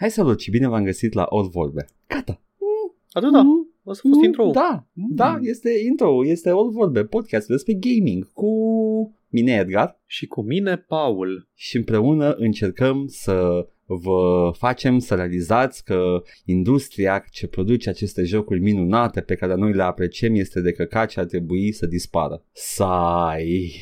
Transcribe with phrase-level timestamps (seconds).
[0.00, 1.86] Hai salut și bine v-am găsit la Old Vorbe.
[2.06, 2.40] Gata.
[3.12, 3.42] Atâta.
[3.42, 7.72] Mm, O să fost mm, intro Da, da, este intro, este Old Vorbe, podcast despre
[7.74, 8.50] gaming cu
[9.28, 11.48] mine Edgar Și cu mine, Paul.
[11.54, 19.20] și împreună încercăm să vă facem să realizați că industria ce produce aceste jocuri minunate
[19.20, 22.44] pe care noi le apreciem este de căcat și ar trebui să dispară.
[22.52, 23.72] Sai.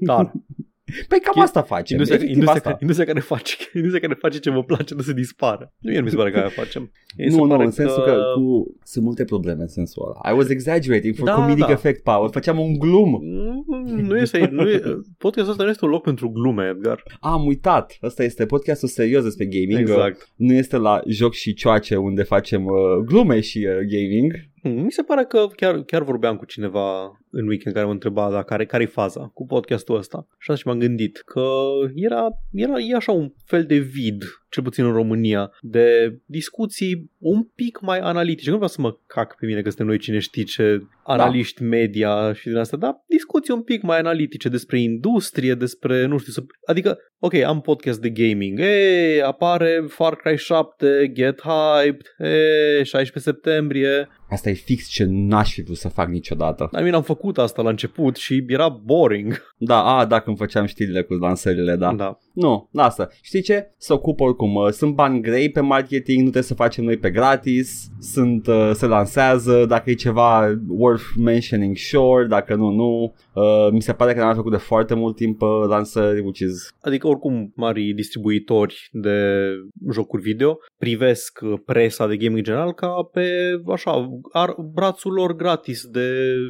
[0.00, 0.32] Dar
[1.08, 1.96] Păi cam E- asta facem.
[1.96, 2.68] industria, efectiv industria, asta.
[2.70, 5.72] care, industria, care face, industria care face ce vă place nu se dispară.
[5.78, 6.82] Nu, mie nu mi se pare că aia facem.
[7.16, 8.76] Mie mi se Nu, nu, pare în sensul că cu...
[8.82, 10.32] sunt multe probleme în sensul ăla.
[10.34, 11.70] I was exaggerating for Da, comedic da.
[11.72, 12.30] effect, Paul.
[12.30, 13.20] Făceam un glum.
[13.22, 14.82] Mm, Nu este, nu e,
[15.18, 17.02] podcastul ăsta nu este un loc pentru glume, Edgar.
[17.20, 17.96] Am uitat.
[18.00, 19.78] Asta este podcastul serios despre gaming.
[19.78, 20.28] Exact.
[20.36, 22.72] Nu este la joc și cioace unde facem uh,
[23.04, 24.32] glume și uh, gaming.
[24.62, 28.30] Mm, Mi se pare că chiar, chiar vorbeam cu cineva în weekend care mă întreba
[28.30, 30.26] da, care, care-i faza cu podcastul ăsta.
[30.38, 31.60] Și atunci m-am gândit că
[31.94, 37.42] era, era e așa un fel de vid, cel puțin în România, de discuții un
[37.42, 38.50] pic mai analitice.
[38.50, 42.32] Nu vreau să mă cac pe mine că suntem noi cine știe ce analiști media
[42.32, 46.44] și din asta, dar discuții un pic mai analitice despre industrie, despre, nu știu, să,
[46.66, 53.18] adică, ok, am podcast de gaming, e, apare Far Cry 7, get hyped, e, 16
[53.18, 56.68] septembrie, Asta e fix ce n-aș fi vrut să fac niciodată.
[56.72, 59.50] I mean, am făcut asta la început și era boring.
[59.56, 61.92] Da, a, dacă îmi făceam știrile cu lansările, da.
[61.94, 62.18] da.
[62.32, 63.10] Nu, lasă.
[63.22, 63.70] Știi ce?
[63.76, 64.54] Se ocupă oricum.
[64.54, 67.90] uh, Sunt bani grei pe marketing, nu trebuie să facem noi pe gratis.
[68.00, 73.14] Sunt, uh, se lansează, dacă e ceva worth mentioning, sure, dacă nu, nu.
[73.34, 76.74] Uh, mi se pare că n-am făcut de foarte mult timp uh, lansări, which is...
[76.80, 79.48] Adică oricum marii distribuitori de
[79.92, 83.26] jocuri video privesc uh, presa de gaming în general ca pe
[83.72, 86.08] așa, ar, brațul lor gratis de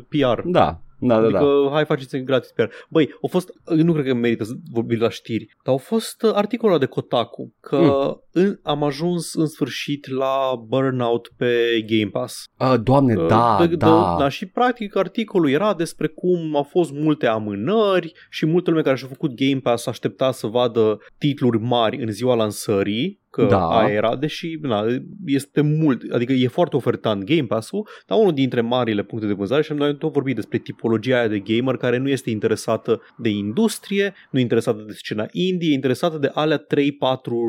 [0.09, 0.41] PR.
[0.45, 1.71] Da, da, da, adică da.
[1.73, 2.63] hai faceți gratis PR.
[2.89, 6.23] Băi, au fost, eu nu cred că merită să vorbim la știri, dar au fost
[6.23, 8.23] uh, articolul ăla de Kotaku că Mm.
[8.33, 12.45] în, am ajuns în sfârșit la burnout pe Game Pass.
[12.59, 14.15] Uh, doamne, Uh, da, de, da.
[14.17, 18.83] De, da, și practic articolul era despre cum au fost multe amânări și multe lume
[18.83, 23.67] care și-a făcut Game Pass aștepta să vadă titluri mari în ziua lansării, că Da.
[23.67, 24.85] aia era, deși na,
[25.27, 29.63] este mult, adică e foarte ofertant Game Pass-ul, dar unul dintre marile puncte de vânzare
[29.63, 34.15] și noi tot vorbit despre tipologia aia de gamer care nu este interesată de industrie,
[34.31, 36.63] nu e interesată de scena indie, e interesată de alea 3-4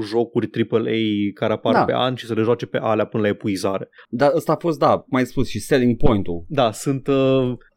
[0.07, 0.81] jocuri AAA
[1.33, 1.83] care apar Da.
[1.83, 3.89] pe an și să le joace pe alea până la epuizare.
[4.09, 6.45] Dar ăsta a fost, da, cum ai spus, și selling point-ul.
[6.47, 7.15] Da, sunt uh,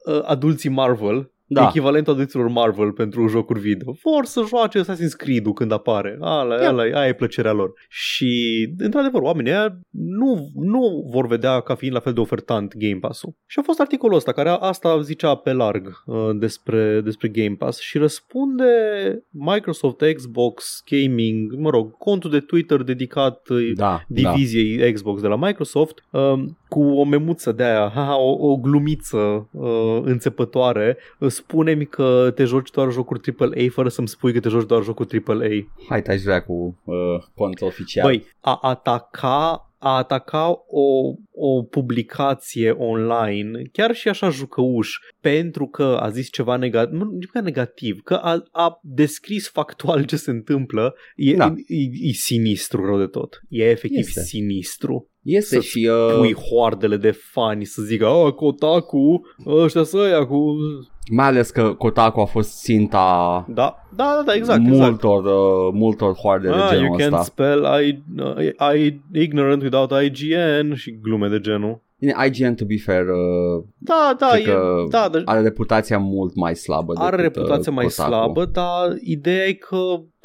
[0.06, 1.60] uh, adulții Marvel, Da.
[1.60, 1.66] da.
[1.68, 3.94] echivalentul adulților Marvel pentru jocuri video.
[4.02, 6.16] Vor să joace Assassin's Creed-ul când apare.
[6.20, 6.68] Ala, Ia.
[6.68, 7.72] ala, aia e plăcerea lor.
[7.88, 8.34] Și,
[8.78, 13.34] într-adevăr, oamenii ăia nu, nu vor vedea ca fiind la fel de ofertant Game Pass-ul.
[13.46, 17.80] Și a fost articolul ăsta, care asta zicea pe larg uh, despre, despre Game Pass
[17.80, 18.64] și răspunde
[19.30, 24.30] Microsoft, Xbox, Gaming, mă rog, contul de Twitter dedicat uh, Da, da.
[24.32, 29.48] diviziei Xbox de la Microsoft um, cu o memuță de aia, haha, o, o glumiță
[29.52, 30.96] uh, înțepătoare.
[31.36, 35.22] Spune-mi că te joci doar jocuri AAA fără să-mi spui că te joci doar jocuri
[35.26, 35.48] AAA.
[35.88, 36.96] Hai, te-aș vrea cu uh,
[37.34, 38.04] cont oficial.
[38.04, 45.98] Băi, a ataca a ataca o, o publicație online, chiar și așa jucăuș, pentru că
[46.00, 50.30] a zis ceva negativ, nu nici măcar negativ, că a, a descris factual ce se
[50.30, 51.54] întâmplă, e, Da.
[51.66, 53.40] e, e sinistru rău de tot.
[53.48, 54.20] E efectiv Este.
[54.20, 55.10] sinistru.
[55.22, 55.86] este să și...
[55.86, 60.56] Uh, pui hoardele de fani să zică, a, Kotaku, ăștia să ia cu...
[61.10, 64.80] mai ales că Kotaku a fost ținta Da, da, da, da exact, exact.
[64.80, 67.22] multor, uh, multor hoarde de Ah, genul you can't ăsta.
[67.22, 71.84] spell I, uh, I ignorant without IGN și glume de genul.
[71.98, 75.98] Bine, IGN, to be fair, uh, Da, da, Cred e, că da, dar are reputația
[75.98, 78.08] mult mai slabă are decât, reputația uh, mai Kotaku.
[78.10, 79.76] slabă, dar ideea e că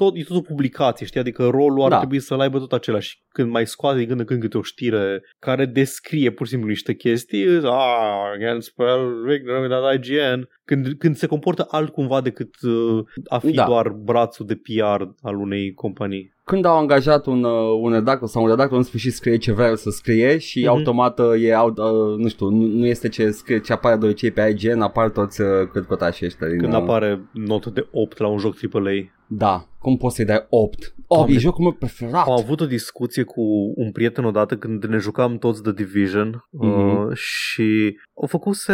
[0.03, 1.19] tot, e tot o publicație, știi?
[1.19, 1.97] Adică rolul ar Da.
[1.97, 3.21] trebui să-l aibă tot același.
[3.29, 6.69] Când mai scoate din când în când câte o știre care descrie pur și simplu
[6.69, 10.49] niște chestii, ah, can't spell ignorant without IGN.
[10.65, 13.65] Când, când se comportă altcumva decât uh, a fi Da.
[13.65, 16.33] doar brațul de PR al unei companii.
[16.43, 19.67] Când au angajat un, uh, un redactor sau un redactor în sfârșit scrie ce vrea
[19.67, 20.69] el să scrie și Mhm.
[20.69, 24.05] automat uh, e, out, uh, nu știu, nu, nu este ce scrie, ce apare de
[24.05, 26.47] obicei pe IGN, apar toți uh, cât cotașii ăștia.
[26.47, 28.91] Din, Când uh, apare notă de 8 la un joc AAA.
[29.33, 30.77] Da, cum poți să-i dai 8?
[30.79, 31.35] 8 Doamne.
[31.35, 32.25] e jocul meu preferat.
[32.27, 33.41] Am avut o discuție cu
[33.75, 36.67] un prieten odată când ne jucam toți The Division Mhm.
[37.07, 38.73] uh, și o făcuse,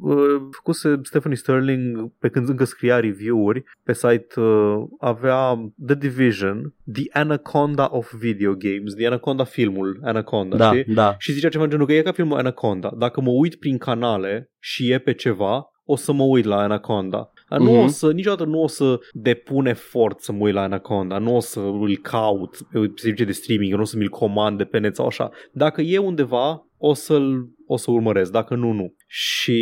[0.00, 6.74] uh, făcuse Stephanie Sterling pe când încă scria review-uri pe site uh, avea The Division,
[6.92, 10.94] The Anaconda of Video Games, The Anaconda filmul Anaconda, da, știi?
[10.94, 11.14] da.
[11.18, 12.90] Și zicea ceva în genul că e ca filmul Anaconda.
[12.98, 17.30] Dacă mă uit prin canale și e pe ceva, o să mă uit la Anaconda.
[17.50, 17.84] Dar nu Mhm.
[17.84, 21.40] o să, niciodată nu o să depun efort să mă uit la Anaconda, nu o
[21.40, 24.94] să îl caut pe servicii de streaming, nu o să mi-l comand de pe net
[24.96, 25.30] sau așa.
[25.52, 28.94] Dacă e undeva, o să-l o să urmăresc, dacă nu, nu.
[29.06, 29.58] Și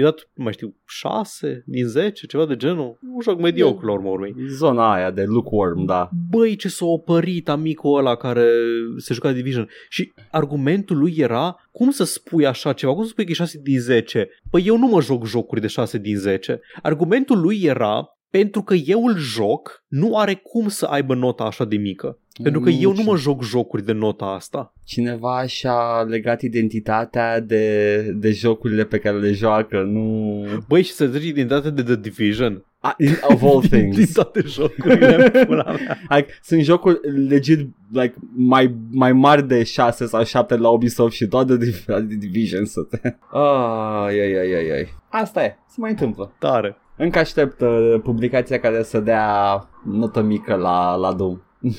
[0.00, 2.98] i dat, nu mai știu, 6 din 10, ceva de genul.
[3.14, 4.34] Un joc mediocru la urmă urmei.
[4.48, 6.10] Zona aia de lukewarm, da.
[6.30, 8.48] Băi, ce s-a opărit amicul ăla care
[8.96, 9.68] se juca Division.
[9.88, 12.92] Și argumentul lui era, cum să spui așa ceva?
[12.92, 14.28] Cum să spui că e 6 din 10?
[14.50, 16.60] Păi eu nu mă joc jocuri de 6 din 10.
[16.82, 21.64] Argumentul lui era, pentru că eu îl joc, nu are cum să aibă nota așa
[21.64, 22.18] de mică.
[22.42, 24.72] Pentru că eu nu mă joc jocuri de nota asta.
[24.84, 30.44] Cineva și-a legat identitatea de, de jocurile pe care le joacă, nu...
[30.68, 32.64] Băi, și să zici identitatea de The Division.
[32.80, 34.12] Ah, of all Din, din things.
[34.12, 35.98] toate jocurile, în pula mea.
[36.08, 36.98] like, sunt jocuri
[37.28, 42.14] legit like, mai, mai mari de 6 sau 7 la Ubisoft și toate de, de
[42.14, 43.00] Division să te...
[43.38, 44.88] Ai, ai, ai, ai, ai.
[45.08, 46.34] Asta e, se mai întâmplă.
[46.38, 46.76] Tare.
[47.02, 51.38] Încă aștept uh, publicația care să dea notă mică la, la Doom.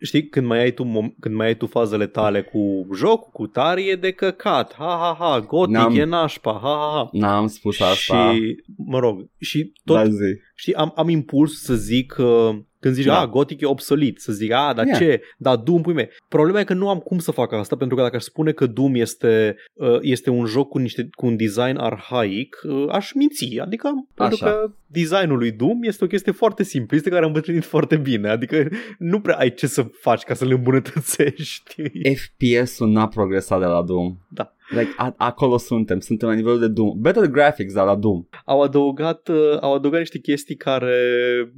[0.00, 3.46] Știi, când mai ai tu, mom- când mai ai tu fazele tale cu joc, cu
[3.46, 4.74] tare, e de căcat.
[4.74, 7.08] Ha, ha, ha, gotic, N-am- e nașpa, ha, ha, ha.
[7.12, 8.32] N-am spus asta.
[8.32, 10.38] Și, mă rog, și tot, Da, zi.
[10.54, 13.20] știi, am, am impuls să zic uh, când zici, Da.
[13.20, 14.98] a, Gothic e obsolit, să zic, a, dar Yeah.
[14.98, 16.08] ce, dar Doom, pui mei.
[16.28, 18.66] Problema e că nu am cum să fac asta, pentru că dacă aș spune că
[18.66, 23.58] Doom este, uh, este un joc cu, niște, cu un design arhaic, uh, aș minți,
[23.58, 24.54] adică, pentru Așa.
[24.54, 28.68] că designul lui Doom este o chestie foarte simplistă care am îmbătrânit foarte bine, adică
[28.98, 31.82] nu prea ai ce să faci ca să le îmbunătățești.
[32.14, 34.16] FPS-ul n-a progresat de la Doom.
[34.28, 34.52] Da.
[34.70, 37.00] Like, a- acolo suntem, suntem la nivelul de Doom.
[37.00, 38.24] Better graphics, dar la Doom.
[38.44, 40.94] au adăugat, uh, au adăugat niște chestii care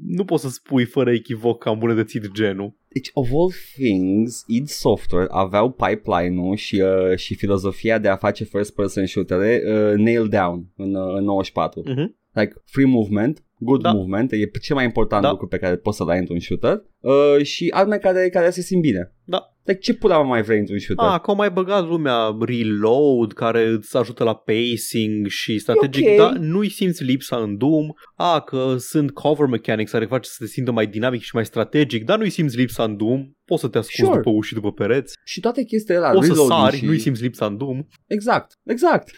[0.07, 2.79] nu poți să spui fără echivoc că am îmbunătățit genul.
[2.89, 8.45] Deci, of all things, id Software aveau pipeline-ul și, uh, și filozofia de a face
[8.45, 11.83] first-person shootere uh, nailed down în, uh, în 94.
[11.87, 12.19] Mhm.
[12.33, 13.93] Like, free movement, good Da.
[13.93, 15.31] movement, e cel mai important Da.
[15.31, 18.81] lucru pe care poți să-l ai într-un shooter uh, și arme care, care se simt
[18.83, 19.15] bine.
[19.25, 19.50] Da.
[19.71, 21.07] Like, ce pula mă mai vrei într-un shooter?
[21.07, 26.17] Ah, că au mai băgat lumea reload care îți ajută la pacing și strategic, ok.
[26.17, 27.87] dar nu-i simți lipsa în Doom.
[28.17, 32.05] Ah, că sunt cover mechanics care face să te simtă mai dinamic și mai strategic,
[32.05, 33.31] dar nu-i simți lipsa în Doom.
[33.45, 34.17] Poți să te ascunzi Sure.
[34.23, 35.15] după uși și după pereți.
[35.25, 36.85] Și toate chestiile alea, Poți să reloading sari, și...
[36.85, 37.79] nu-i simți lipsa în Doom.
[38.07, 39.11] Exact, exact.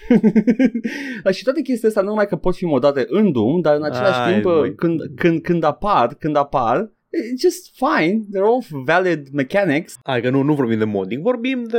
[1.25, 3.85] Dar și toate chestiile astea nu numai că pot fi modate în Doom, dar în
[3.85, 4.75] același Ai, timp măi.
[4.75, 7.02] când, când, când apar, când apar, it's
[7.41, 9.99] just fine, they're all valid mechanics.
[10.03, 11.79] Hai că nu, nu vorbim de modding, vorbim de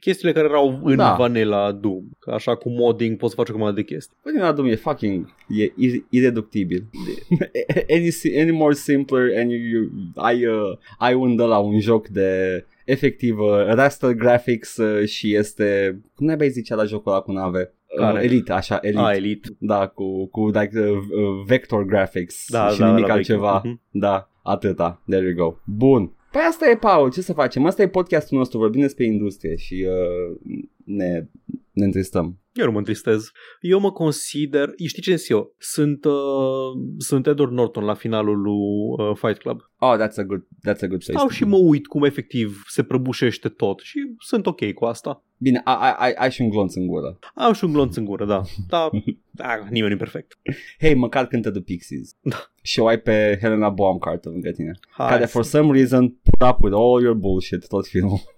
[0.00, 1.14] chestiile care erau în Da.
[1.18, 2.02] vanilla Doom.
[2.18, 4.16] Că așa cu modding poți să faci o grămadă de chestii.
[4.22, 6.84] Păi din la Doom e fucking, e ir- ireductibil.
[7.96, 11.80] any, si- any more simpler and you, you, ai, uh, ai un de la un
[11.80, 17.12] joc de efectiv uh, raster graphics uh, și este, cum ne bai zicea la jocul
[17.12, 17.72] ăla cu nave?
[17.96, 18.18] Care?
[18.18, 19.00] Uh, Elite, așa, Elite.
[19.00, 19.48] Ah, Elite.
[19.58, 23.52] Da, cu, cu like, uh, uh, vector graphics Da, și da, nimic la altceva.
[23.62, 23.64] vechi.
[23.72, 23.80] Mhm.
[23.90, 25.02] Da, atâta.
[25.06, 25.56] There you go.
[25.64, 26.12] Bun.
[26.32, 27.66] Păi asta e, Paul, ce să facem?
[27.66, 30.36] Asta e podcastul nostru, vorbim despre industrie și uh,
[30.84, 31.26] ne,
[31.72, 32.38] ne întristăm.
[32.52, 33.30] Eu nu mă întristez.
[33.60, 35.54] Eu mă consider, știi ce sunt eu?
[35.58, 36.12] Sunt, uh,
[36.98, 39.60] sunt Edward Norton la finalul lui uh, Fight Club.
[39.78, 41.12] Oh, that's a good, that's a good place.
[41.12, 41.48] Stau to și be.
[41.48, 45.24] mă uit cum efectiv se prăbușește tot și sunt ok cu asta.
[45.36, 47.18] Bine, ai, ai, ai, ai și un glonț în gură.
[47.34, 48.42] Am și un glonț în gură, da.
[48.68, 48.90] Da,
[49.30, 50.38] da nimeni nu e perfect.
[50.80, 52.16] Hei, măcar cântă The Pixies.
[52.20, 52.36] Da.
[52.62, 54.78] Și o ai pe Helena Bonham Carter lângă tine.
[54.90, 58.18] Hai, care să- for some reason put up with all your bullshit tot filmul.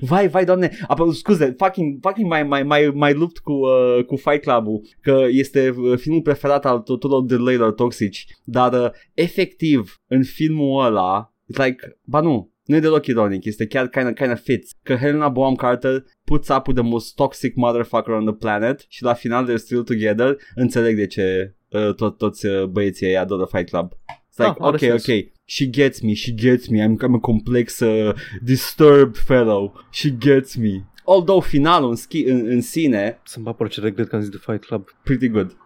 [0.00, 4.16] Vai, vai, doamne, apă, scuze, fucking, fucking mai, mai, mai, mai lupt cu, uh, cu
[4.16, 10.00] Fight Club-ul, că este uh, filmul preferat al tuturor de Layler toxici, dar uh, efectiv,
[10.06, 14.12] în filmul ăla, it's like, ba nu, nu e deloc ironic, este chiar kind of,
[14.12, 18.24] kind of fits, că Helena Bonham Carter puts up with the most toxic motherfucker on
[18.24, 22.64] the planet și la final they're still together, înțeleg de ce uh, tot, toți uh,
[22.64, 23.92] băieții ei adoră Fight Club.
[24.30, 25.02] It's like, Da, are okay, sens.
[25.02, 30.10] okay, she gets me, she gets me, I'm, I'm a complex, uh, disturbed fellow, she
[30.18, 30.84] gets me.
[31.04, 34.36] Although finalul în, schi- în, în sine, Să-mi bapăr ce regret că am zis de
[34.46, 34.88] Fight Club.
[35.02, 35.56] pretty good.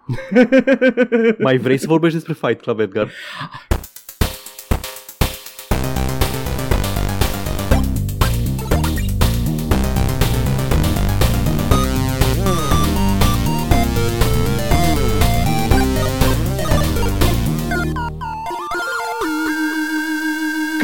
[1.39, 3.11] Mai vrei să vorbești despre Fight Club, Edgar?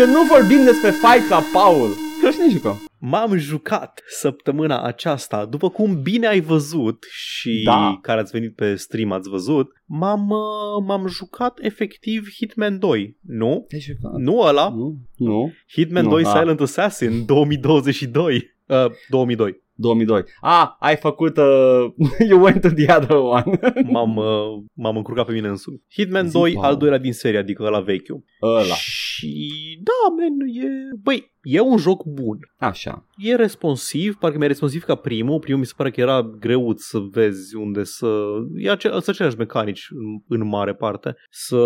[0.00, 1.88] Când nu vorbim despre Fight Club, Paul,
[2.22, 2.82] ce ne jucăm?
[2.98, 7.98] M-am jucat săptămâna aceasta, după cum bine ai văzut și Da.
[8.02, 13.64] care ați venit pe stream ați văzut, m-am, uh, m-am jucat efectiv Hitman 2, nu?
[13.68, 14.12] Te-ai jucat?
[14.12, 14.96] Nu ăla, Nu?
[15.16, 15.52] Nu?
[15.72, 16.38] Hitman Nu, 2 a.
[16.38, 18.50] Silent Assassin 2022.
[18.66, 18.76] Uh,
[19.08, 19.62] 2002.
[19.80, 20.24] 2002.
[20.40, 21.36] Ah, ai făcut...
[21.36, 21.84] Uh,
[22.30, 23.58] you went to the other one.
[23.92, 25.82] m-am, uh, m-am încurcat pe mine însumi.
[25.92, 26.64] Hitman Zi, 2, Paul.
[26.64, 28.24] al doilea din serie, adică ăla vechiul.
[28.42, 28.74] Ăla.
[28.74, 30.68] Și da, man, e...
[31.02, 32.38] Băi, e un joc bun.
[32.58, 33.06] Așa.
[33.16, 35.38] E responsiv, parcă mai responsiv ca primul.
[35.38, 38.22] Primul mi se pare că era greuț să vezi unde să...
[38.56, 41.16] E ace- sunt aceleași mecanici în, în mare parte.
[41.30, 41.58] Să...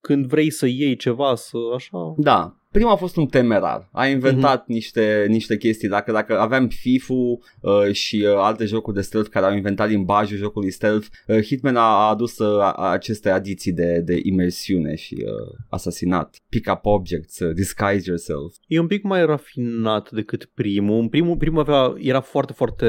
[0.00, 1.98] Când vrei să iei ceva, să așa...
[2.16, 2.56] Da.
[2.72, 3.88] Primul a fost un temerar.
[3.92, 4.72] A inventat Mhm.
[4.72, 5.88] niște, niște chestii.
[5.88, 10.36] Dacă, dacă aveam FIFU uh, și uh, alte jocuri de stealth care au inventat limbajul
[10.36, 15.14] jocului stealth, uh, Hitman a, a adus uh, a- aceste adiții de, de imersiune și
[15.18, 16.36] uh, asasinat.
[16.48, 18.54] Pick up objects, uh, disguise yourself.
[18.66, 21.00] E un pic mai rafinat decât primul.
[21.00, 22.86] În primul, primul avea, era foarte, foarte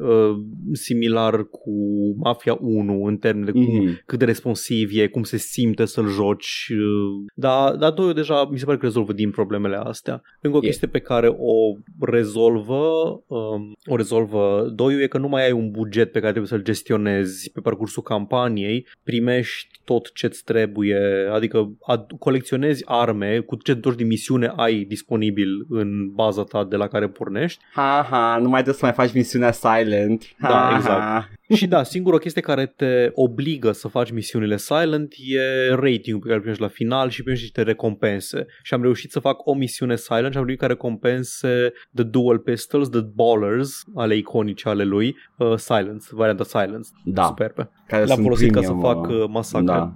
[0.00, 0.36] uh,
[0.72, 1.70] similar cu
[2.16, 4.02] Mafia 1 în termen de cum Mhm.
[4.06, 6.66] cât de responsiv e, cum se simte să-l joci.
[6.70, 10.22] uh, Dar da, doi deja mi se pare că rezolvă din problemele astea.
[10.40, 10.66] Încă o E.
[10.66, 12.80] chestie pe care o rezolvă,
[13.26, 16.62] um, o rezolvă doiul e că nu mai ai un buget pe care trebuie să-l
[16.62, 23.96] gestionezi pe parcursul campaniei, primești tot ce-ți trebuie, adică ad- colecționezi arme, cu ce întorci
[23.96, 28.62] din misiune ai disponibil în baza ta de la care pornești Ha, ha, nu mai
[28.62, 30.34] trebuie să mai faci misiunea silent.
[30.38, 31.00] Ha, Da, exact.
[31.00, 31.28] Ha.
[31.54, 36.34] Și da, singura chestie care te obligă să faci misiunile silent e rating pe care
[36.34, 38.46] îl primești la final și primești niște recompense.
[38.62, 42.38] Și am reușit să fac o misiune silent și am primit ca recompense The Dual
[42.38, 46.88] Pistols, The Ballers, ale iconice ale lui, uh, Silence, varianta Silence.
[47.04, 47.70] Da, Superbe.
[47.86, 49.66] care Le-am sunt folosit ca să premium, fac uh, uh, masacre.
[49.66, 49.92] Da.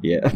[0.00, 0.30] Yeah.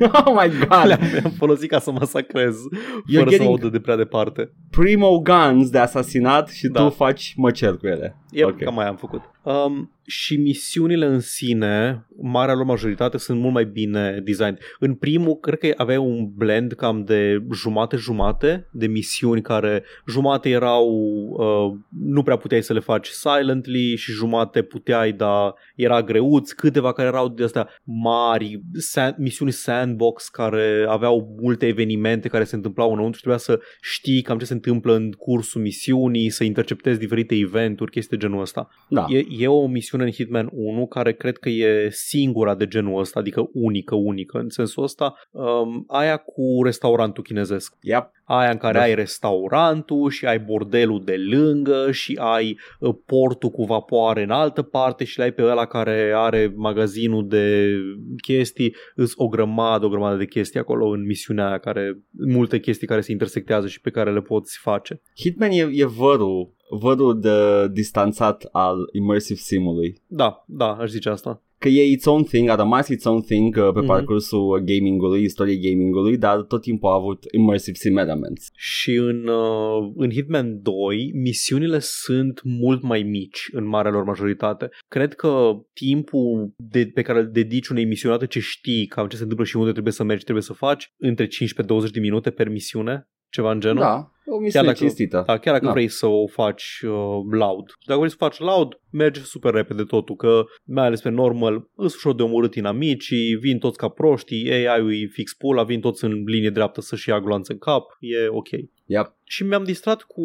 [0.26, 0.68] oh my god.
[0.86, 4.50] Le-am, le-am folosit ca să masacrez You're fără să getting- mă audă de prea departe.
[4.70, 6.82] Primo guns de asasinat și Da.
[6.84, 8.16] tu faci măcel cu ele.
[8.30, 8.52] Yep, Ok.
[8.52, 8.64] okay.
[8.66, 9.20] cam mai am făcut.
[9.42, 14.58] Um, și misiunile în sine, marea lor majoritate, sunt mult mai bine designed.
[14.78, 20.86] În primul, cred că avea un blend cam de jumate-jumate de misiuni care jumate erau,
[21.30, 26.50] uh, nu prea puteai să le faci silently și jumate puteai, dar era greuț.
[26.50, 32.54] Câteva care erau de astea mari, sand, misiuni sandbox care aveau multe evenimente care se
[32.54, 36.98] întâmplau înăuntru și trebuia să știi cam ce se întâmplă în cursul misiunii, să interceptezi
[36.98, 38.68] diferite eventuri, chestii de genul ăsta.
[38.88, 39.06] Da.
[39.08, 43.20] E, e o misiune în Hitman 1 care cred că e singura de genul ăsta,
[43.20, 47.74] adică unică, unică în sensul ăsta, um, aia cu restaurantul chinezesc.
[47.80, 48.10] Yep.
[48.34, 48.84] Aia în care Da.
[48.84, 54.62] ai restaurantul și ai bordelul de lângă și ai uh, portul cu vapoare în altă
[54.62, 57.74] parte și l-ai pe ăla care are magazinul de
[58.22, 58.74] chestii.
[58.94, 63.00] Îs o grămadă, o grămadă de chestii acolo în misiunea aia, care, multe chestii care
[63.00, 65.02] se intersectează și pe care le poți face.
[65.16, 70.02] Hitman e, e vărul, vărul de distanțat al immersive simului.
[70.06, 71.42] Da, da, aș zice asta.
[71.62, 73.86] Că e its own thing, a rămas its own thing uh, pe Mhm.
[73.86, 78.48] parcursul gamingului, istoriei gamingului, dar tot timpul a avut immersive sim elements.
[78.56, 84.68] Și în, uh, în Hitman 2, misiunile sunt mult mai mici în marea lor majoritate.
[84.88, 89.16] Cred că timpul de, pe care îl dedici unei misiuni, odată ce știi cam ce
[89.16, 92.48] se întâmplă și unde trebuie să mergi, trebuie să faci, între 15-20 de minute per
[92.48, 93.82] misiune, ceva în genul.
[93.82, 95.22] Da, o misiune dacă- cinstită.
[95.26, 95.72] Da, chiar dacă Da.
[95.72, 96.90] vrei să o faci uh,
[97.30, 97.72] loud.
[97.86, 101.94] Dacă vrei să faci loud, merge super repede totul, că mai ales pe normal, îs
[101.94, 106.22] ușor de omorât inamicii, vin toți ca proștii, AI-ul e fix pula, vin toți în
[106.26, 108.48] linie dreaptă să-și ia gloanță în cap, e ok.
[108.92, 109.14] Yep.
[109.24, 110.22] Și mi-am distrat cu,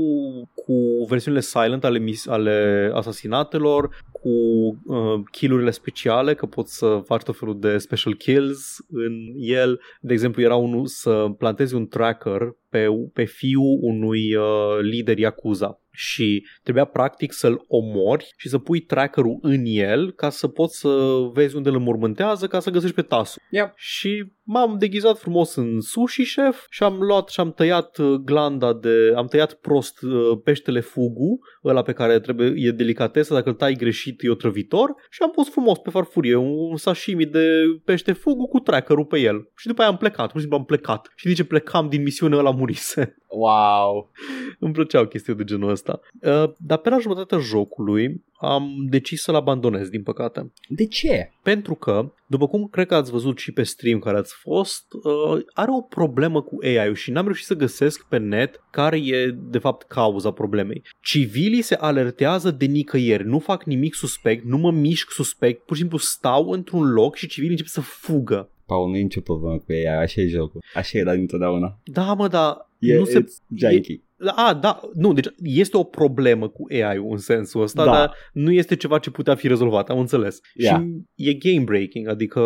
[0.56, 7.24] cu versiunile silent ale, mis- ale asasinatelor, cu uh, killurile speciale, că poți să faci
[7.24, 9.80] tot felul de special kills în el.
[10.02, 15.80] De exemplu, era unul să plantezi un tracker pe, pe fiul unui uh, lider Yakuza
[16.00, 20.90] și trebuia practic să-l omori și să pui trackerul în el ca să poți să
[21.34, 23.42] vezi unde îl înmormântează ca să găsești pe tasul.
[23.50, 23.74] Yep.
[23.76, 28.74] Și m-am deghizat frumos în sushi chef și am luat și am tăiat uh, glanda
[28.74, 29.14] de...
[29.16, 33.74] am tăiat prost uh, peștele fugu, ăla pe care trebuie, e delicatesă, dacă îl tai
[33.74, 37.48] greșit e otrăvitor și am pus frumos pe farfurie un, un sashimi de
[37.86, 39.50] pește fugu cu trackerul pe el.
[39.56, 41.12] Și după aia am plecat, pur și simplu am plecat.
[41.16, 43.18] Și de ce plecam din misiune ăla murise.
[43.30, 44.12] Wow.
[44.60, 45.87] Îmi plăceau chestii de genul ăsta.
[45.94, 50.52] Uh, dar pe la jumătatea jocului am decis să-l abandonez, din păcate.
[50.68, 51.32] De ce?
[51.44, 55.44] Pentru că, după cum cred că ați văzut și pe stream care ați fost, uh,
[55.54, 59.58] are o problemă cu AI-ul și n-am reușit să găsesc pe net care e de
[59.58, 60.82] fapt cauza problemei.
[61.02, 65.82] Civilii se alertează de nicăieri, nu fac nimic suspect, nu mă mișc suspect, pur și
[65.82, 68.50] simplu stau într-un loc și civilii încep să fugă.
[68.66, 70.62] Paul, nu e nicio problemă cu ea, așa e jocul.
[70.74, 71.80] Așa era dintotdeauna.
[71.84, 73.20] Da, mă, dar E, nu se...
[73.20, 74.02] it's janky.
[74.36, 77.92] A, da, nu, deci este o problemă cu AI-ul în sensul ăsta, Da.
[77.92, 80.40] dar nu este ceva ce putea fi rezolvat, am înțeles.
[80.54, 80.82] Yeah.
[80.82, 82.40] Și e game breaking, adică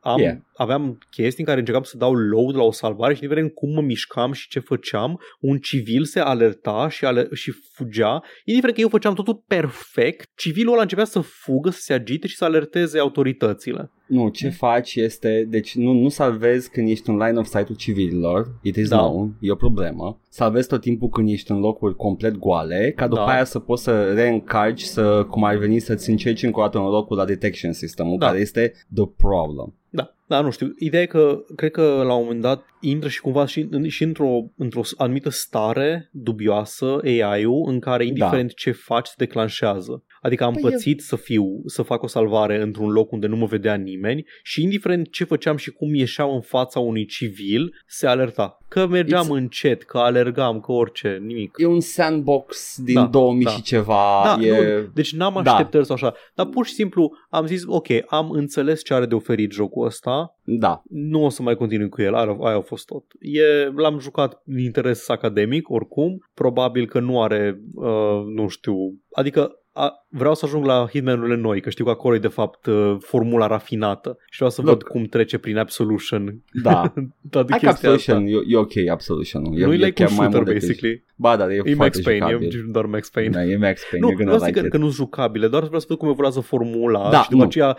[0.00, 0.36] am, Yeah.
[0.62, 3.80] Aveam chestii în care încercam să dau load la o salvare și indiferent cum mă
[3.80, 8.22] mișcam și ce făceam, un civil se alerta și, ale- și fugea.
[8.44, 12.36] Indiferent că eu făceam totul perfect, civilul ăla începea să fugă, să se agite și
[12.36, 13.90] să alerteze autoritățile.
[14.06, 18.58] Nu, ce faci este, deci nu, nu salvezi când ești în line of sight-ul civililor,
[18.62, 18.96] it is Da.
[18.96, 20.20] known, e o problemă.
[20.28, 23.32] Salvezi tot timpul când ești în locuri complet goale, ca după Da.
[23.32, 26.84] aia să poți să reîncarci, să, cum ar veni, să-ți încerci încă o dată în
[26.84, 28.26] locul la detection system Da.
[28.26, 29.74] care este the problem.
[29.94, 30.72] Da, da, nu știu.
[30.78, 34.02] Ideea e că cred că la un moment dat intră și cumva și, în, și
[34.02, 38.54] într-o, într-o anumită stare dubioasă AI-ul în care indiferent da.
[38.56, 40.04] ce faci se declanșează.
[40.20, 43.46] Adică am Păi pățit să fiu, să fac o salvare într-un loc unde nu mă
[43.46, 48.61] vedea nimeni și indiferent ce făceam și cum ieșeau în fața unui civil, se alerta.
[48.72, 51.54] Că mergeam It's- încet, că alergam, că orice, nimic.
[51.56, 53.50] E un sandbox din Da, 2000 da.
[53.50, 54.22] și ceva.
[54.24, 54.50] Da, e...
[54.80, 55.52] nu, deci n-am Da.
[55.52, 56.14] așteptări sau așa.
[56.34, 60.36] Dar pur și simplu am zis, ok, am înțeles ce are de oferit jocul ăsta,
[60.44, 63.04] Da, nu o să mai continui cu el, aia, aia a fost tot.
[63.20, 68.74] E, l-am jucat din interes academic, oricum, probabil că nu are, uh, nu știu,
[69.12, 72.66] adică a, vreau să ajung la Hitman-urile noi, că știu că acolo e de fapt
[72.66, 74.72] uh, formula rafinată și vreau să Look.
[74.72, 76.92] văd cum trece prin Absolution da.
[77.30, 78.12] toată Hai că chestia asta.
[78.12, 79.44] Absolution, e, e ok Absolution.
[79.44, 81.04] E, Nu-i e like un chiar mai shooter, mult decât- basically.
[81.16, 82.48] Ba, da, e, E foarte Max Payne, jucabil.
[82.68, 83.30] e doar Max Payne.
[83.30, 84.70] Da, e Max Payne, Nu, you're nu gonna zic like că, it.
[84.72, 87.48] că nu sunt jucabile, doar vreau să văd cum evoluează formula Da, și după nu.
[87.48, 87.76] aceea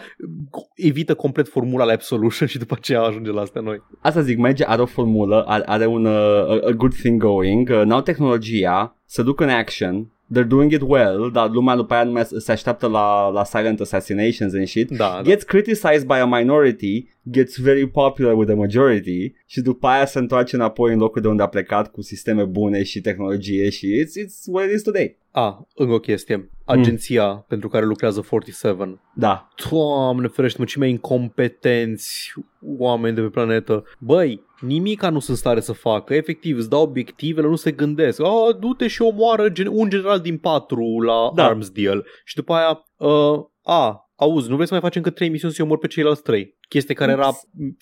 [0.75, 3.81] evită complet formula la Absolution și după aceea ajunge la astea noi.
[4.01, 7.69] Asta zic, merge, are o formulă, are, are un uh, a, a good thing going,
[7.69, 12.03] uh, n-au tehnologia, se duc în action, they're doing it well, dar lumea după aia
[12.03, 14.89] nu mai se așteaptă la, la silent assassinations and shit.
[14.89, 15.21] Da, da.
[15.21, 20.19] Gets criticized by a minority, gets very popular with the majority și după aia se
[20.19, 24.25] întoarce înapoi în locul de unde a plecat cu sisteme bune și tehnologie și it's,
[24.25, 25.17] it's what it is today.
[25.31, 26.49] A, încă o chestie.
[26.65, 28.99] Agenția pentru care lucrează 47.
[29.15, 32.33] Da, Doamne ferește-mă, cei mai incompetenți
[32.77, 33.83] oameni de pe planetă.
[33.99, 36.13] Băi, nimica nu sunt stare să facă.
[36.13, 38.21] Efectiv, îți dau obiectivele, nu se gândesc.
[38.21, 41.45] A, du-te și omoară gen- un general din patru la Da.
[41.45, 42.05] Arms Deal.
[42.25, 45.65] Și după aia, uh, a, auzi, nu vrei să mai facem încă trei misiuni să-i
[45.65, 46.57] omor pe ceilalți trei?
[46.69, 47.29] Chestie care era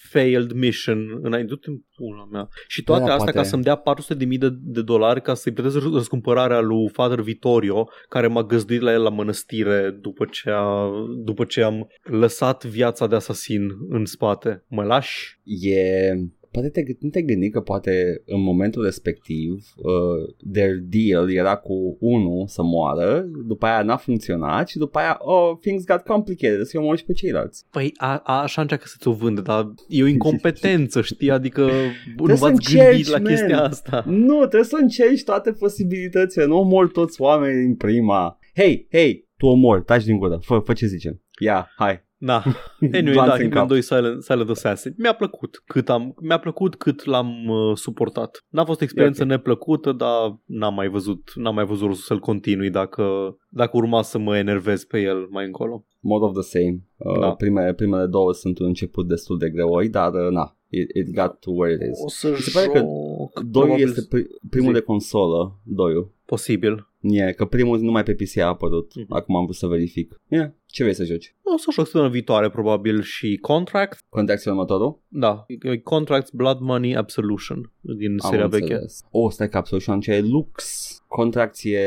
[0.09, 1.49] failed mission înainte.
[1.53, 2.47] Du-te în pula mea.
[2.67, 3.37] Și toate Da, astea poate.
[3.37, 3.81] ca să-mi dea
[4.29, 8.81] 400.000 de, de dolari ca să-i plătesc răs- răscumpărarea lui Father Vittorio, care m-a găzduit
[8.81, 10.89] la el la mănăstire după ce, a,
[11.23, 14.63] după ce am lăsat viața de asasin în spate.
[14.67, 15.39] Mă lași?
[15.43, 16.13] e...
[16.51, 21.97] Poate te, nu te gândi că poate în momentul respectiv uh, their deal era cu
[21.99, 26.79] unul să moară, după aia n-a funcționat și după aia, oh, things got complicated, să-i
[26.79, 27.65] omori și pe ceilalți.
[27.69, 31.31] Păi a, a, așa încearcă să ți-o vândă, dar e o incompetență, știi?
[31.31, 31.69] Adică
[32.17, 33.25] nu să v-ați încerci, gândit la man.
[33.25, 34.03] chestia asta.
[34.07, 38.39] Nu, trebuie să încerci toate posibilitățile, nu omori toți oamenii din prima.
[38.55, 41.21] Hei, hei, tu omori, taci din gură, fă, fă ce zicem.
[41.39, 42.09] Ia, hai.
[42.23, 42.43] Da.
[42.93, 43.67] Anyway, Glonț da, în Hitman cap.
[43.67, 44.93] 2 Silent, Silent Assassin.
[44.97, 48.45] Mi-a plăcut cât am, mi-a plăcut cât l-am uh, suportat.
[48.49, 49.29] N-a fost o experiență E ok.
[49.31, 53.03] neplăcută, dar n-am mai văzut, n-am mai văzut rostul să-l continui dacă,
[53.49, 55.85] dacă urma să mă enervez pe el mai încolo.
[55.99, 56.83] More of the same.
[56.97, 57.31] Uh, Da.
[57.31, 61.39] primele, primele două sunt un început destul de greoi, dar uh, na, it, it got
[61.39, 61.99] to where it is.
[62.05, 64.79] O să Mi se pare că joc, Doi probabil este pri- primul zi.
[64.79, 66.13] de consolă, doiul.
[66.25, 66.90] posibil.
[67.01, 68.95] E, că primul numai pe PC a apărut.
[68.95, 69.13] Mhm.
[69.13, 70.21] Acum am vrut să verific.
[70.27, 71.35] E, ce vrei să joci?
[71.43, 73.99] O să joc săptămâna viitoare probabil și Contract.
[74.09, 74.99] Contactul următorul?
[75.07, 78.63] Da, e Contracts Blood Money Absolution din Am seria veche.
[78.71, 79.03] înțeles.
[79.11, 80.63] O, stai că Absolution ce e Lux.
[81.07, 81.77] Contract e,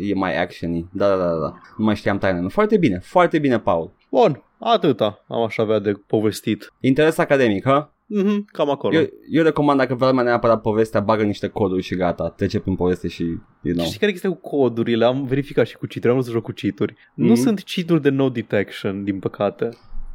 [0.00, 1.60] e mai action Da, da, da, da.
[1.76, 2.48] Nu mai știam tainele.
[2.48, 3.92] Foarte bine, foarte bine, Paul.
[4.10, 6.72] Bun, atâta am aș avea de povestit.
[6.80, 7.94] Interes academic, ha?
[8.12, 8.94] Mhm, cam acolo.
[8.96, 12.28] Eu, eu recomand dacă vreau mai neapărat povestea, bagă niște coduri și gata.
[12.28, 13.22] Trece prin poveste și,
[13.62, 13.84] you know.
[13.86, 15.04] Știi care este cu codurile?
[15.04, 17.34] Am verificat și cu cheat am vrut să joc cu cheat Nu Mhm.
[17.34, 19.68] sunt cheat de no detection, din păcate.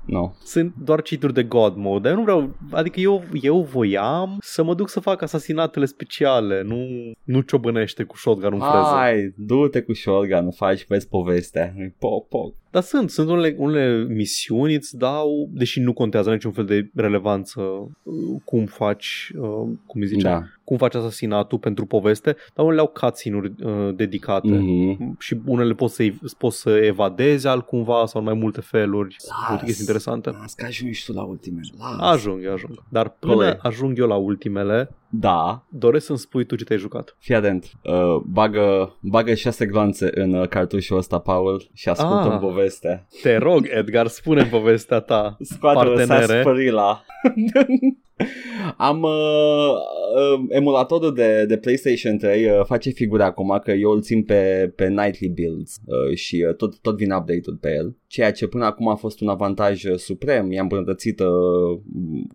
[0.05, 0.31] No.
[0.43, 2.09] Sunt doar cheat de God mode.
[2.09, 6.85] Eu nu vreau, adică eu, eu voiam să mă duc să fac asasinatele speciale, nu,
[7.23, 8.95] nu ciobănește cu shotgun în freză.
[8.95, 11.73] Hai, du-te cu shotgun, faci, vezi povestea.
[11.99, 12.55] Poc, poc.
[12.75, 17.61] Dar sunt, sunt unele, unele misiuni îți dau, deși nu contează niciun fel de relevanță
[17.61, 20.43] uh, cum faci, uh, cum îi zice, Da.
[20.63, 24.47] cum faci asasinatul pentru poveste, dar unele au cutscene-uri uh, dedicate.
[24.47, 25.15] Mhm.
[25.19, 26.03] și unele poți să,
[26.37, 29.15] poți să evadezi altcumva sau în mai multe feluri.
[29.27, 29.49] Las.
[29.49, 30.29] Multe chestii interesante.
[30.29, 31.67] Las că ajungi tu la ultimele.
[31.77, 32.11] Las.
[32.13, 32.83] Ajung, eu ajung.
[32.89, 33.57] Dar până Băi.
[33.61, 37.15] ajung eu la ultimele, Da, doresc să-mi spui tu ce te-ai jucat.
[37.19, 37.71] fii atent.
[37.83, 42.39] Uh, bagă, bagă șase gloanțe în uh, cartușul ăsta, Paul, și ascultă Ah.
[42.39, 43.07] povestea.
[43.21, 45.37] Te rog, Edgar, spune povestea ta.
[45.39, 46.25] Scoate-o Partenere.
[46.25, 47.03] sarspărila.
[48.77, 49.73] Am uh,
[50.15, 54.71] uh, emulatorul de, de PlayStation 3 uh, face figure acum că eu îl țin pe,
[54.75, 58.65] pe nightly builds uh, și uh, tot, tot vine update-ul pe el, ceea ce până
[58.65, 60.51] acum a fost un avantaj uh, suprem.
[60.51, 61.27] I-am îmbunătățit, uh,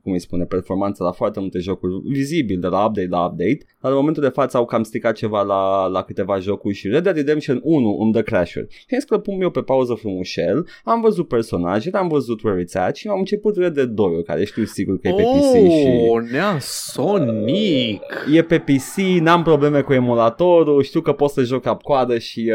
[0.02, 3.90] cum îi spune, performanța la foarte multe jocuri vizibil de la update la update, dar
[3.90, 7.16] în momentul de față au cam stricat ceva la, la câteva jocuri și Red Dead
[7.16, 8.66] Redemption 1 îmi dă crash-uri.
[8.70, 12.64] Și am zis că pun eu pe pauză frumușel, am văzut personajele, am văzut where
[12.64, 15.69] it's at și am început Red Dead 2 care știu sigur că e pe PC
[15.70, 15.86] și...
[16.08, 18.02] Oh, nea Sonic!
[18.32, 22.52] E pe PC, n-am probleme cu emulatorul, știu că pot să joc cap-coadă și...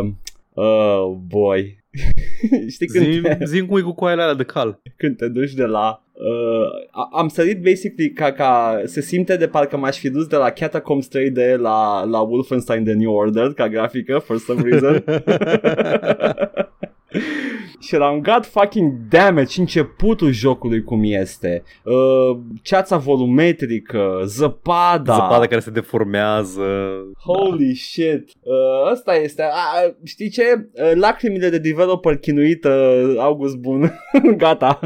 [0.00, 0.08] Uh,
[0.52, 1.82] uh, boy.
[2.74, 4.80] Știi când, Zim, te, zim cum e cu coaiele alea de cal.
[4.96, 6.02] când te duci de la...
[6.12, 10.36] Uh, a- am sărit basically ca, ca se simte de parcă m-aș fi dus de
[10.36, 15.04] la Catacombs 3D la, la Wolfenstein The New Order ca grafică for some reason
[17.84, 21.62] și eram god fucking damn it și începutul jocului cum este.
[21.82, 25.14] Uh, ceața volumetrică zăpada.
[25.14, 26.62] Zăpada care se deformează.
[27.24, 28.30] Holy shit.
[28.40, 30.42] Uh, Asta este uh, Știi ce?
[30.72, 33.92] Uh, lacrimile de developer chinuită August Bun.
[34.36, 34.78] Gata.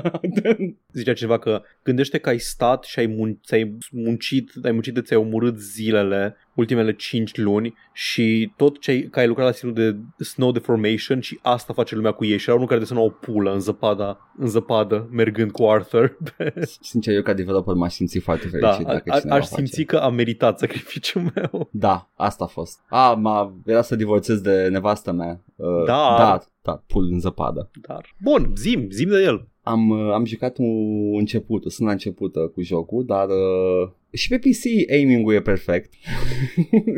[0.92, 5.00] Zicea cineva că gândește că ai stat și ai, mun- ți-ai muncit, ai muncit de
[5.00, 9.74] ți-ai omorât zilele ultimele 5 luni și tot ce ai, că ai lucrat la stilul
[9.74, 13.08] de snow deformation și asta face lumea cu ei și era unul care desena o
[13.08, 16.16] pulă în zăpada, în zăpadă mergând cu Arthur.
[16.80, 19.84] Sincer eu ca developer m-aș simți foarte da, fericit dacă a, cineva aș simți face.
[19.84, 21.68] că a meritat sacrificiul meu.
[21.72, 26.14] Da, asta a fost A, m-a, era să divorțez de nevastă mea uh, Da.
[26.18, 29.48] Da, da, pul în zăpadă Dar, bun, zim, zim de el.
[29.68, 34.28] Am, uh, am jucat un început, sunt la început uh, cu jocul, dar uh, și
[34.28, 35.92] pe PC aiming-ul e perfect.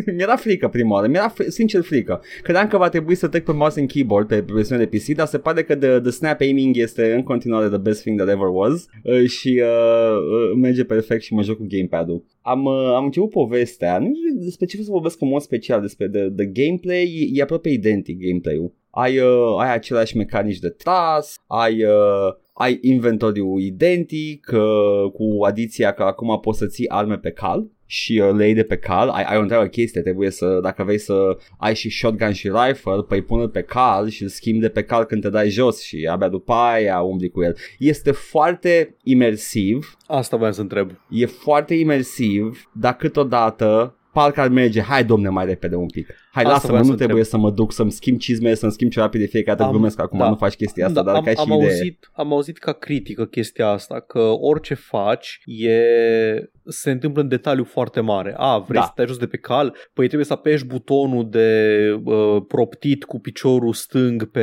[0.17, 2.21] Mi-era frică prima oară, mi-era fr- sincer frică.
[2.43, 5.07] Credeam că va trebui să trec pe mouse and keyboard pe pe versiunea de PC,
[5.07, 8.31] dar se pare că the, the snap aiming este în continuare the best thing that
[8.31, 12.25] ever was uh, și uh, uh, merge perfect și mă joc cu gamepad-ul.
[12.41, 15.81] Am, uh, am început povestea, nu știu despre ce vreau să vorbesc în mod special,
[15.81, 18.73] despre the, the gameplay, e, e aproape identic gameplay-ul.
[18.91, 25.93] Ai, uh, ai aceleași mecanici de tras, ai, uh, ai inventoriu identic, uh, cu adiția
[25.93, 29.09] că acum poți să ții arme pe cal și uh, le iei de pe cal,
[29.09, 33.03] ai, ai o întreagă chestie, trebuie să, dacă vrei să ai și shotgun și rifle,
[33.09, 36.09] păi pune pe cal și îl schimbi de pe cal când te dai jos și
[36.11, 37.57] abia după aia umbli cu el.
[37.79, 40.91] Este foarte imersiv, Asta voiam să întreb.
[41.11, 46.07] e foarte imersiv, dar câteodată parcă ar merge, hai domne mai repede un pic.
[46.33, 47.41] Hai, Asta lasă-mă, voiam nu să trebuie întreb.
[47.41, 50.19] să mă duc să-mi schimb cizme, să-mi schimb ciorapii de fiecare dată, Am- glumesc acum,
[50.19, 50.29] da.
[50.29, 51.69] nu faci chestia asta, dar am, ca și am, idee.
[51.69, 55.81] auzit, am auzit ca critică chestia asta, că orice faci e
[56.65, 58.35] se întâmplă în detaliu foarte mare.
[58.37, 58.87] A, vrei Da.
[58.87, 59.75] să te ajuți de pe cal?
[59.93, 64.41] Păi trebuie să apeși butonul de uh, proptit cu piciorul stâng pe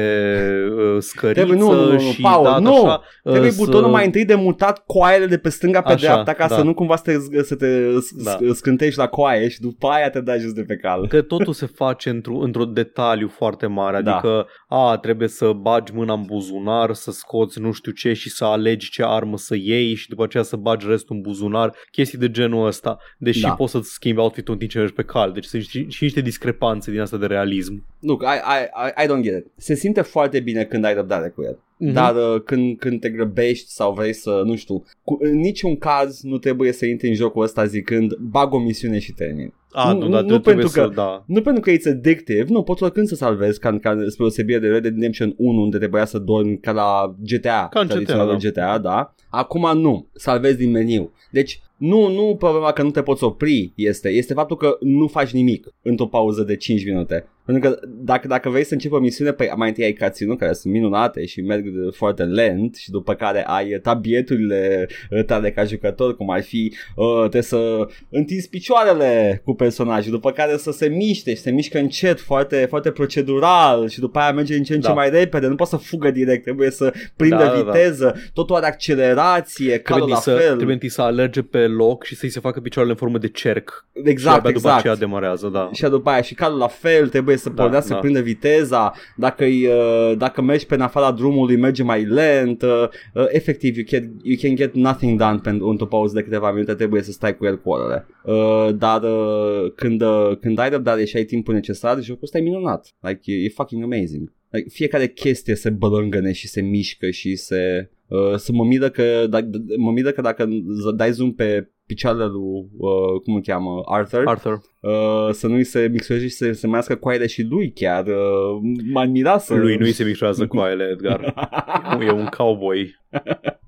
[0.78, 2.74] uh, scăriță Trebuie- nu, nu, nu, nu, și Paul, dat nu.
[2.86, 3.02] așa.
[3.24, 6.34] uh, Trebuie să- butonul mai întâi de mutat coaiele de pe stânga pe Așa, dreapta
[6.34, 6.56] ca da.
[6.56, 7.80] să nu cumva să te, să te
[8.24, 8.38] Da.
[8.42, 8.54] da.
[8.54, 11.08] scântești la coaie și după aia te dai jos de pe cal.
[11.08, 14.14] Că totul se face într-o, într-un detaliu foarte mare, Da.
[14.14, 18.46] adică a, trebuie să bagi mâna în buzunar, să scoți nu știu ce și să
[18.46, 22.32] alegi ce armă să iei și după aceea să bagi restul în buzunar, chestii de
[22.32, 23.54] genul ăsta, deși Da.
[23.54, 26.22] poți să-ți schimbi outfit-ul în timp ce mergi pe cal, deci sunt și, și niște
[26.22, 27.86] discrepanțe din asta de realism.
[28.00, 29.52] Look, I, I, I, I don't get it.
[29.56, 31.60] Se simte foarte bine când ai răbdare cu el.
[31.80, 31.94] Mhm.
[31.94, 36.22] Dar uh, când, când te grăbești sau vrei să, nu știu, cu, în niciun caz
[36.24, 39.54] nu trebuie să intri în jocul ăsta zicând bag o misiune și termin.
[39.72, 41.24] A, Nu- nu, dar nu trebuie pentru să, că- da.
[41.28, 44.68] Nu pentru că it's addictive, nu, poți oricând să salvezi, ca, ca spre osebire de
[44.68, 48.38] Red Dead Redemption 1, unde trebuia să dormi ca la GTA, Ca în GTA, tradiționalul
[48.42, 48.50] da.
[48.50, 49.14] GTA, da.
[49.30, 51.12] Acum nu, salvezi din meniu.
[51.32, 55.32] Deci nu, nu problema că nu te poți opri este, este faptul că nu faci
[55.32, 57.28] nimic într-o pauză de 5 minute.
[57.48, 60.54] Pentru că dacă, dacă vrei să începi o misiune, păi mai întâi ai cutscene care
[60.54, 64.88] sunt minunate și merg foarte lent și după care ai tabieturile
[65.26, 70.58] tale ca jucător, cum ar fi uh, trebuie să întinzi picioarele cu personajul, după care
[70.58, 74.64] să se miște și se mișcă încet, foarte, foarte procedural și după aia merge în
[74.64, 74.94] ce în ce Da.
[74.94, 77.72] mai repede, nu poate să fugă direct, trebuie să prindă Da, da, da.
[77.72, 80.56] viteză, totul are accelerație, calul Trebuie la să, fel.
[80.56, 83.86] trebuie întâi să alerge pe loc și să-i se facă picioarele în formă de cerc.
[83.94, 84.78] și Exact, abia după exact.
[84.80, 85.70] aceea demarează, da.
[85.74, 87.96] Și după aia și calul la fel, trebuie să Da, pornească da.
[87.96, 92.88] să prindă viteza, dacă, uh, dacă mergi pe în afara drumului merge mai lent, uh,
[93.14, 96.74] uh, efectiv you can, you can get nothing done pentru într-o pauză de câteva minute,
[96.74, 98.06] trebuie să stai cu el cu orele.
[98.24, 102.42] Uh, dar uh, când, uh, când ai răbdare și ai timpul necesar, jocul ăsta e
[102.42, 104.32] minunat, like, e, e fucking amazing.
[104.50, 107.90] Like, fiecare chestie se bălângăne și se mișcă și se...
[108.08, 109.40] Uh, să mă miră că, da,
[109.78, 114.24] mă miră că dacă z- dai zoom pe picioarele lui, uh, cum îl cheamă, Arthur,
[114.26, 114.62] Arthur.
[114.80, 118.06] uh, să nu-i se mixueze și să se mească coaiele și lui chiar.
[118.08, 118.60] Uh,
[118.92, 119.54] m-ar mira să...
[119.56, 121.34] Lui nu-i se micșorează coaiele, Edgar.
[121.98, 122.96] Nu, e un cowboy.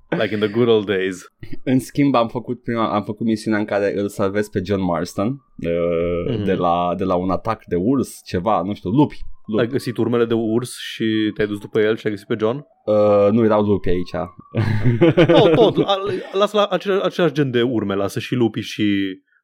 [0.08, 1.32] Like in the good old days.
[1.64, 5.26] În schimb, am făcut, prima, am făcut misiunea în care îl salvez pe John Marston
[5.66, 6.44] uh, Mhm.
[6.44, 9.18] de, la, de la un atac de urs, ceva, nu știu, lupi.
[9.50, 9.62] Lupi.
[9.62, 12.56] Ai găsit urmele de urs și te-ai dus după el și ai găsit pe John?
[12.84, 14.10] Uh, nu erau lupi aici.
[15.42, 15.76] Oh, tot.
[15.86, 18.84] A- Lasă la același, același gen de urme, lasă și lupii și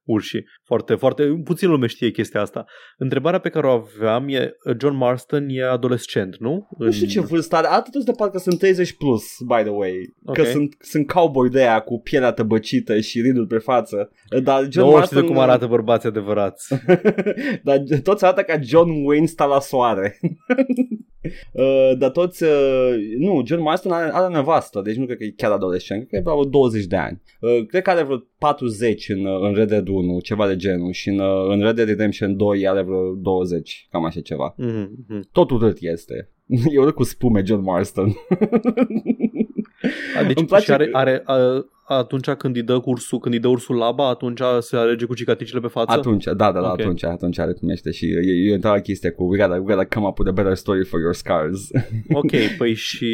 [0.07, 0.45] urși.
[0.63, 2.65] Foarte, foarte, puțin lume știe chestia asta.
[2.97, 6.69] Întrebarea pe care o aveam e, John Marston e adolescent, nu?
[6.79, 9.93] Nu știu ce vârstă are, atât de parcă sunt 30 plus, by the way.
[10.33, 10.47] Că Ok.
[10.47, 14.11] sunt, sunt cowboy de aia cu pielea tăbăcită și ridul pe față.
[14.43, 16.75] Dar John Nu știu Marston, de cum arată bărbații adevărați.
[17.65, 20.19] Dar toți arată ca John Wayne sta la soare.
[21.53, 22.43] uh, dar toți...
[22.43, 26.23] Uh, nu, John Marston are, are nevastă, deci nu cred că e chiar adolescent, cred
[26.23, 27.23] că e vreo 20 de ani.
[27.41, 30.93] Uh, cred că are vreo 40 în, uh, în Red Dead 1, ceva de genul,
[30.93, 34.55] și în, uh, în Red Dead Redemption 2 are vreo 20, cam așa ceva.
[34.57, 36.31] Mhm, Tot urât este.
[36.75, 38.13] E urât cu spume John Marston.
[40.19, 41.37] A, Deci Îmi place și are, că- are a,
[41.89, 45.61] atunci când îi dă ursul, când îi dă ursul laba, atunci se alege cu cicatricile
[45.61, 45.99] pe față?
[45.99, 46.81] Atunci, da, da, da, Ok.
[46.81, 50.19] atunci, atunci recunoaște și e, e întreaga chestie cu we gotta, we gotta come up
[50.19, 51.69] with a better story for your scars.
[52.13, 53.07] Ok, păi și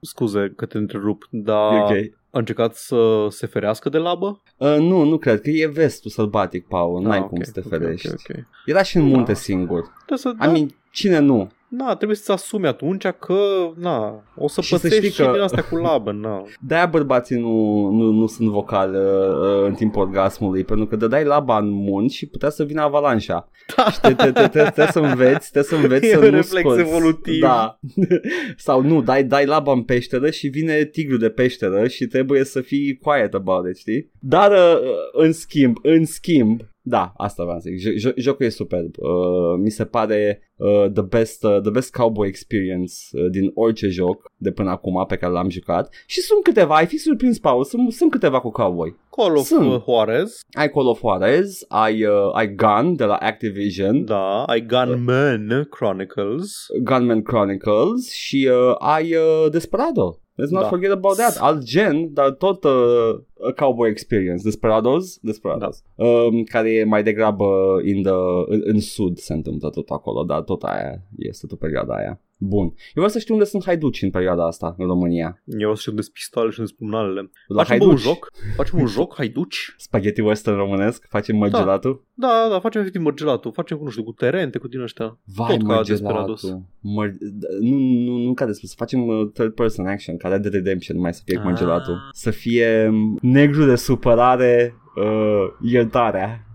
[0.00, 2.16] scuze că te întrerup, dar E ok.
[2.38, 4.42] A încercat să se ferească de labă?
[4.56, 7.60] Uh, nu, nu cred, că e vestul sălbatic, Paul, n-ai Ah, cum ok, să te
[7.64, 8.08] ok, ferești.
[8.08, 8.36] ok, ok.
[8.66, 9.38] Era și în munte Da.
[9.38, 9.82] singur.
[10.06, 11.50] Trebuie să, I da, mean, cine nu?
[11.68, 13.38] Na, trebuie să-ți asumi atunci că,
[13.76, 16.42] na, o să Și să pățești știi și că- din astea cu labă, na.
[16.60, 21.58] De-aia bărbații nu, nu, nu sunt vocali uh, în timpul orgasmului, pentru că dădeai laba
[21.58, 23.48] în munți și putea să vină avalanșa.
[23.76, 23.90] Da.
[23.90, 26.30] Și te, te, te, te, trebuie să înveți, trebuie să înveți E să un nu
[26.30, 26.80] reflex scoți.
[26.80, 27.40] evolutiv.
[27.40, 27.78] Da.
[28.56, 32.60] Sau nu, dai, dai laba în peșteră și vine tigru de peșteră și trebuie să
[32.60, 34.10] fii quiet about it, știi?
[34.20, 34.78] Dar uh,
[35.12, 37.78] în schimb, în schimb, da, asta vreau să zic.
[37.80, 38.94] Jo- jo- jocul e superb.
[38.98, 43.88] Uh, mi se pare uh, the best uh, the best cowboy experience uh, din orice
[43.88, 45.94] joc de până acum pe care l-am jucat.
[46.06, 48.96] Și sunt câteva, ai fi surprins, Paul, sunt, sunt câteva cu cowboy.
[49.10, 49.72] Call of Sunt.
[49.72, 54.66] uh, Juarez, Ai Call of Juarez, ai, uh, ai Gun de la Activision, da, ai
[54.66, 60.20] Gunman Chronicles, Gunman Chronicles și uh, ai uh, Desperado.
[60.40, 60.68] Let's not Da.
[60.68, 61.36] forget about that.
[61.40, 64.42] Alt gen, dar tot uh, a cowboy experience.
[64.42, 65.82] Desperados, Desperados.
[65.96, 66.04] Da.
[66.04, 67.46] Um, care e mai degrabă
[67.84, 68.12] in the,
[68.46, 72.20] în, în sud se întâmplă tot acolo, dar tot aia este tot perioada aia.
[72.40, 72.62] Bun.
[72.64, 75.42] Eu vreau să știu unde sunt haiduci în perioada asta în România.
[75.58, 77.30] eu o să știu de pistoale și de spumnalele.
[77.46, 78.06] La Facem bă, un haiduci.
[78.06, 78.30] joc?
[78.56, 79.74] Facem un joc, haiduci?
[79.76, 82.06] Spaghetti western românesc, facem mărgelatul.
[82.14, 85.18] Da, da, facem efectiv mărgelatul, facem cu, nu știu, cu terente, cu din ăștia.
[85.36, 86.42] Vai, Tot ca Desperados.
[86.42, 86.68] mărgelatul.
[86.80, 87.14] Măr...
[87.60, 90.98] Nu, nu, nu ca despre, să facem uh, third person action, ca Red Dead Redemption,
[90.98, 91.46] mai să fie cu Ah.
[91.48, 92.08] mărgelatul.
[92.12, 96.46] Să fie um, negru de supărare, uh, iertarea.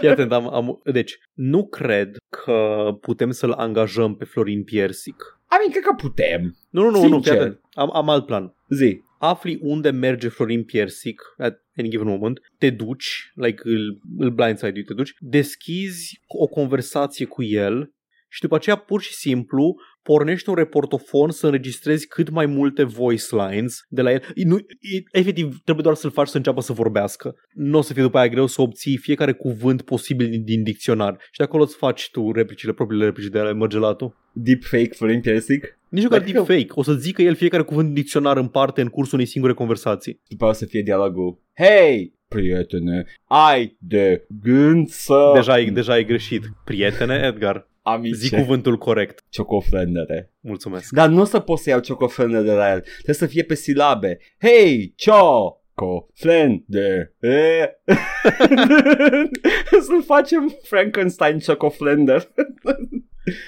[0.00, 5.38] Fii atent, am, am, deci, nu cred că putem să-l angajăm pe Florin Piersic.
[5.50, 6.56] I mean, cred că putem.
[6.70, 7.36] Nu, nu, nu, nu, fii Sincer.
[7.36, 7.60] atent.
[7.72, 8.54] Am, am alt plan.
[8.68, 9.04] Zi.
[9.18, 14.82] Afli unde merge Florin Piersic at any given moment, te duci, like îl, îl blindside
[14.82, 17.92] te duci, deschizi o conversație cu el
[18.28, 23.24] și după aceea pur și simplu pornești un reportofon să înregistrezi cât mai multe voice
[23.30, 24.22] lines de la el.
[24.34, 27.34] Nu, e- efectiv, trebuie doar să-l faci să înceapă să vorbească.
[27.52, 31.16] Nu o să fie după aia greu să obții fiecare cuvânt posibil din, din dicționar.
[31.30, 34.16] Și de acolo îți faci tu replicile, propriile replici de la Mărgelatul.
[34.32, 35.78] Deepfake Florin Piersic.
[35.88, 36.66] Nici nu ca Dacă- deepfake.
[36.68, 40.20] O să zică el fiecare cuvânt din dicționar în parte în cursul unei singure conversații.
[40.28, 41.38] După aia o să fie dialogul.
[41.56, 45.30] Hei, prietene, ai de gând să...
[45.34, 46.42] Deja e, deja e greșit.
[46.64, 48.16] Prietene, Edgar, Amice.
[48.16, 49.24] zic cuvântul corect.
[49.28, 50.32] Ciocofrendere.
[50.40, 50.92] Mulțumesc.
[50.92, 52.80] Dar nu o să poți să iau ciocofrendere de la el.
[52.80, 54.18] Trebuie să fie pe silabe.
[54.40, 55.60] Hei, cio!
[55.74, 57.12] Coflender.
[57.20, 57.70] E.
[59.80, 62.28] Să facem Frankenstein Chocoflender.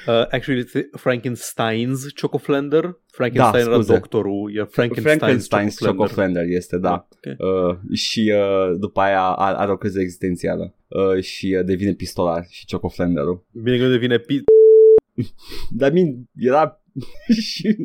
[0.06, 2.98] Uh, actually, it's Frankenstein's Chocoflender.
[3.12, 3.92] Frankenstein Da, era scuze.
[3.92, 5.94] doctorul, iar Frankenstein's, Frankenstein's Chocoflender.
[5.94, 7.08] Chocoflender este, da.
[7.10, 7.38] Ok.
[7.38, 10.74] Uh, și uh, după aia are, are o criză existențială.
[10.88, 13.46] Uh, și uh, devine pistolar și Chocoflenderul.
[13.62, 14.44] Bine că nu devine pi-
[15.78, 16.82] Dar min era
[17.50, 17.76] și...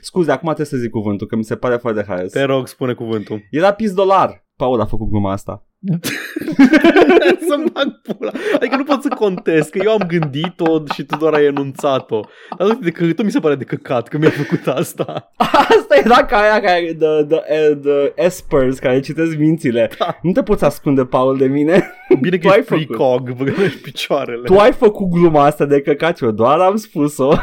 [0.00, 2.32] Scuze, acum trebuie să zic cuvântul, că mi se pare foarte haios.
[2.32, 3.42] Te rog, spune cuvântul.
[3.50, 4.46] Era pizdolar.
[4.56, 5.67] Paul a făcut gluma asta.
[7.48, 8.30] să-mi bag pula.
[8.54, 12.20] Adică nu pot să contest, că eu am gândit-o și tu doar ai enunțat-o.
[12.58, 15.32] Dar uite, de că, tot mi se pare de căcat că mi-ai făcut asta.
[15.68, 19.90] Asta era ca aia care, the, the, the espers care citesc mințile.
[19.98, 20.18] Da.
[20.22, 21.90] Nu te poți ascunde, Paul, de mine.
[22.20, 22.86] Bine că Tu ai ești făcut.
[22.86, 24.42] precog, băgălești picioarele.
[24.44, 27.34] Tu ai făcut gluma asta de căcat, eu doar am spus-o.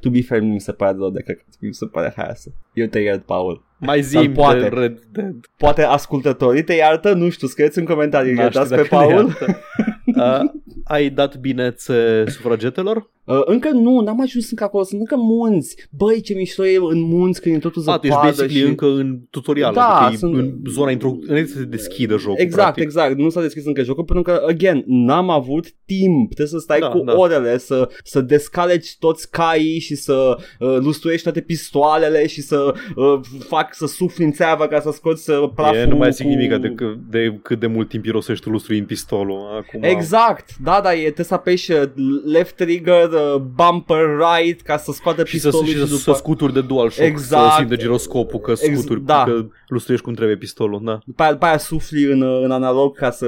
[0.00, 2.50] to be fair, nu mi se pare rău de căcat, mi se pare haioasă.
[2.72, 3.70] Eu te iert, Paul.
[3.86, 4.58] Mai Dar zi poate.
[4.60, 5.34] de Red Dead.
[5.56, 9.12] Poate ascultătorii te iartă, nu știu, scrieți în comentarii, N-aș iertați ști pe dacă ne
[9.14, 9.26] Paul.
[9.40, 9.56] iartă.
[10.16, 10.40] Uh,
[10.84, 13.10] ai dat binețe sufragetelor?
[13.36, 15.76] Uh, încă nu, n-am ajuns încă acolo, sunt încă munți.
[15.90, 18.68] Băi, ce mișto e în munți când e totul A, tu zăpadă ești basically și...
[18.68, 21.16] încă în tutorial, Da, adică sunt- e în zona intro...
[21.26, 22.82] înainte să se deschidă jocul, Exact, practic.
[22.84, 23.18] exact.
[23.18, 26.24] Nu s-a deschis încă jocul pentru că, again, n-am avut timp.
[26.34, 27.16] Trebuie să stai Da, cu da.
[27.16, 33.20] orele, să, să descaleci toți caii și să uh, lustruiești toate pistoalele și să uh,
[33.38, 36.30] fac să sufli în țeavă ca să scoți uh, praful E, nu mai zic cu...
[36.32, 39.38] nimic de, că- de cât de mult timp irosești tu lustruind pistolul.
[39.58, 41.82] Acum, Exact, da, da, e, trebuie să apeși uh,
[42.32, 45.96] left trigger, uh, bumper right ca să scoată Și să, pistolul și să, după...
[45.96, 47.50] să scuturi de DualShock, Exact.
[47.52, 49.22] să simte giroscopul, că Ex- scuturi, da.
[49.26, 50.98] că lustruiești cum trebuie pistolul, da.
[51.06, 53.26] După aia, după aia sufli în, uh, în analog ca să...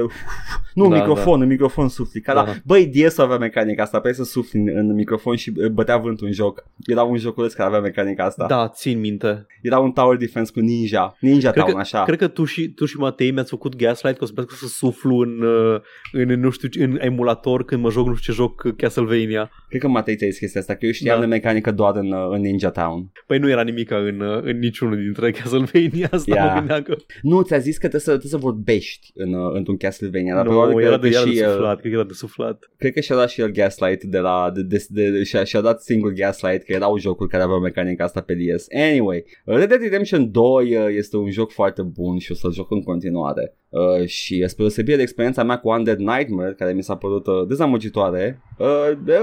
[0.73, 1.43] Nu, Da, da, microfon, da.
[1.43, 2.21] în microfon sufli.
[2.21, 2.51] Ca Da, da, da.
[2.51, 2.57] da.
[2.65, 6.27] Băi, DS avea mecanica asta, pe să sufli în, în microfon și uh, bătea vântul
[6.27, 6.63] în joc.
[6.85, 8.45] Era un joculeț care avea mecanica asta.
[8.47, 9.45] Da, țin minte.
[9.61, 11.17] Era un tower defense cu ninja.
[11.19, 12.03] Ninja Cred Town, că, așa.
[12.03, 14.67] cred că tu și, tu și Matei mi-ați făcut gaslight că o să pleacă să
[14.67, 15.81] suflu în, uh,
[16.11, 19.51] în, nu știu, ce- în emulator când mă joc nu știu ce joc uh, Castlevania.
[19.69, 21.21] Cred că Matei ți-a zis chestia asta, că eu știam Da.
[21.21, 23.11] de mecanică doar în, uh, în Ninja Town.
[23.27, 26.53] Păi nu era nimica în, uh, în niciunul dintre Castlevania asta, Yeah.
[26.53, 29.77] mă gândeam că Nu, ți-a zis că trebuie să, trebuie să vorbești în, uh, într-un
[29.77, 30.35] Castlevania.
[30.35, 32.07] Dar nu, probabil că, era de, că era de și, uh, suflat, cred că era
[32.07, 32.71] de suflat.
[32.77, 35.61] Cred că și-a dat și el Gaslight de la de, de, de, de, și-a, și-a
[35.61, 38.65] dat singur Gaslight că erau jocuri care aveau mecanica asta pe DS.
[38.91, 42.71] Anyway, Red Dead Redemption 2 uh, este un joc foarte bun și o să-l joc
[42.71, 43.55] în continuare.
[43.99, 47.33] Uh, și spre deosebire de experiența mea cu Undead Nightmare, care mi s-a părut uh,
[47.47, 48.67] dezamăgitoare, uh,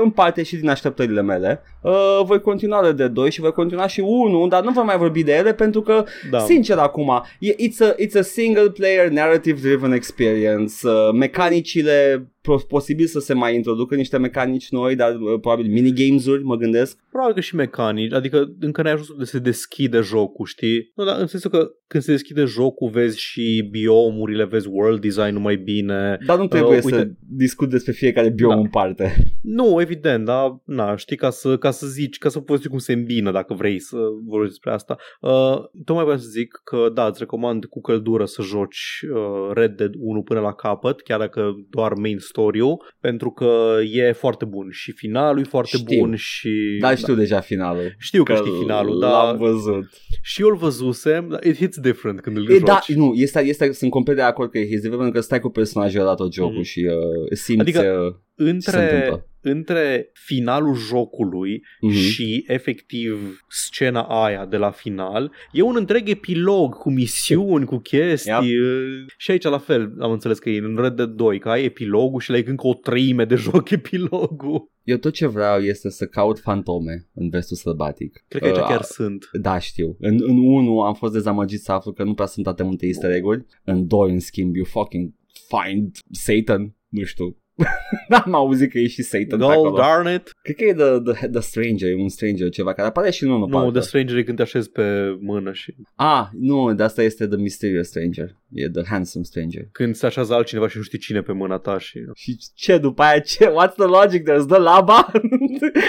[0.02, 3.86] în parte și din așteptările mele, uh, voi continua Red Dead 2 și voi continua
[3.86, 6.38] și 1, dar nu voi mai vorbi de ele pentru că Da.
[6.38, 10.74] Sincer acum, e- it's a, it's a single player narrative driven experience.
[10.88, 16.42] Uh, mecanicile pro- posibil să se mai introducă niște mecanici noi, dar uh, probabil minigames-uri,
[16.42, 16.98] mă gândesc.
[17.10, 20.90] Probabil că și mecanici, adică încă n-ai ajuns unde se deschide jocul, știi?
[20.94, 25.40] Nu, dar în sensul că când se deschide jocul vezi și biomurile, vezi world design-ul
[25.40, 26.18] mai bine.
[26.26, 28.56] Dar nu trebuie Uh, uh, să uite- discut despre fiecare biom Da.
[28.58, 29.16] în parte.
[29.42, 32.92] Nu, evident, dar na, știi, ca să, ca să zici, ca să poți cum se
[32.92, 34.96] îmbină dacă vrei să vorbești despre asta.
[35.20, 39.76] Uh, tocmai vreau să zic că da, îți recomand cu căldură să joci uh, Red
[39.76, 44.68] Dead 1 până la capăt, chiar dacă doar main story-ul, pentru că e foarte bun
[44.70, 45.98] și finalul e foarte Știu.
[45.98, 46.50] bun și...
[46.80, 47.94] Dar știu deja finalul.
[47.98, 49.84] Știu că știi finalul, dar L-am văzut.
[50.22, 52.62] și eu îl văzusem, dar it hits different când îl E, joci.
[52.66, 55.48] da, nu, este, este, sunt complet de acord că e his pentru că stai cu
[55.48, 56.62] personajul ăla tot jocul Mhm.
[56.62, 59.26] și uh, simți Adică, uh, ce se între, întâmplă.
[59.40, 61.92] între finalul jocului Mhm.
[61.94, 68.32] și efectiv scena aia de la final e un întreg epilog cu misiuni, cu chestii
[68.32, 69.08] yep.
[69.16, 72.20] și aici la fel am înțeles că e în Red Dead 2 că ai epilogul
[72.20, 76.38] și le-ai încă o treime de joc epilogul Eu tot ce vreau este să caut
[76.38, 78.24] fantome în vestul sălbatic.
[78.28, 79.96] cred că aici Uh, chiar sunt Da, știu.
[80.00, 83.10] În, în 1 am fost dezamăgit să aflu că nu prea sunt atât multe easter
[83.10, 83.44] egg-uri.
[83.64, 85.10] În 2, în schimb, you fucking
[85.48, 86.74] find Satan.
[86.88, 87.36] Nu știu.
[88.08, 89.76] N-am auzit că e și Satan pe Go acolo.
[89.76, 93.10] darn it Cred că e the, the, the Stranger, e un Stranger ceva care apare
[93.10, 93.70] și în 1 Nu, parcă.
[93.70, 97.36] The Stranger e când te așezi pe mână și Ah, nu, de asta este The
[97.36, 98.36] Mysterious Stranger.
[98.52, 99.68] E The Handsome Stranger.
[99.72, 103.02] când se așează altcineva și nu știi cine pe mâna ta și Și ce după
[103.02, 103.44] aia, ce?
[103.46, 104.22] What's the logic?
[104.30, 105.10] There's the laba?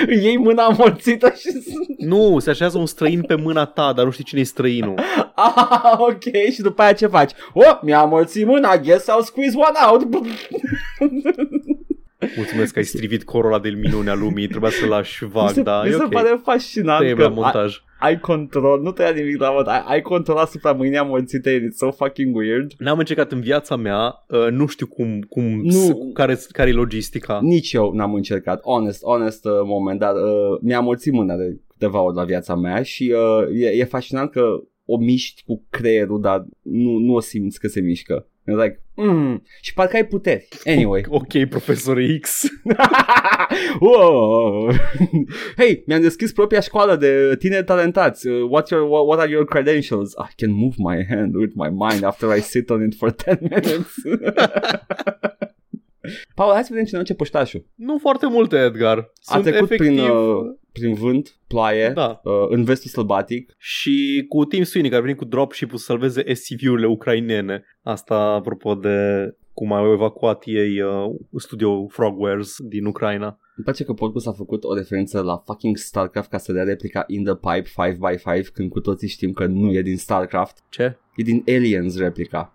[0.08, 1.48] Îi iei mâna amorțită și...
[2.08, 5.00] Nu, se așează un străin pe mâna ta, dar nu știi cine e străinul.
[5.36, 7.32] Ah, ok, și după aia ce faci?
[7.54, 10.26] Oh, mi-a amorțit mâna, guess I'll squeeze one out.
[12.36, 15.82] Mulțumesc că ai strivit corola de minunea lumii, trebuia să lași vag, mi se, da,
[15.84, 16.12] mi e se ok.
[16.12, 17.82] pare fascinant Tăiem că la ai, montaj.
[18.00, 21.92] ai control, nu tăia nimic la mod, ai, ai control asupra mâinii amorțite, it's so
[21.92, 22.72] fucking weird.
[22.78, 26.12] N-am încercat în viața mea, uh, nu știu cum, cum Nu.
[26.14, 27.40] care, care e logistica.
[27.42, 32.02] Nici eu n-am încercat, honest, honest uh, moment, dar uh, mi-a amorțit mâna de câteva
[32.02, 34.42] ori la viața mea și uh, e, e fascinant că
[34.86, 38.28] o miști cu creierul, dar nu, nu o simți că se mișcă.
[38.46, 40.48] You're like, mm, și parcă ai puteri.
[40.66, 41.06] Anyway.
[41.10, 42.42] Ok, profesor X.
[43.80, 44.72] Wow.
[45.58, 48.28] Hei, mi-am deschis propria școală de tineri talentați.
[48.28, 50.12] Uh, what's your, what, what are your credentials?
[50.12, 53.38] I can move my hand with my mind after I sit on it for 10
[53.50, 53.94] minutes.
[56.36, 57.66] Paul, hai să vedem cine ce poștașul.
[57.76, 58.98] nu foarte multe, Edgar.
[58.98, 59.96] A Sunt trecut efectiv...
[59.96, 62.22] prin, uh, prin vânt, ploaie, Da.
[62.24, 63.54] uh, în vestul sălbatic.
[63.58, 67.63] Și cu Tim Sweeney care a venit cu dropship-ul să salveze SCV-urile ucrainene.
[67.82, 68.98] Asta apropo de
[69.54, 73.26] cum au evacuat ei uh, studio Frogwares din Ucraina.
[73.56, 77.04] Îmi place că podcast a făcut o referință la fucking StarCraft ca să dea replica
[77.08, 80.58] In the Pipe 5x5 când cu toții știm că nu e din StarCraft.
[80.70, 80.98] Ce?
[81.16, 82.54] E din Aliens replica.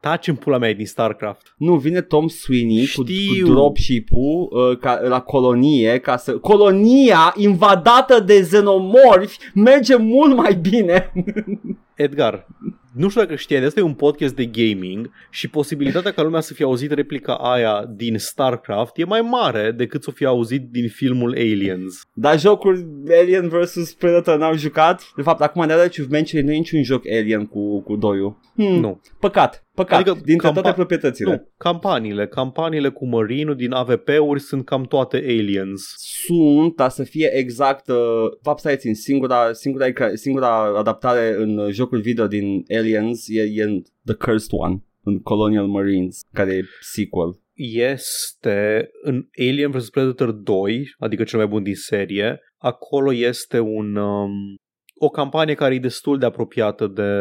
[0.00, 1.54] Taci în pula mea e din StarCraft.
[1.56, 3.46] Nu, vine Tom Sweeney cu, Știu.
[3.46, 6.32] cu dropship-ul uh, ca, la colonie ca să...
[6.38, 11.12] Colonia invadată de xenomorfi merge mult mai bine.
[12.00, 12.46] Edgar,
[12.94, 16.54] nu știu dacă știai, asta e un podcast de gaming și posibilitatea ca lumea să
[16.54, 21.30] fie auzit replica aia din StarCraft e mai mare decât să fie auzit din filmul
[21.32, 22.00] Aliens.
[22.12, 22.86] Dar jocuri
[23.20, 25.02] Alien vs Predator n-au jucat?
[25.16, 28.38] De fapt, acum de la ce mention nu e niciun joc Alien cu, cu doiul.
[28.54, 29.00] Hmm, Nu.
[29.20, 31.30] Păcat, păcat, adică Adică dintre campa- toate proprietățile.
[31.30, 32.26] Nu, campaniile.
[32.26, 35.82] Campaniile cu Marine din AVP-uri sunt cam toate Aliens.
[36.26, 37.96] Sunt, dar să fie exact, uh,
[38.42, 43.62] fapt stai țin, singura, singura, singura adaptare în uh, jocul video din Aliens e, e
[43.62, 47.40] în The Cursed One, în Colonial Marines, care e sequel.
[47.54, 53.96] Este în Alien vs Predator 2, adică cel mai bun din serie, acolo este un...
[53.96, 54.54] Um,
[55.02, 57.12] o campanie care e destul de apropiată de,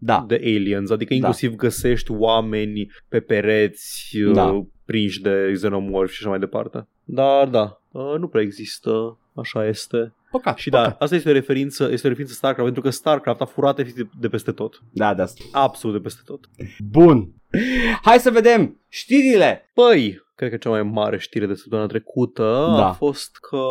[0.00, 4.44] Da, de Aliens, adică inclusiv găsești oameni pe pereți Da.
[4.44, 6.88] uh, prinși de xenomorfi și așa mai departe.
[7.04, 10.14] Dar da, uh, nu prea există, așa este.
[10.30, 10.58] Păcat.
[10.58, 10.88] Și păcat.
[10.88, 14.10] da, asta este o referință, este o referință StarCraft, pentru că StarCraft a furat efectiv
[14.20, 14.82] de peste tot.
[14.92, 15.24] Da, da.
[15.52, 16.48] Absolut de peste tot.
[16.78, 17.32] Bun.
[18.02, 19.70] Hai să vedem știrile.
[19.74, 22.42] Păi, cred că cea mai mare știre de săptămâna trecută
[22.76, 22.88] Da.
[22.88, 23.62] a fost că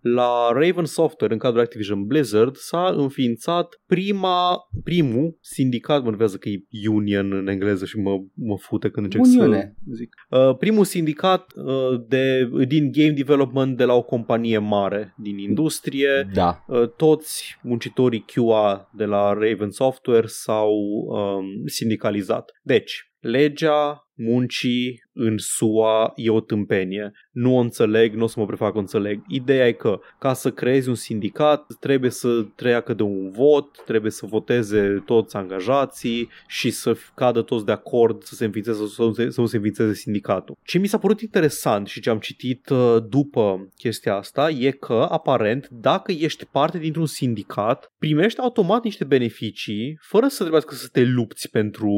[0.00, 6.48] la Raven Software, în cadrul Activision Blizzard, s-a înființat prima, primul sindicat, mă nervează că
[6.48, 9.74] e union în engleză și mă, mă fute când încerc Uniune.
[9.86, 10.14] să zic.
[10.30, 16.30] Uh, primul sindicat uh, de, din game development de la o companie mare din industrie.
[16.34, 16.64] Da.
[16.66, 20.72] Uh, toți muncitorii QA de la Raven Software s-au
[21.06, 22.50] um, sindicalizat.
[22.62, 27.12] Deci, legea muncii în SUA e o tâmpenie.
[27.30, 29.22] Nu o înțeleg, nu o să mă prefac că o înțeleg.
[29.28, 34.10] Ideea e că ca să creezi un sindicat trebuie să treacă de un vot, trebuie
[34.10, 39.12] să voteze toți angajații și să cadă toți de acord să se înființeze, să nu
[39.12, 40.56] se, să nu se înființeze sindicatul.
[40.62, 45.06] Ce mi s-a părut interesant și ce am citit uh, după chestia asta e că
[45.10, 51.04] aparent dacă ești parte dintr-un sindicat primești automat niște beneficii fără să trebuiască să te
[51.04, 51.92] lupți pentru,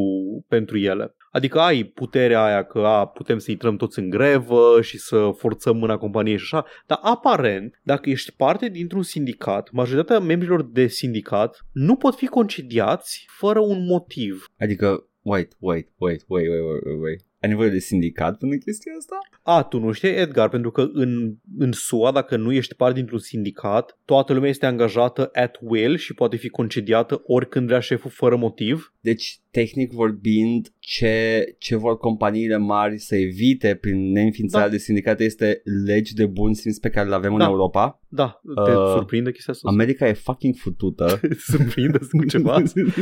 [0.49, 1.15] pentru ele.
[1.31, 5.77] Adică ai puterea aia că a, putem să intrăm toți în grevă și să forțăm
[5.77, 11.67] mâna companiei și așa, dar aparent, dacă ești parte dintr-un sindicat, majoritatea membrilor de sindicat
[11.73, 14.45] nu pot fi concediați fără un motiv.
[14.59, 17.01] Adică, wait, wait, wait, wait, wait, wait, wait.
[17.01, 17.27] wait.
[17.47, 19.19] Ai nevoie de sindicat pentru chestia asta?
[19.43, 23.19] A, tu nu știi, Edgar, pentru că în, în SUA, dacă nu ești parte dintr-un
[23.19, 28.37] sindicat, toată lumea este angajată at will și poate fi concediată oricând vrea șeful fără
[28.37, 28.95] motiv.
[29.01, 34.73] Deci, tehnic vorbind, ce, ce vor companiile mari să evite prin neînființarea Da.
[34.73, 37.45] de sindicate este legi de bun simț pe care le avem Da.
[37.45, 38.01] în Europa.
[38.09, 39.69] Da, te Uh, surprinde chestia asta?
[39.69, 41.19] America e fucking futută.
[41.29, 42.59] te surprinde cu ceva?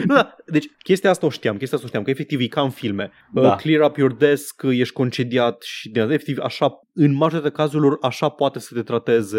[0.07, 2.61] Nu, da, deci chestia asta o știam, chestia asta o știam, că efectiv e ca
[2.63, 3.11] în filme.
[3.33, 3.41] Da.
[3.41, 7.97] Uh, clear up your desk, uh, ești concediat și de efectiv așa, în majoritatea cazurilor,
[8.01, 9.39] așa poate să te trateze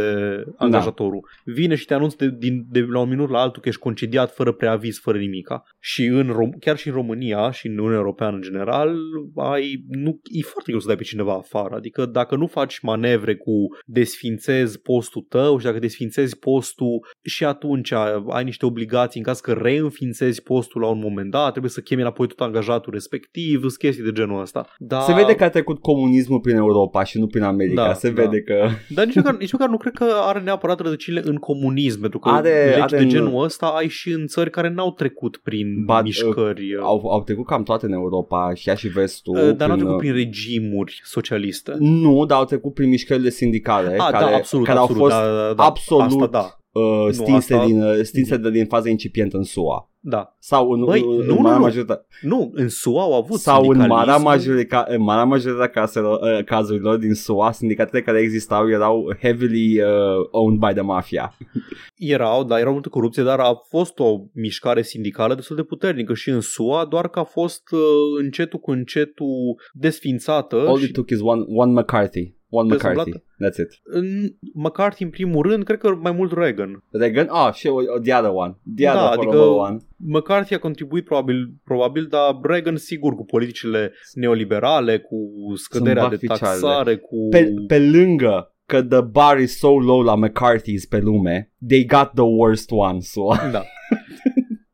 [0.58, 1.30] angajatorul.
[1.44, 4.34] Vine și te anunță de, din, de la un minut la altul că ești concediat
[4.34, 5.64] fără preaviz, fără nimica.
[5.80, 8.96] Și în Rom- chiar și în România și în Uniunea Europeană în general,
[9.36, 11.76] ai, nu, e foarte greu să dai pe cineva afară.
[11.76, 13.52] Adică dacă nu faci manevre cu
[13.86, 17.92] desfințezi postul tău și dacă desfințezi postul și atunci
[18.30, 22.02] ai niște obligații în caz că reînființezi postul la un moment dat, trebuie să chemi
[22.02, 24.68] înapoi tot angajatul respectiv, sunt chestii de genul ăsta.
[24.78, 27.86] Da, Se vede că a trecut comunismul prin Europa și nu prin America.
[27.86, 28.22] Da, Se da.
[28.22, 28.68] vede că...
[28.90, 32.30] Dar nici măcar, nici măcar nu cred că are neapărat rădăcinile în comunism, pentru că
[32.30, 35.86] Are- legi are de în- genul ăsta ai și în țări care n-au trecut prin
[35.86, 36.78] Ba, mișcări.
[36.82, 39.36] Au, au trecut cam toate în Europa și ea și vestul.
[39.38, 41.76] uh, dar n-au trecut uh, prin regimuri socialiste.
[41.80, 45.20] Nu, dar au trecut prin mișcările sindicale Ah, care, da, absolut, care absolut, au fost
[45.22, 45.64] da, da, da.
[45.64, 49.90] absolut Asta da, uh, stinse, asta- din, uh, stinse de, din faza incipientă în SUA.
[50.08, 50.36] Da.
[50.40, 51.64] Sau în, Băi, în, nu, în nu, marea nu.
[51.64, 52.06] majoritate.
[52.22, 54.24] Nu, în SUA au avut Sau în marea, sindicalism.
[54.24, 59.82] majoritate, în marea majoritate a caselor, uh, cazurilor din SUA, sindicatele care existau erau heavily
[59.82, 59.88] uh,
[60.32, 61.38] owned by the mafia.
[61.98, 66.30] Erau, da, era multă corupție, dar a fost o mișcare sindicală destul de puternică și
[66.30, 67.80] în SUA, doar că a fost uh,
[68.24, 72.35] încetul cu încetul desfințată All și it took is one, one McCarthy.
[72.50, 73.10] One Dezumblată?
[73.10, 73.24] McCarthy.
[73.46, 73.80] That's it.
[73.84, 74.06] în
[74.54, 76.84] McCarthy în primul rând, cred că mai mult Reagan.
[76.92, 77.28] Reagan?
[77.30, 78.58] Ah, și oh, the other one.
[78.76, 79.78] The Da, other adică- horrible one.
[79.96, 85.16] McCarthy a contribuit probabil, probabil, dar Reagan sigur cu politicile neoliberale, cu
[85.56, 86.62] scăderea Să-mi de bag picioarele.
[86.62, 87.28] taxare, cu...
[87.30, 92.12] Pe, pe lângă că the bar is so low la McCarthy's pe lume, they got
[92.14, 93.22] the worst one, so...
[93.52, 93.64] Da.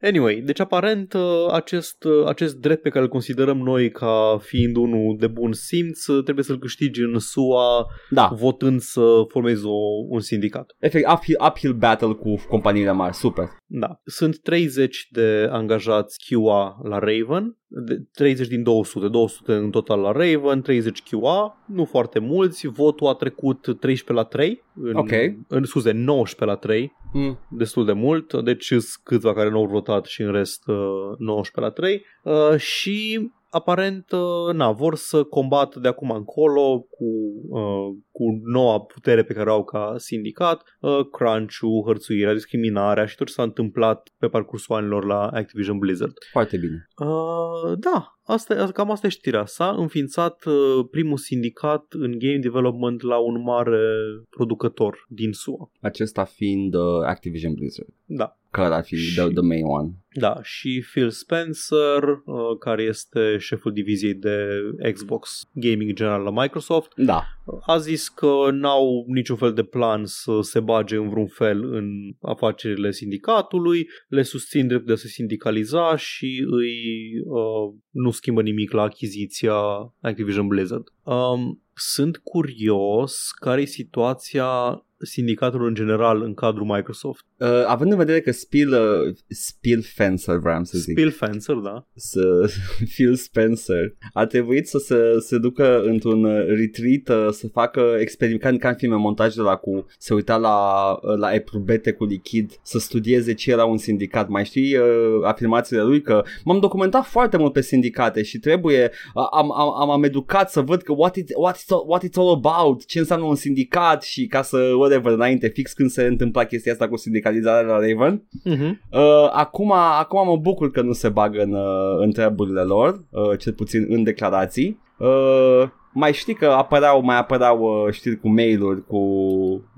[0.01, 1.21] Anyway, deci aparent uh,
[1.51, 6.07] acest, uh, acest drept pe care îl considerăm noi ca fiind unul de bun simț
[6.07, 9.75] uh, trebuie să-l câștigi în SUA Da, votând să formezi o,
[10.09, 10.75] un sindicat.
[10.79, 13.45] efect, uphill, uphill battle cu companiile mari, super.
[13.65, 13.99] Da.
[14.05, 20.11] Sunt 30 de angajați QA la Raven, de 30 din 200, 200 în total la
[20.11, 25.11] Raven, 30 QA, nu foarte mulți, votul a trecut 13 la 3, în, Ok.
[25.47, 27.39] în scuze, 19 la 3, Mm.
[27.49, 31.17] destul de mult, deci sunt câțiva care nu au votat mutat și în rest uh,
[31.17, 37.05] 19 la 3 uh, și aparent, uh, na, vor să combată de acum încolo cu,
[37.49, 43.15] uh, cu noua putere pe care o au ca sindicat, uh, crunch-ul, hărțuirea, discriminarea și
[43.15, 46.13] tot ce s-a întâmplat pe parcursul anilor la Activision Blizzard.
[46.32, 46.88] Foarte bine.
[46.97, 49.45] Uh, da, asta, cam asta e știrea.
[49.45, 53.82] S-a înființat uh, primul sindicat în game development la un mare
[54.30, 55.72] producător din SUA.
[55.82, 57.89] Acesta fiind uh, Activision Blizzard.
[58.05, 58.36] Da.
[58.51, 59.89] Care ar fi Și- the, the main one.
[60.13, 64.47] Da, și Phil Spencer, uh, care este șeful diviziei de
[64.93, 67.24] Xbox Gaming general la Microsoft, Da.
[67.65, 71.86] a zis că n-au niciun fel de plan să se bage în vreun fel în
[72.22, 76.76] afacerile sindicatului, le susțin drept de a se sindicaliza și îi
[77.24, 79.53] uh, nu schimbă nimic la achiziția
[80.01, 80.88] Activision Blizzard.
[81.03, 87.25] Um, sunt curios care e situația sindicatului în general în cadrul Microsoft.
[87.37, 91.87] Uh, având în vedere că Spiel, uh, Spiel Fencer, vreau să zic, Spill Fencer, da?
[91.95, 92.49] să
[92.93, 98.41] Phil Spencer a trebuit să se, se ducă într-un uh, retreat uh, să facă experiment
[98.41, 102.05] ca, ca în filme montaj de la cu se uita la, uh, la eprubete cu
[102.05, 104.85] lichid să studieze ce era un sindicat mai știi uh,
[105.23, 109.89] afirmațiile lui că m-am documentat foarte mult pe sindicate și trebuie uh, am, am, am,
[109.89, 112.99] am educat să văd că what, it, what, it's all, what it's all about ce
[112.99, 116.97] înseamnă un sindicat și ca să whatever înainte fix când se întâmpla chestia asta cu
[116.97, 118.71] sindicalizarea la Raven Uh-huh.
[118.91, 123.37] Uh, acum, acum mă bucur că nu se bagă în, uh, în treburile lor, uh,
[123.37, 124.79] cel puțin în declarații.
[124.97, 125.63] Uh,
[125.93, 128.97] mai știi că apăreau, mai apăreau uh, știri cu mail-uri cu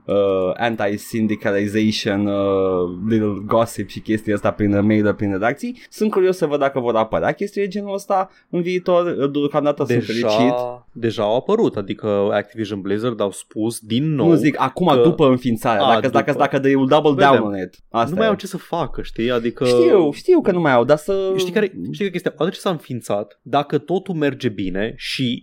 [0.05, 0.15] uh,
[0.57, 5.81] anti-syndicalization, uh, little gossip și chestii asta prin mail prin redacții.
[5.89, 9.15] Sunt curios să văd dacă vor apărea chestii de genul ăsta în viitor.
[9.19, 10.27] Uh, Deocamdată sunt fericit.
[10.27, 15.01] Deja, deja au apărut, adică Activision Blizzard au spus din nou Nu zic, acum că-
[15.03, 16.39] după înființare, A, dacă, dacă, după.
[16.43, 17.35] dacă they will double Vedem.
[17.35, 17.75] down on it.
[17.89, 18.29] Asta nu mai e.
[18.29, 19.31] au ce să facă, știi?
[19.31, 21.33] Adică Știu, știu că nu mai au, dar să...
[21.37, 22.31] Știi care, știi că chestia?
[22.35, 25.41] Odată ce s-a înființat, dacă totul merge bine și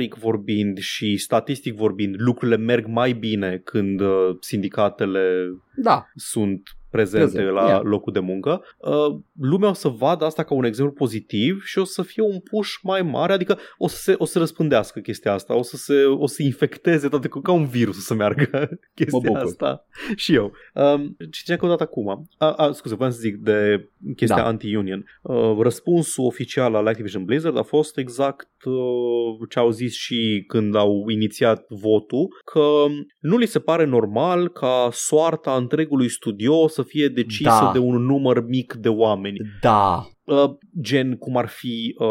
[0.00, 5.46] istoric vorbind și statistic vorbind, lucrurile merg mai bine când uh, sindicatele
[5.76, 7.82] Da, sunt prezente Prezent, la yeah.
[7.82, 11.84] locul de muncă, uh, lumea o să vadă asta ca un exemplu pozitiv și o
[11.84, 15.56] să fie un push mai mare, adică o să se, o să răspândească chestia asta,
[15.56, 19.36] o să se o să infecteze toate ca un virus o să meargă chestia bucur.
[19.36, 19.86] asta.
[20.16, 20.52] Și eu.
[20.74, 22.28] Um, citeam că o dată acum.
[22.38, 24.46] A, a, scuze, vreau să zic de chestia Da.
[24.46, 25.04] anti-union.
[25.22, 30.74] Uh, răspunsul oficial al Activision Blizzard a fost exact uh, ce au zis și când
[30.74, 32.84] au inițiat votul, că
[33.18, 37.70] nu li se pare normal ca soarta întregului studio să fie decisă Da.
[37.72, 39.36] de un număr mic de oameni.
[39.60, 40.50] da, Uh,
[40.80, 42.06] gen cum ar fi uh,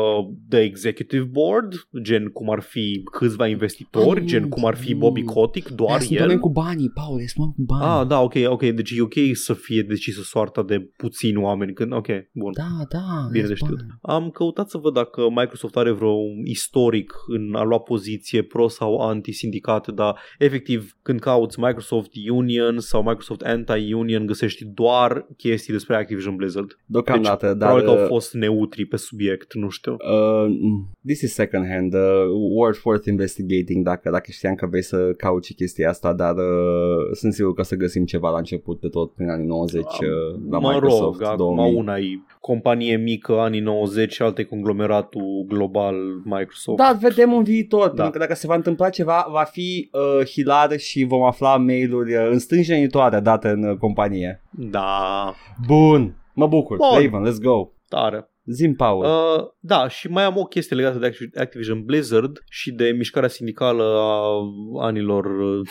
[0.50, 4.92] The Executive Board, gen cum ar fi câțiva investitori, Ah, gen nu, cum ar fi
[4.92, 4.98] nu.
[4.98, 6.22] Bobby Kotick, doar Aia sunt el.
[6.22, 7.84] oameni cu banii, Paul, sunt oameni cu bani.
[8.02, 11.94] Ah, da, ok, ok, deci e ok să fie decisă soarta de puțini oameni când,
[11.94, 12.52] ok, bun.
[12.56, 13.28] da, da.
[13.32, 13.78] Bine de sunt știut.
[14.02, 14.22] bani.
[14.22, 18.98] Am căutat să văd dacă Microsoft are vreo istoric în a lua poziție pro sau
[18.98, 26.36] anti-sindicate, dar efectiv când cauți Microsoft Union sau Microsoft Anti-Union găsești doar chestii despre Activision
[26.36, 26.78] Blizzard.
[26.86, 27.70] Deocamdată, deci, dar...
[28.00, 29.92] probabil că au uh, fost neutri pe subiect, nu știu.
[29.92, 30.52] Uh,
[31.06, 32.00] this is second hand, uh,
[32.56, 37.34] worth, worth investigating dacă, dacă știam că vrei să cauți chestia asta, dar uh, sunt
[37.34, 39.90] sigur că o să găsim ceva la început de tot prin anii 90 uh,
[40.50, 41.76] la mă Microsoft rog, acum 2000.
[41.76, 46.78] una e companie mică, anii 90 și alta e conglomeratul global Microsoft.
[46.78, 47.94] Da, vedem în viitor, Da.
[47.94, 52.16] pentru că dacă se va întâmpla ceva, va fi uh, hilar și vom afla mail-uri
[52.16, 54.44] uh, înstânjenitoare date în uh, companie.
[54.52, 55.34] Da,
[55.68, 56.78] Bun, mă bucur.
[56.78, 56.88] Bun.
[57.04, 57.70] Raven, let's go.
[57.90, 58.30] Tare.
[58.50, 59.06] Zim, Paul.
[59.06, 63.30] Uh, da, și mai am o chestie legată de Activ- Activision Blizzard și de mișcarea
[63.30, 64.40] sindicală a
[64.86, 65.26] anilor.
[65.26, 65.60] Uh,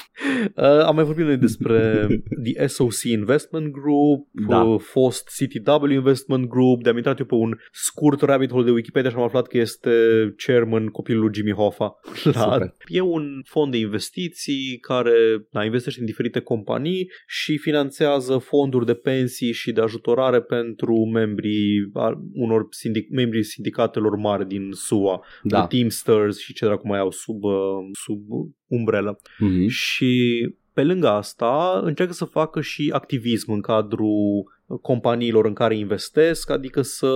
[0.56, 2.06] uh, am mai vorbit noi despre
[2.42, 4.62] The SOC Investment Group, Da.
[4.62, 9.10] uh, fost CTW Investment Group, de-am intrat eu pe un scurt rabbit hole de Wikipedia
[9.10, 9.90] și am aflat că este
[10.36, 12.00] chairman copilul lui Jimmy Hoffa.
[12.24, 12.74] La, Super.
[12.86, 15.12] e un fond de investiții care
[15.50, 21.90] da, investește în diferite companii și finanțează fonduri de pensii și de ajutorare pentru membrii
[21.92, 23.44] a- unor sindic- membrii
[23.88, 25.58] sindicatelor mari din SUA, da.
[25.58, 27.52] The Teamsters și ce dracu mai au sub, uh,
[27.92, 28.20] sub
[28.66, 29.20] umbrelă.
[29.38, 29.66] Mhm.
[29.68, 34.52] Și pe lângă asta încearcă să facă și activism în cadrul
[34.82, 37.12] companiilor în care investesc, adică să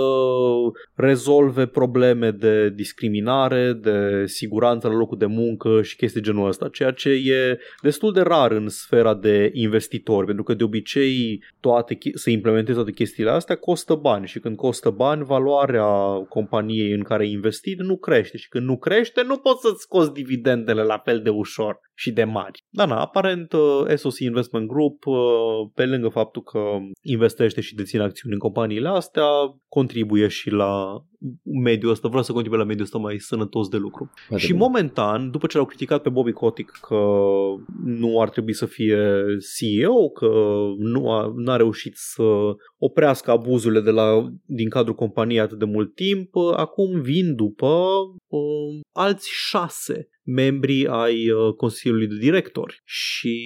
[0.95, 6.91] rezolve probleme de discriminare, de siguranță la locul de muncă și chestii genul ăsta, ceea
[6.91, 12.15] ce e destul de rar în sfera de investitori, pentru că de obicei toate, che-
[12.15, 15.87] să implementezi toate chestiile astea costă bani și când costă bani, valoarea
[16.29, 20.13] companiei în care ai investit nu crește și când nu crește, nu poți să-ți scoți
[20.13, 22.65] dividendele la fel de ușor și de mari.
[22.69, 25.17] Da, na, aparent uh, SOC Investment Group, uh,
[25.75, 26.61] pe lângă faptul că
[27.03, 29.25] investește investește și deține acțiuni în companiile astea,
[29.69, 31.05] contribuie și la
[31.63, 34.11] mediul ăsta, vreau să contribuie la mediul ăsta mai sănătos de lucru.
[34.29, 34.59] Poate și bine.
[34.59, 37.05] momentan, după ce l-au criticat pe Bobby Kotick că
[37.85, 38.99] nu ar trebui să fie
[39.57, 40.31] CEO, că
[40.79, 42.23] nu a n-a reușit să
[42.79, 47.67] oprească abuzurile de la, din cadrul companiei atât de mult timp, uh, acum vin după
[48.27, 53.37] uh, alți șase membri ai uh, Consiliului de Directori și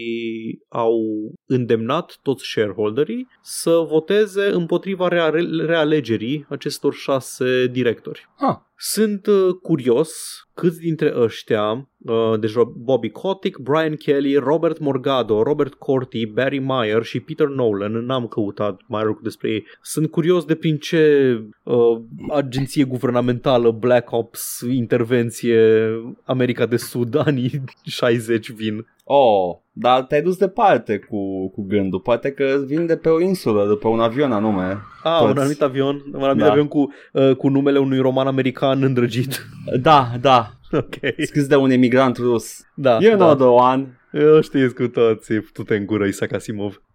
[0.68, 0.98] au
[1.46, 8.28] îndemnat toți shareholderii să voteze împotriva rea- realegerii acestor șase directori.
[8.38, 10.10] Ah, Sunt uh, curios
[10.54, 17.02] câți dintre ăștia, uh, deci Bobby Kotick, Brian Kelly, Robert Morgado, Robert Corti, Barry Meyer
[17.02, 22.00] și Peter Nolan, n-am căutat mai lucruri despre ei, sunt curios de prin ce uh,
[22.30, 25.88] agenție guvernamentală Black Ops, intervenție
[26.24, 28.86] America de Sud, anii 60 vin.
[29.09, 32.00] Oh, dar te-ai dus departe cu, cu gândul.
[32.00, 34.78] Poate că vin de pe o insulă, de pe un avion anume.
[35.02, 35.30] Ah, Toți.
[35.30, 36.50] un anumit avion, un anumit Da.
[36.50, 39.46] avion cu, uh, cu numele unui roman american îndrăgit.
[39.80, 40.94] Da, da, ok.
[41.24, 42.61] scris de un emigrant rus.
[42.74, 43.44] Da, You know da.
[43.44, 43.95] the one.
[44.18, 46.82] Eu știți cu toții, tu te în gură, Isaac Asimov.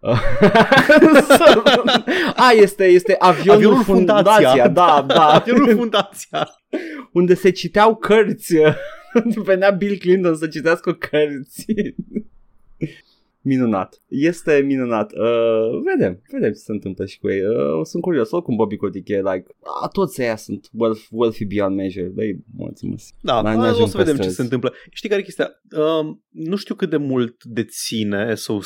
[2.36, 6.48] A, este, este avionul, Avionul fundația, Fundația, da, da, Avionul Fundația.
[7.12, 8.54] unde se citeau cărți.
[9.44, 11.66] Venea Bill Clinton să citească cărți.
[13.42, 14.02] Minunat.
[14.08, 15.12] Este minunat.
[15.12, 17.40] Uh, vedem, vedem ce se întâmplă și cu ei.
[17.40, 18.30] Uh, sunt curios.
[18.30, 19.44] Oricum Bobby Kotick e like,
[19.82, 22.10] a, toți ăia sunt wealth, wealthy beyond measure.
[22.14, 23.14] Dă-i mulțumesc.
[23.20, 24.36] Da, N-ai- o n-ajung să pe vedem ce străzi.
[24.36, 24.72] se întâmplă.
[24.90, 25.50] Știi care e chestia?
[25.76, 28.62] Uh, nu știu cât de mult deține SOC,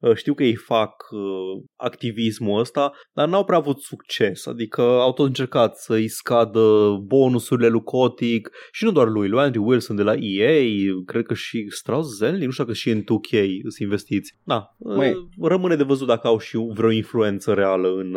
[0.00, 4.46] uh, știu că ei fac uh, activismul ăsta, dar n-au prea avut succes.
[4.46, 9.66] Adică au tot încercat să-i scadă bonusurile lui Kotick și nu doar lui, lui Andrew
[9.68, 10.62] Wilson de la EA,
[11.06, 13.30] cred că și Strauss Zelnick, nu știu dacă și în 2K
[13.68, 14.34] sunt investiți.
[14.42, 15.28] Da, uh, Măi.
[15.42, 18.14] rămâne de văzut dacă au și vreo influență reală în...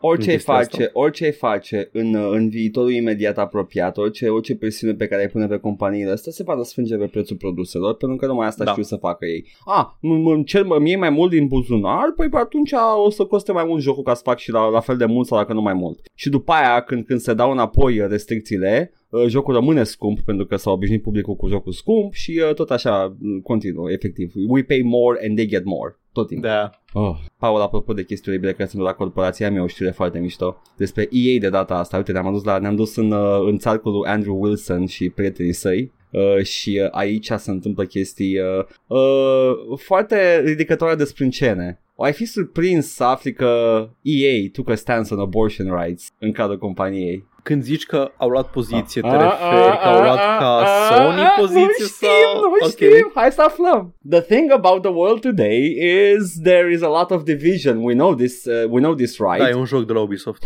[0.00, 0.90] Uh, Orice în ai chestia face, asta.
[0.98, 5.28] orice ai face în, uh, în viitorul imediat apropiat, orice, orice presiune pe care ai
[5.28, 8.70] pune pe companiile astea se va răsfrânge pe prețul produselor, pentru că numai asta Da.
[8.70, 9.46] știu să facă ei.
[9.64, 12.72] A, mă, mă, cer, mă, mie mai mult din buzunar, păi pe atunci
[13.04, 15.26] o să coste mai mult jocul ca să fac și la, la fel de mult
[15.26, 15.98] sau dacă nu mai mult.
[16.14, 20.46] Și după aia, când, când se dau înapoi uh, restricțiile, uh, jocul rămâne scump pentru
[20.46, 24.32] că s-a obișnuit publicul cu jocul scump și uh, tot așa uh, continuă, efectiv.
[24.48, 25.98] We pay more and they get more.
[26.16, 26.48] Tot timpul.
[26.48, 26.70] da.
[26.92, 30.62] Oh, Paul, apropo de chestii oribile care sunt la corporația mea, o știre foarte mișto
[30.76, 31.96] despre EA de data asta.
[31.96, 35.52] Uite, ne-am dus, la, ne-am dus în, uh, în țarcul lui Andrew Wilson și prietenii
[35.52, 41.80] săi uh, și uh, aici se întâmplă chestii uh, uh, foarte ridicătoare de sprâncene.
[41.94, 46.32] O ai fi surprins să afli că EA took a stance on abortion rights în
[46.32, 47.24] cadrul companiei.
[47.48, 50.88] Când zici că au luat poziție, te Ah, referi că au luat ah, ca ah,
[50.90, 52.40] Sony ah, poziție nu știm, sau...
[52.40, 52.70] Nu Ok.
[52.70, 53.94] știm, hai să aflăm.
[54.10, 55.76] The thing about the world today
[56.14, 57.82] is there is a lot of division.
[57.82, 59.38] We know this, uh, we know this right.
[59.38, 60.42] Da, e un joc de la Ubisoft.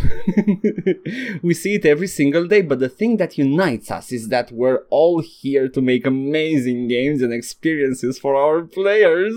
[1.49, 4.81] we see it every single day, but the thing that unites us is that we're
[4.89, 9.35] all here to make amazing games and experiences for our players,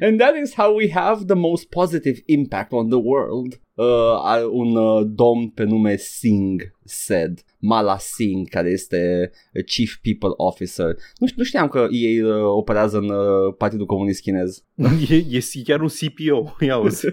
[0.00, 3.58] and that is how we have the most positive impact on the world.
[3.76, 3.84] Uh,
[4.22, 10.32] a- un uh, domn pe nume Singh said, Mala Singh, care este uh, Chief People
[10.36, 10.96] Officer.
[11.18, 14.64] Nu, ș- nu știam că ei uh, operează în uh, Partidul Comunist Chinez.
[15.10, 16.56] e, e chiar un CPO.
[16.60, 17.06] Ia uzi.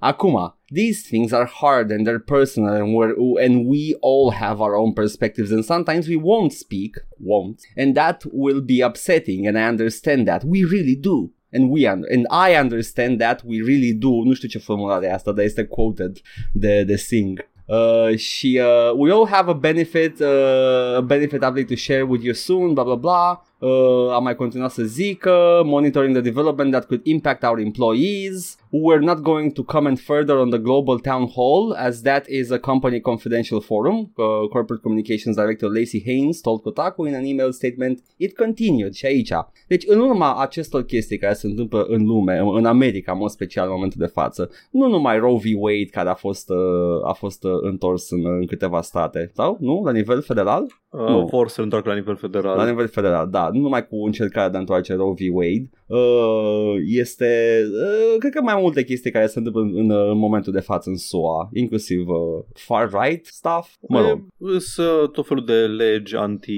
[0.00, 3.14] Akuma, these things are hard and they're personal and, we're,
[3.44, 8.24] and we all have our own perspectives and sometimes we won't speak, won't, and that
[8.32, 10.42] will be upsetting and I understand that.
[10.44, 11.30] We really do.
[11.52, 14.08] And we un- and I understand that we really do.
[14.24, 16.16] Nu știu ce formulare e asta, dar este quoted
[16.52, 17.40] de, de Singh.
[17.66, 22.24] Uh, și uh, we all have a benefit, uh, a benefit update to share with
[22.24, 23.36] you soon, blah blah blah.
[23.58, 28.57] Uh, am mai continuat să zic uh, monitoring the development that could impact our employees.
[28.70, 32.58] We're not going to comment further on the global town hall as that is a
[32.58, 34.10] company confidential forum.
[34.18, 38.02] Uh, Corporate Communications Director Lacey Haynes told Kotaku in an email statement.
[38.18, 39.32] It continued și aici.
[39.66, 43.66] Deci în urma acestor chestii care se întâmplă în lume, în America, în mod special
[43.66, 45.62] în momentul de față, nu numai Roe v.
[45.62, 49.56] Wade care a fost, uh, a fost uh, întors în, în câteva state, sau?
[49.60, 49.82] Nu?
[49.84, 50.66] La nivel federal?
[50.90, 51.22] Nu.
[51.22, 52.56] Uh, vor să întoarcă la nivel federal.
[52.56, 55.34] La nivel federal, da, nu numai cu încercarea de a întoarce Roe v.
[55.34, 55.77] Wade, uh,
[56.86, 60.60] este, uh, cred că mai multe chestii care se întâmplă în, în, în momentul de
[60.60, 64.26] față în SUA, inclusiv uh, far-right stuff, mă rog.
[64.58, 66.52] Sunt tot felul de legi anti,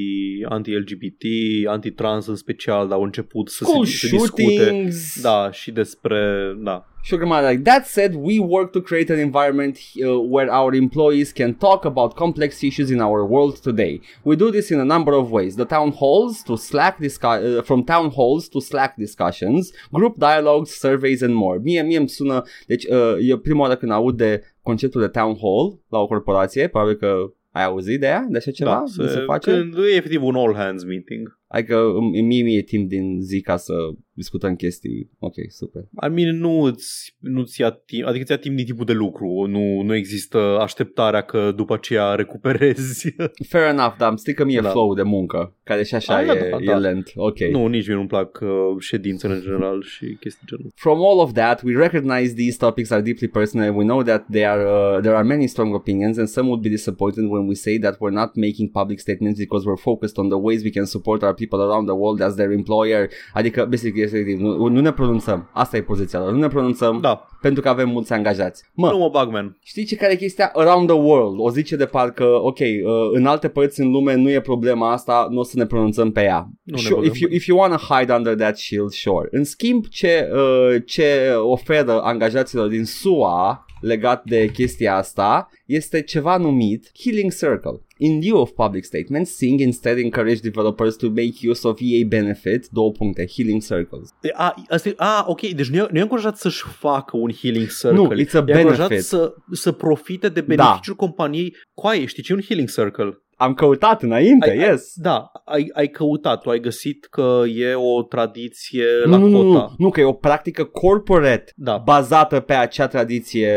[0.49, 1.25] anti-LGBT,
[1.67, 4.43] anti-trans în special, dar au început să School se, se discute.
[4.43, 9.13] shootings, da, și despre, da, Și o grămadă like, That said, we work to create
[9.13, 14.01] an environment uh, where our employees can talk about complex issues in our world today.
[14.23, 15.55] We do this in a number of ways.
[15.55, 20.71] The town halls to Slack discu- uh, from town halls to Slack discussions, group dialogues,
[20.71, 21.59] surveys and more.
[21.59, 25.37] Mie, mie îmi sună, deci uh, e prima oară când aud de conceptul de town
[25.41, 28.85] hall la o corporație, probabil că ai auzit de ea, de așa ceva?
[28.97, 29.51] Da, de se face?
[29.51, 31.39] Când e efectiv un all hands meeting.
[31.47, 33.75] Adică îmi mie, mie e timp din zi ca să
[34.21, 35.11] discutăm chestii.
[35.19, 35.83] Ok, super.
[36.07, 39.47] I mean, nu îți, nu-ți ia timp, adică ți ia timp din timpul de lucru.
[39.49, 43.15] Nu, nu există așteptarea că după aceea recuperezi.
[43.53, 44.69] Fair enough, dar îmi strică mie Da.
[44.71, 46.77] flow de muncă, care și așa Ah, da, e, da, e da.
[46.77, 47.13] lent.
[47.15, 47.39] Ok.
[47.39, 48.49] nu, nici mie nu-mi plac uh,
[48.79, 50.71] ședințele în general și chestii genul.
[50.75, 54.27] From all of that, we recognize these topics are deeply personal and we know that
[54.31, 57.55] they are, uh, there are many strong opinions and some would be disappointed when we
[57.55, 60.85] say that we're not making public statements because we're focused on the ways we can
[60.85, 63.09] support our people around the world as their employer.
[63.33, 65.51] Adică, basically, efectiv, nu, nu ne pronunțăm.
[65.53, 66.33] Asta e poziția lor.
[66.33, 68.65] Nu ne pronunțăm Da, pentru că avem mulți angajați.
[68.75, 69.59] Mă, nu mă bag, man.
[69.63, 70.51] Știi ce care e chestia?
[70.55, 71.35] Around the world.
[71.39, 72.67] O zice de parcă, ok, uh,
[73.13, 76.23] în alte părți în lume nu e problema asta, nu o să ne pronunțăm pe
[76.23, 76.49] ea.
[76.63, 77.11] Nu ne sure, băgăm.
[77.11, 79.29] if, you, if you wanna hide under that shield, sure.
[79.31, 86.37] În schimb, ce, uh, ce oferă angajaților din SUA legat de chestia asta este ceva
[86.37, 87.81] numit Healing Circle.
[87.97, 92.69] In lieu of public statements, Sing instead encourage developers to make use of EA benefit,
[92.71, 94.09] două puncte, Healing Circles.
[94.21, 97.31] E, A, asta e, a, ok, deci nu e, nu e încurajat să-și facă un
[97.31, 97.93] healing circle.
[97.93, 99.09] Nu, it's a e încurajat benefit.
[99.09, 101.57] să, să profite de beneficiul companiei.
[101.75, 103.23] Coaie, știi ce e un healing circle?
[103.41, 104.93] Am căutat înainte, Ai- yes.
[104.95, 109.37] Da, ai, ai căutat, tu ai găsit că e o tradiție Nu, la nu, nu,
[109.43, 109.67] Cota.
[109.69, 113.53] nu, nu, că e o practică corporate Da, bazată pe acea tradiție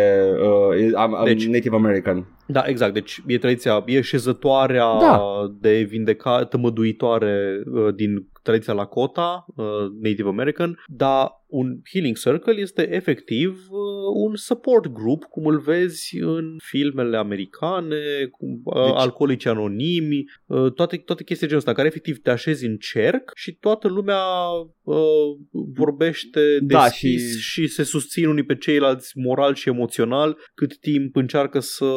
[0.75, 2.37] uh, am, am Deci- Native American.
[2.47, 2.93] da, exact.
[2.93, 5.21] Deci e tradiția, e șezătoarea Da.
[5.59, 9.65] de vindecare, tămăduitoare uh, din tradiția Lakota, uh,
[10.01, 16.17] Native American, dar un healing circle este efectiv uh, un support group, cum îl vezi
[16.19, 17.95] în filmele americane,
[18.31, 22.65] cu uh, Deci- alcoolici anonimi, uh, toate, toate chestii genul ăsta, care efectiv te așezi
[22.65, 24.21] în cerc și toată lumea
[24.81, 24.95] uh,
[25.75, 27.61] vorbește Da, deschis și- și...
[27.61, 31.91] și se susțin unii pe ceilalți moral și emoțional, cât timp încearcă să,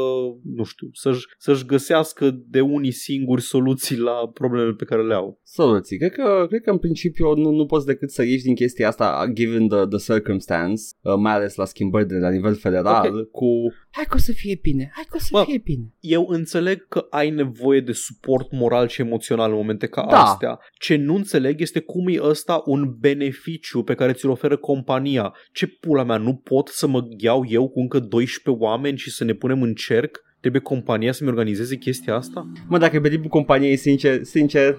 [0.56, 5.40] nu știu, să-și, să-și găsească de unii singuri soluții la problemele pe care le au.
[5.44, 5.98] Soluții.
[5.98, 9.30] Cred că, cred că în principiu nu, nu poți decât să ieși din chestia asta
[9.46, 13.30] given the, the circumstance, uh, mai ales la schimbări de la nivel federal, Ok.
[13.30, 13.46] cu
[13.90, 15.84] hai că o să fie bine, hai că o să Bă, fie bine.
[16.00, 20.22] Eu înțeleg că ai nevoie de suport moral și emoțional în momente ca Da.
[20.22, 20.58] astea.
[20.78, 25.34] Ce nu înțeleg este cum e ăsta un beneficiu pe care ți-l oferă compania.
[25.52, 29.24] Ce pula mea, nu pot să mă gheau eu cu încă 12 oameni și să
[29.24, 30.24] ne punem în cerc?
[30.40, 32.52] Trebuie compania să-mi organizeze chestia asta?
[32.68, 34.78] Mă, dacă e pe timpul companiei, sincer, sincer,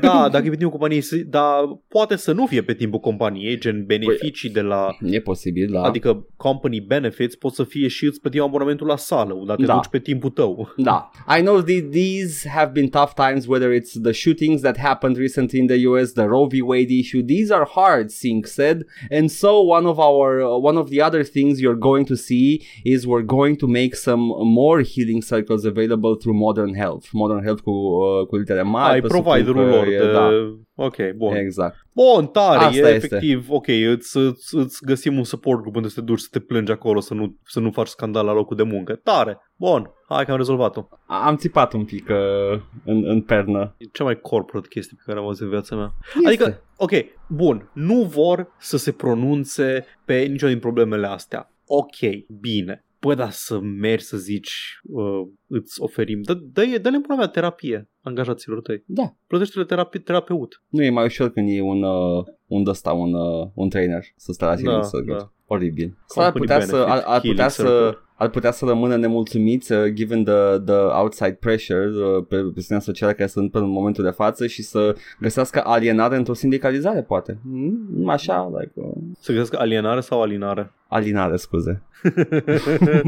[0.00, 3.84] Da, dacă e pe timpul companiei, dar poate să nu fie pe timpul companiei, gen
[3.86, 4.96] beneficii de la...
[5.10, 5.82] e posibil, da.
[5.82, 9.74] Adică company benefits pot să fie și îți plătim abonamentul la sală, dar te Da.
[9.74, 10.68] duci pe timpul tău.
[10.90, 11.10] Da.
[11.38, 15.58] I know the, these have been tough times, whether it's the shootings that happened recently
[15.58, 16.60] in the US, the Roe v.
[16.62, 17.22] Wade issue.
[17.22, 18.78] These are hard, Singh said.
[19.10, 23.04] And so one of our, one of the other things you're going to see is
[23.06, 27.04] we're going to make some more healing circles available through Modern Health.
[27.12, 28.92] Modern Health cu, uh, cu litere mari.
[28.92, 30.12] Ai providerul lor e- de...
[30.12, 30.28] Da,
[30.74, 31.34] Ok, bun.
[31.34, 31.76] exact.
[31.94, 33.06] Bun, tare, Asta e este.
[33.06, 36.38] efectiv, ok, îți, îți, îți găsim un support group unde să te duci să te
[36.38, 38.94] plângi acolo, să nu, să nu faci scandal la locul de muncă.
[38.94, 40.88] Tare, bun, hai că am rezolvat-o.
[41.06, 43.74] A- Am țipat un pic uh, în, în pernă.
[43.78, 45.90] E cea mai corporate chestie pe care am auzit în viața mea.
[46.14, 46.26] Este.
[46.44, 46.90] Adică, ok,
[47.28, 51.52] bun, nu vor să se pronunțe pe niciuna din problemele astea.
[51.66, 51.96] Ok,
[52.40, 52.84] bine.
[53.00, 57.26] Păi da, să mergi să zici, uh, îți oferim, dă, dă-i, dă-le în pula mea
[57.26, 58.82] terapie angajaților tăi.
[58.86, 59.14] Da.
[59.26, 60.62] Plătește-le terapi- terapeut.
[60.68, 64.32] Nu e mai ușor când e un, uh, un ăsta, un, uh, un trainer să
[64.32, 65.14] stea la Da, healing circle.
[65.16, 65.32] da.
[65.52, 65.96] Oribil.
[66.06, 67.98] Sau ar Company putea, să, ar, benefit, ar, putea healing să, circle.
[68.14, 73.12] ar putea să rămână nemulțumiți uh, given the, the outside pressure uh, pe presiunea socială
[73.12, 77.38] care sunt până în momentul de față și să găsească alienare într-o sindicalizare, poate.
[77.42, 80.72] Mm, așa, like, uh, Să găsească alienare sau alinare?
[80.88, 81.82] alinare, scuze.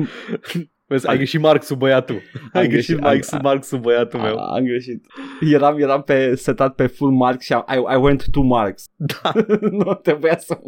[0.86, 2.20] Vezi, ai greșit Marxul, băiatul.
[2.53, 4.38] Ai greșit greșit, Marx, am- Marxul, băiatul meu.
[4.38, 5.07] A, am greșit.
[5.40, 8.84] Eram, eram pe, setat pe full marks și am, I, I went to marks.
[8.97, 9.32] Da.
[9.70, 10.59] nu trebuia să...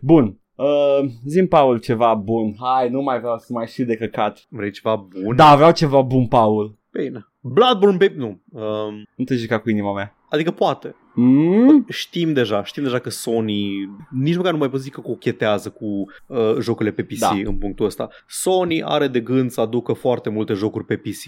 [0.00, 0.38] Bun.
[0.54, 2.54] Uh, zim, Paul, ceva bun.
[2.60, 4.46] Hai, nu mai vreau să mai știu de căcat.
[4.48, 5.36] Vrei ceva bun?
[5.36, 6.78] Da, vreau ceva bun, Paul.
[6.92, 7.26] Bine.
[7.40, 8.40] Bloodborne Baby, nu.
[8.50, 10.14] Um, Nu te juca cu inima mea.
[10.30, 10.94] adică poate.
[11.14, 11.86] Mm?
[11.88, 13.70] Știm deja, știm deja că Sony
[14.10, 15.84] nici măcar nu mai pot zic că cochetează cu
[16.26, 17.32] uh, jocurile pe PC Da.
[17.44, 18.08] în punctul ăsta.
[18.28, 21.24] Sony are de gând să aducă foarte multe jocuri pe PC,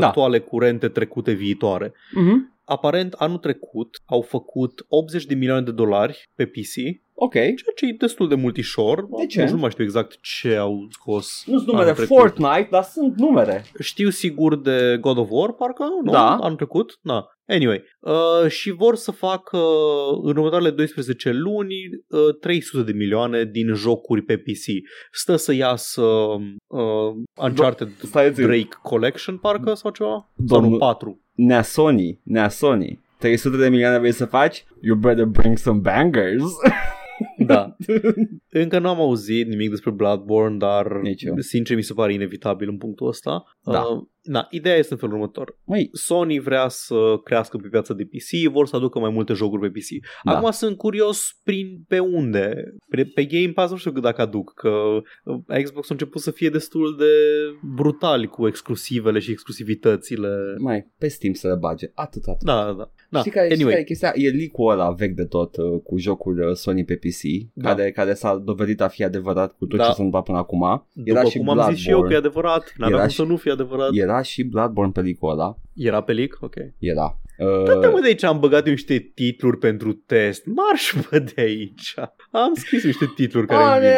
[0.00, 0.06] Da.
[0.06, 1.88] actuale, curente, trecute, viitoare.
[1.88, 2.59] Mm-hmm.
[2.70, 6.74] Aparent, anul trecut au făcut 80 de milioane de dolari pe PC
[7.14, 7.32] Ok.
[7.32, 9.06] ceea ce e destul de multișor.
[9.18, 9.50] Decent.
[9.50, 11.42] Nu mai știu exact ce au scos.
[11.46, 12.16] Nu sunt numere anul trecut.
[12.16, 13.64] Fortnite, dar sunt numere.
[13.80, 16.12] Știu sigur de God of War, parcă, nu?
[16.12, 16.36] Da.
[16.36, 16.98] Anul trecut?
[17.02, 17.26] Da.
[17.46, 21.74] Anyway, uh, și vor să facă uh, în următoarele 12 luni
[22.08, 24.64] uh, 300 de milioane din jocuri pe PC.
[25.12, 27.12] Stă să iasă uh,
[27.42, 28.42] Uncharted Stai zi.
[28.42, 30.10] Drake Collection, parcă, sau ceva?
[30.10, 31.20] Sau Domnul- nu, 4.
[31.46, 33.00] Nea Sony, nea Sony.
[33.18, 34.64] 300 de milioane vrei să faci?
[34.80, 36.42] You better bring some bangers.
[37.38, 37.76] Da.
[38.62, 41.36] Încă nu am auzit nimic despre Bloodborne, dar Nici eu.
[41.38, 43.44] sincer mi se pare inevitabil în punctul ăsta.
[43.62, 43.80] Da.
[43.80, 45.58] Uh, na, ideea este în felul următor.
[45.64, 46.94] Măi, Sony vrea să
[47.24, 49.86] crească pe piața de PC, vor să aducă mai multe jocuri pe PC.
[50.24, 50.36] Da.
[50.36, 52.74] Acum sunt curios prin pe unde.
[52.88, 54.68] Pe, pe Game Pass nu știu cât dacă aduc, că
[55.24, 57.04] uh, Xbox a început să fie destul de
[57.74, 60.28] brutali cu exclusivele și exclusivitățile.
[60.58, 61.90] mai, pe Steam să le bage.
[61.94, 62.46] Atât, atât.
[62.46, 62.90] Da, da, da.
[63.10, 63.18] da.
[63.18, 64.12] Știi care, știi anyway, care e chestia?
[64.14, 67.74] E leak-ul ăla vechi de tot uh, cu jocul uh, Sony pe PC, Da.
[67.74, 69.84] care, care s-a dovedit a fi adevărat cu tot Da.
[69.84, 70.86] ce s-a întâmplat până acum.
[70.92, 73.16] după Era și cum am zis și eu că e adevărat, n-avea Era cum și-
[73.16, 73.88] să nu fie adevărat.
[73.92, 75.56] Era și Bloodborne pe leak-ul ăla.
[75.74, 76.38] Era pe leak?
[76.40, 76.54] Ok.
[76.78, 77.20] Era.
[77.64, 80.46] Dă-te Uh, mă de aici, am băgat eu niște titluri pentru test.
[80.46, 81.94] Marș mă de aici.
[82.30, 83.90] Am scris niște titluri care a, îmi vin.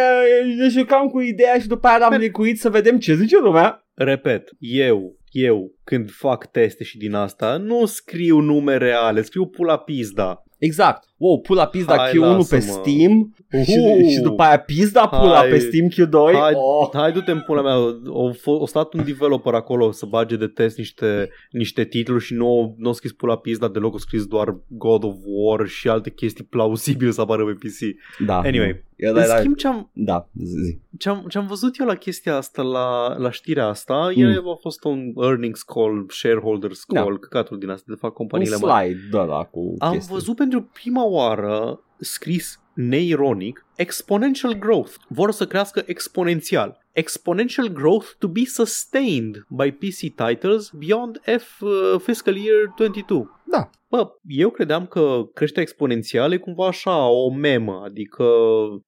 [0.55, 3.87] ne, ne jucam cu ideea și după aia l-am licuit să vedem ce zice lumea.
[3.95, 9.79] Repet, eu, eu, când fac teste și din asta, nu scriu nume reale, scriu pula
[9.79, 10.43] pizda.
[10.59, 11.09] Exact.
[11.23, 12.61] Wow, pula pizda Hai, Q1 pe lasă-mă.
[12.61, 14.09] Steam și, Uhu.
[14.09, 15.49] și după aia pizda pula Hai.
[15.49, 16.39] pe Steam Q2.
[16.41, 16.89] Hai, oh.
[16.93, 20.77] hai du-te în pula mea, o, o stat un developer acolo să bage de test
[20.79, 25.05] niște, niște titluri și nu, nu a scris pula pizda deloc, a scris doar God
[25.05, 27.79] of War și alte chestii plausibile să apară pe PC.
[28.27, 28.39] Da.
[28.39, 30.79] Anyway, Era, În era, schimb, ce-am, da, zi.
[30.99, 34.23] ce-am, ce-am văzut eu la chestia asta, la, la știrea asta, Mm.
[34.23, 34.49] mm.
[34.51, 37.01] a fost un earnings call, shareholders Da.
[37.03, 38.87] call, căcatul din asta, de fapt, Un companiile mari.
[38.89, 40.15] slide de ăla cu Am chestii.
[40.15, 44.93] văzut pentru prima oară scris neironic exponential growth.
[45.09, 46.81] Vor să crească exponențial.
[46.93, 53.29] Exponential growth to be sustained by PC titles beyond F uh, fiscal year 22.
[53.45, 53.71] Da.
[53.93, 58.25] Bă, eu credeam că creșterea exponențială e cumva așa, o memă, adică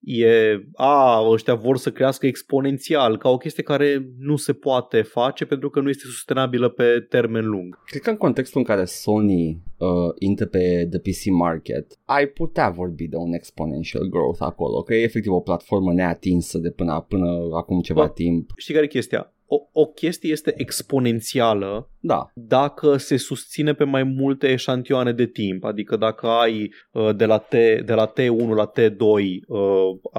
[0.00, 5.44] e, a, ăștia vor să crească exponențial, ca o chestie care nu se poate face
[5.44, 7.82] pentru că nu este sustenabilă pe termen lung.
[7.86, 9.88] Cred că în contextul în care Sony uh,
[10.18, 15.02] intră pe the PC market, ai putea vorbi de un exponential growth acolo, că e
[15.02, 17.26] efectiv o platformă neatinsă de până, până
[17.56, 18.08] acum ceva Bă.
[18.08, 18.50] timp.
[18.56, 19.33] Știi care e chestia?
[19.46, 25.64] O, o chestie este exponențială Da, dacă se susține pe mai multe eșantioane de timp,
[25.64, 27.50] adică dacă ai uh, de la, T,
[27.84, 28.98] de la T1 la T2
[29.46, 29.60] uh,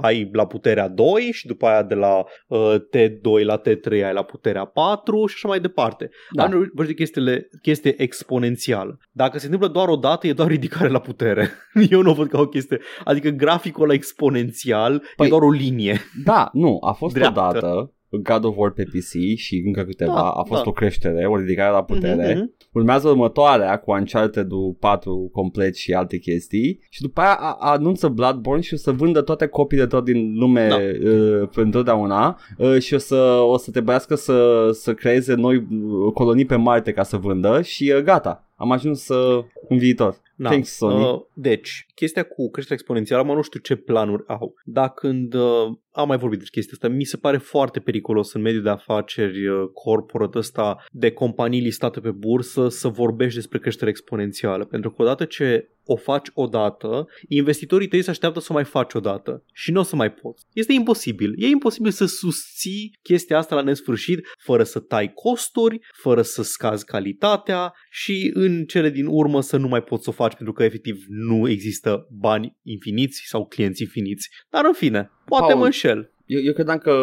[0.02, 4.24] ai la puterea 2 și după aia de la uh, T2 la T3 ai la
[4.24, 6.10] puterea 4 și așa mai departe.
[6.32, 6.44] Da.
[6.44, 8.98] Am vorbit de chestiile, chestie exponențială.
[9.12, 11.50] Dacă se întâmplă doar o dată, e doar ridicare la putere.
[11.90, 12.80] Eu nu o văd ca o chestie.
[13.04, 16.00] Adică graficul ăla exponențial Păi- e doar o linie.
[16.24, 17.40] da, nu, a fost Dreaptă.
[17.40, 20.70] odată God of War pe PC și încă câteva, Da, a fost da.
[20.70, 22.34] o creștere, o ridicare la putere.
[22.34, 22.54] Mhm, mhm.
[22.72, 24.48] Urmează următoarea cu Uncharted
[24.80, 28.92] 4 complet și alte chestii și după aia a, a anunță Bloodborne și o să
[28.92, 30.76] vândă toate copiile tot din lume Da.
[30.76, 36.14] uh, pentru întotdeauna uh, și o să, o să trebuiască să, să creeze noi uh,
[36.14, 40.24] colonii pe Marte ca să vândă și uh, gata, am ajuns uh, în viitor.
[40.36, 40.50] Da.
[40.50, 41.04] Thanks, Sony.
[41.04, 44.54] Uh, deci, chestia cu creșterea exponențială, mă nu știu ce planuri au.
[44.64, 48.42] Dar când uh, am mai vorbit despre chestia asta, mi se pare foarte periculos în
[48.42, 53.90] mediul de afaceri uh, corporate ăsta de companii listate pe bursă să vorbești despre creștere
[53.90, 54.66] exponențială.
[54.66, 58.94] Pentru că odată ce o faci odată, investitorii tăi se așteaptă să o mai faci
[58.94, 60.46] odată și nu o să mai poți.
[60.54, 61.34] Este imposibil.
[61.38, 66.86] E imposibil să susții chestia asta la nesfârșit fără să tai costuri, fără să scazi
[66.86, 70.64] calitatea și în cele din urmă să nu mai poți să o faci pentru că
[70.64, 74.30] efectiv nu există bani infiniți sau clienți infiniți.
[74.50, 76.15] Dar în fine, poate Paul, mă înșel.
[76.26, 76.94] Eu, eu credeam că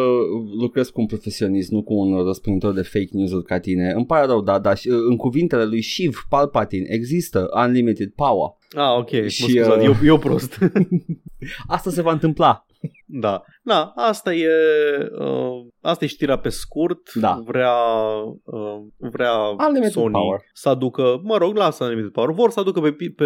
[0.59, 3.91] lucrez cu un profesionist, nu cu un răspunzător de fake news-uri ca tine.
[3.95, 8.49] Îmi pare rău, da, dar și- în cuvintele lui Shiv Palpatine există unlimited power.
[8.75, 10.57] Ah, ok, mă Și, scuzați, uh, eu, eu prost.
[11.67, 12.65] Asta se va întâmpla.
[13.05, 14.47] Da, da, asta e,
[15.19, 17.13] uh, asta e știrea pe scurt.
[17.13, 17.41] Da.
[17.45, 17.71] Vrea,
[18.43, 19.31] uh, vrea
[19.67, 20.39] Unlimited Sony power.
[20.53, 23.25] să aducă, mă rog, lasă Unlimited Power, vor să aducă pe, pi- pe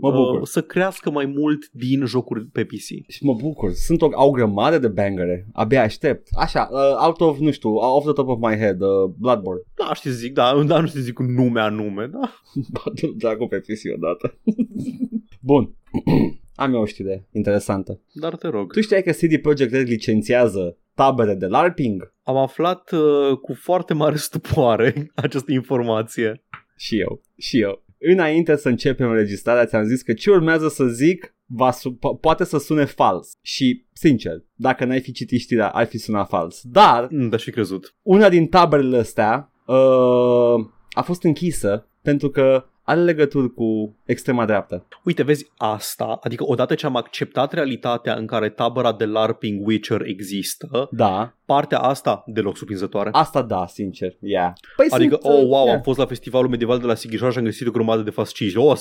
[0.00, 0.40] Mă bucur.
[0.40, 3.10] uh, să crească mai mult din jocuri pe PC.
[3.12, 3.70] Și mă bucur.
[3.72, 5.46] Sunt o, au o grămadă de bangere.
[5.52, 6.28] Abia aștept.
[6.38, 9.60] Așa, uh, out of, nu știu, off the top of my head, uh, Bloodborne.
[9.74, 12.32] Da, știi să zic, da, da, nu știu să zic cu nume anume, da.
[12.72, 14.38] Bată dracu pe PC odată.
[15.40, 15.74] Bun.
[16.54, 18.00] Am eu o știre interesantă.
[18.12, 18.72] Dar te rog.
[18.72, 22.12] Tu știai că CD Projekt Red licențiază tabere de LARPing?
[22.22, 26.42] Am aflat uh, cu foarte mare stupoare această informație.
[26.76, 27.20] Și eu.
[27.38, 27.82] Și eu.
[27.98, 32.44] înainte să începem înregistrarea, ți-am zis că ce urmează să zic va su- po- poate
[32.44, 33.32] să sune fals.
[33.42, 36.60] Și, sincer, dacă n-ai fi citit știrea, ar fi sunat fals.
[36.64, 37.94] Dar, Mm, Da, și crezut.
[38.02, 44.86] una din taberele astea uh, a fost închisă pentru că are legături cu extrema dreaptă.
[45.04, 50.02] Uite, vezi asta, adică odată ce am acceptat realitatea în care tabăra de LARPing Witcher
[50.06, 53.08] există, Da, partea asta deloc surprinzătoare.
[53.12, 54.52] asta da, sincer, yeah.
[54.76, 55.76] Păi Adică, sunt, oh, wow, yeah.
[55.76, 58.58] am fost la festivalul medieval de la Sighișoara și am găsit o grămadă de fasciști.
[58.58, 58.76] Oh,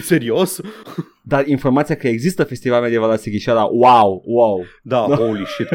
[0.00, 0.60] serios?
[1.22, 4.64] Dar informația că există festival medieval la Sighișoara, wow, wow.
[4.82, 5.68] Da, holy shit,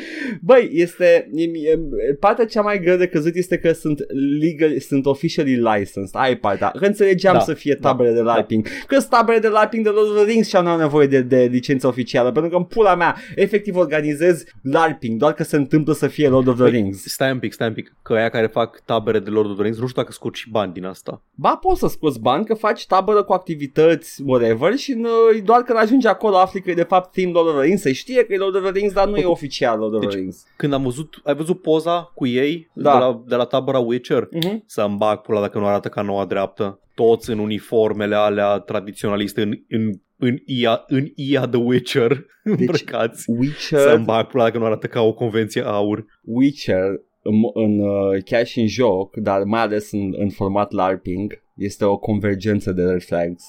[0.48, 1.78] Băi, este e, e,
[2.20, 4.00] partea cea mai greu de căzut este că sunt
[4.40, 6.10] legal, sunt officially licensed.
[6.12, 6.70] Ai partea.
[6.78, 8.66] Că înțelegeam Da, să fie da, tabere de LARPing.
[8.86, 11.48] Că sunt tabere de LARPing de Lord of the Rings și au nevoie de, de
[11.50, 12.32] licență oficială.
[12.32, 16.46] Pentru că în pula mea, efectiv organizez LARPing, doar că se întâmplă să fie Lord
[16.46, 17.02] of the Păi, Rings.
[17.02, 17.96] Stai un pic, stai un pic.
[18.02, 20.50] Că aia care fac tabere de Lord of the Rings, nu știu dacă scot și
[20.50, 21.22] bani din asta.
[21.34, 25.06] Ba, poți să scoți bani că faci tabără cu activități, whatever, și în,
[25.44, 27.92] doar când ajungi acolo afli că e de fapt Team Lord of the Rings, se
[27.92, 30.18] știe că e Lord of the Rings, dar nu e oficial Lord of the Deci,
[30.18, 30.44] Rings.
[30.56, 32.92] Când am văzut, ai văzut poza cu ei Da.
[32.92, 34.28] de, la, de la tabăra Witcher?
[34.28, 34.56] Uh-huh.
[34.66, 36.80] Să-mi bag pula dacă nu arată ca noua dreaptă.
[36.94, 43.30] Toți în uniformele alea tradiționaliste în, în, în, IA, în IA The Witcher îmbrăcați.
[43.30, 46.04] Witcher, Să-mi bag pula dacă nu arată ca o convenție aur.
[46.22, 51.42] Witcher în, în, uh, chiar și în joc, dar mai ales în, în format LARPing,
[51.56, 53.44] este o convergență de red flags.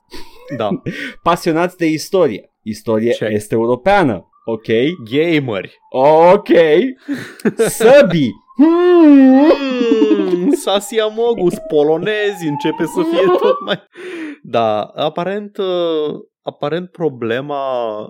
[0.57, 0.69] Da.
[1.23, 2.51] Pasionați de istorie.
[2.63, 3.31] Istorie Check.
[3.31, 4.27] este europeană.
[4.45, 4.67] Ok?
[5.11, 5.77] Gameri.
[5.89, 6.49] Ok.
[7.77, 8.31] Săbii.
[8.55, 9.51] Hmm.
[10.43, 13.79] Mm, Sasia Mogus, polonezi, începe să fie tot mai...
[14.41, 17.65] Da, aparent, uh, aparent problema,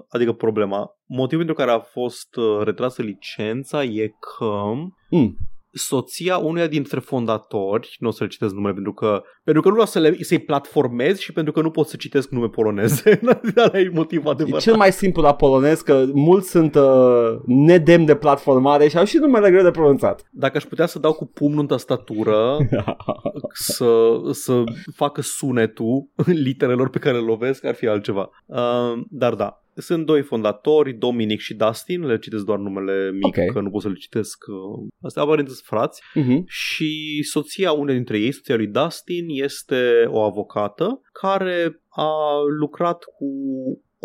[0.09, 4.61] adică problema, motivul pentru care a fost uh, retrasă licența e că
[5.09, 5.37] Mm.
[5.73, 9.73] Soția unuia dintre fondatori, nu o să le citesc numele pentru că, pentru că nu
[9.73, 13.19] vreau să le, să-i platformez și pentru că nu pot să citesc nume poloneze.
[13.57, 14.61] Ăla e motivul E adevărat.
[14.61, 19.17] cel mai simplu la polonez că mulți sunt uh, nedemni de platformare și au și
[19.17, 20.27] numele greu de pronunțat.
[20.31, 22.57] Dacă aș putea să dau cu pumnul în tastatură,
[23.53, 24.63] să, să
[24.95, 26.09] facă sunetul
[26.45, 28.29] literelor pe care le lovesc, ar fi altceva.
[28.45, 33.53] Uh, dar da, sunt doi fondatori, Dominic și Dustin, le citesc doar numele mic, Ok.
[33.53, 34.45] că nu pot să le citesc.
[34.47, 36.01] Uh, astea aparent sunt frați.
[36.13, 36.43] Mhm.
[36.47, 42.13] Și soția unei dintre ei, soția lui Dustin, este o avocată care a
[42.59, 43.27] lucrat cu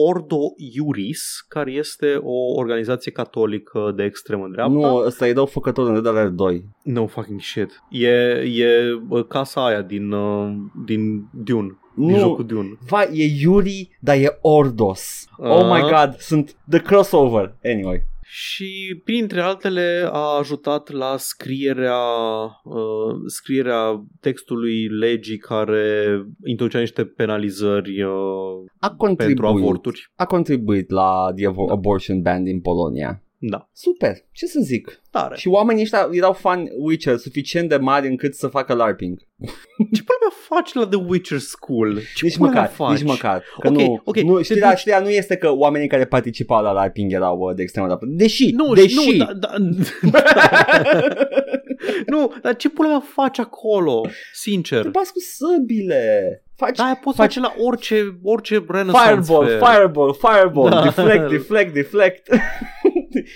[0.01, 0.39] Ordo
[0.75, 4.73] Iuris, care este o organizație catolică de extremă dreapta.
[4.73, 6.65] Nu, ăsta îi dau făcătorul în Red 2.
[6.83, 7.83] No fucking shit.
[7.91, 8.09] E,
[8.55, 10.57] e uh, casa aia din, uh,
[10.87, 11.79] din Dune.
[11.99, 12.19] Din Nu.
[12.19, 12.69] jocul Dune.
[12.89, 15.27] Vai, e Yuri, dar e Ordos.
[15.37, 15.91] Oh my Ah.
[16.07, 17.55] god, sunt the crossover.
[17.65, 18.03] Anyway.
[18.31, 21.99] Și printre altele a ajutat la scrierea,
[22.65, 28.11] uh, scrierea textului legii care introducea niște penalizări uh,
[28.79, 30.11] A pentru contribuit, avorturi.
[30.15, 33.23] a contribuit la the avo- abortion ban din Polonia.
[33.41, 33.69] Da.
[33.73, 35.01] Super, ce să zic.
[35.11, 35.37] Tare.
[35.37, 39.19] Și oamenii ăștia erau fan Witcher suficient de mari încât să facă LARPing.
[39.95, 41.99] Ce pula mea faci la The Witcher School?
[42.15, 42.99] Ce Nici pula mea măcar, faci?
[42.99, 43.43] nici măcar.
[43.61, 46.63] Că Ok, nu, ok, nu, te știrea, duci- știrea nu este că oamenii care participau
[46.63, 48.07] la LARPing erau uh, de extremă dreaptă.
[48.09, 49.17] Deși, Nu, deși.
[49.17, 49.51] nu, da, da,
[52.07, 54.07] nu, dar ce pula mea faci acolo?
[54.33, 54.83] Sincer.
[54.83, 56.43] Te bați cu săbile.
[56.57, 59.61] Faci Da, aia poți faci- face la orice, orice Renaissance Fireball, fair.
[59.73, 60.83] fireball, fireball, Da.
[60.83, 62.29] deflect, deflect, deflect.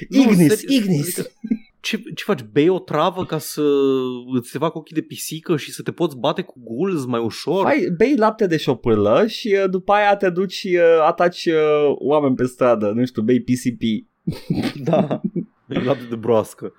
[0.09, 1.19] Nu, Ignis, serios, Ignis.
[1.19, 1.33] adică,
[1.81, 2.41] Ce, ce faci?
[2.53, 3.63] Bei o travă ca să
[4.35, 7.65] îți se facă ochii de pisică și să te poți bate cu ghouls mai ușor?
[7.65, 11.95] Hai, bei lapte de șopârlă și uh, după aia te duci și uh, ataci uh,
[11.99, 13.83] oameni pe stradă, nu știu, bei PCP.
[14.85, 15.21] Da.
[15.69, 16.73] E lapte de broască.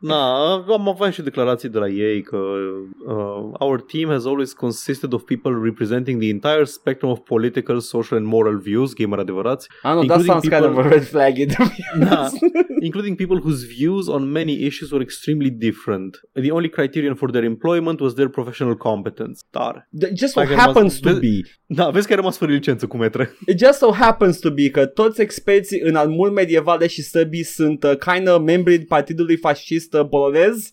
[0.00, 5.12] Na, am avut și declarații de la ei că uh, our team has always consisted
[5.12, 9.94] of people representing the entire spectrum of political, social and moral views, gamer adevărați, Ah,
[9.94, 11.38] nu, that Including sounds kind of people- a red flag.
[11.38, 11.52] it
[11.98, 12.28] Da.
[12.88, 16.20] including people whose views on many issues were extremely different.
[16.32, 19.40] The only criterion for their employment was their professional competence.
[19.50, 19.88] Tare.
[20.14, 21.40] Just so Hai că happens to rămas- be.
[21.66, 23.30] Da, vezi că ai rămas fără licență cu metre.
[23.46, 27.84] It just so happens to be că toți experții în armuri medievale și săbii sunt
[27.84, 30.72] uh, kind of membri partidului fascist uh, polonez.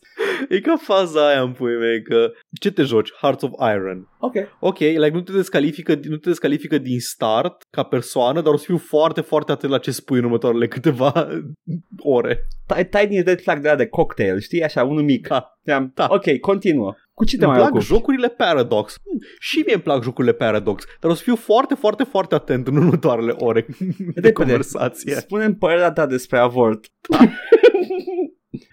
[0.50, 3.14] E ca faza aia în pui mei că ce te joci?
[3.22, 4.08] Hearts of Iron.
[4.20, 4.34] Ok.
[4.60, 8.64] Ok, like, nu te descalifică, nu te descalifică din start ca persoană, dar o să
[8.66, 11.28] fiu foarte, foarte atent la ce spui în următoarele câteva
[12.18, 12.48] ore.
[12.74, 14.64] T- Tiny red flag de la de cocktail, știi?
[14.64, 15.28] Așa, unul mic.
[15.28, 15.58] Da.
[15.64, 16.08] Te-am- Da.
[16.10, 16.94] Ok, continuă.
[17.14, 17.86] Cu ce te Îmi mai plac ocupi?
[17.86, 18.96] jocurile Paradox.
[19.04, 22.68] Hmm, Și mie îmi plac jocurile Paradox, dar o să fiu foarte, foarte, foarte atent
[22.68, 24.32] în următoarele ore de Repede.
[24.32, 25.14] conversație.
[25.14, 26.86] Spune-mi părerea ta despre avort.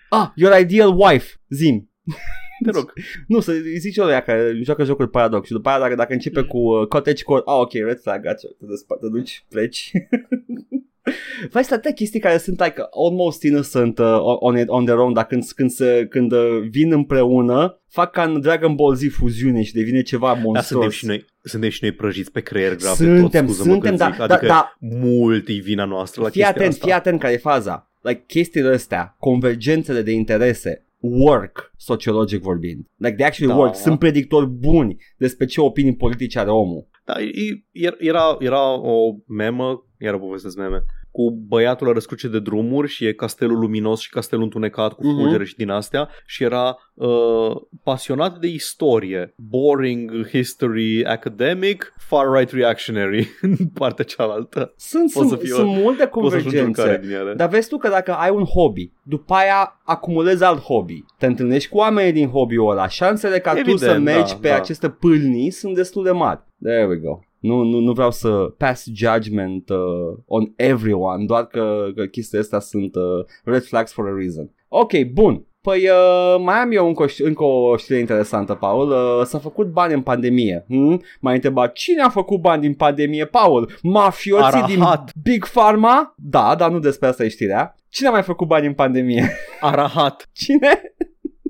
[0.08, 1.34] ah, your ideal wife.
[1.48, 1.90] Zim.
[2.64, 2.92] Te rog.
[3.26, 6.42] Nu, să îi zici ăla care joacă jocuri Paradox și după aia dacă, dacă începe
[6.42, 9.90] cu uh, Cottage Core, ah, ok, red flag, gotcha, te, despa- te duci, pleci.
[11.50, 15.12] Vai să atâtea chestii care sunt like almost innocent uh, on, it, on their own,
[15.12, 19.62] dar când, când, se, când uh, vin împreună, fac ca în Dragon Ball Z fuziune
[19.62, 20.66] și devine ceva Da, monstruos.
[20.66, 23.90] suntem și noi, suntem și noi prăjiți pe creier grav de Suntem, tot, scuză-mă suntem,
[23.90, 24.76] că da, zic, da, adică da.
[24.78, 26.84] mult e vina noastră la fii chestia atent, asta.
[26.84, 27.90] fii atent care e faza.
[28.04, 32.86] Like chestiile astea, convergențele de interese, work, sociologic vorbind.
[32.96, 33.58] Like they actually Da.
[33.58, 33.74] work.
[33.74, 36.88] Sunt predictori buni despre ce opinii politice are omul.
[37.04, 40.82] Da, e- e- era, era o memă, iar povestesc meme,
[41.16, 45.16] cu băiatul la răscruce de drumuri și e castelul luminos și castelul întunecat cu Mhm.
[45.16, 53.28] fulgere și din astea și era uh, pasionat de istorie, boring history academic, far-right reactionary
[53.40, 54.72] în partea cealaltă.
[54.76, 57.06] Sunt, Poți sunt, să fii o- sunt multe Poți să ajungi un care convergențe.
[57.16, 57.34] din ele.
[57.34, 61.68] Dar vezi tu că dacă ai un hobby, după aia acumulezi alt hobby, te întâlnești
[61.70, 64.54] cu oamenii din hobby-ul ăla, șansele ca tu Evident, să mergi da, pe da.
[64.54, 66.40] aceste pâlnii sunt destul de mari.
[66.62, 67.18] There we go.
[67.44, 68.28] Nu, nu, nu vreau să
[68.58, 74.06] pass judgment uh, on everyone, doar că, că chestiile astea sunt uh, red flags for
[74.06, 74.50] a reason.
[74.68, 75.46] Ok, bun.
[75.60, 78.90] Păi uh, mai am eu încă, o ști- încă o știre interesantă, Paul.
[78.90, 80.64] Uh, s-a făcut bani în pandemie.
[80.68, 81.02] Hmm?
[81.20, 83.78] M-ai întrebat cine a făcut bani din pandemie, Paul?
[83.82, 84.68] Mafioții Arahat.
[84.68, 86.14] din Big Pharma?
[86.16, 87.74] Da, dar nu despre asta e știrea.
[87.88, 89.30] Cine a mai făcut bani în pandemie?
[89.60, 90.28] Arahat.
[90.44, 90.94] Cine?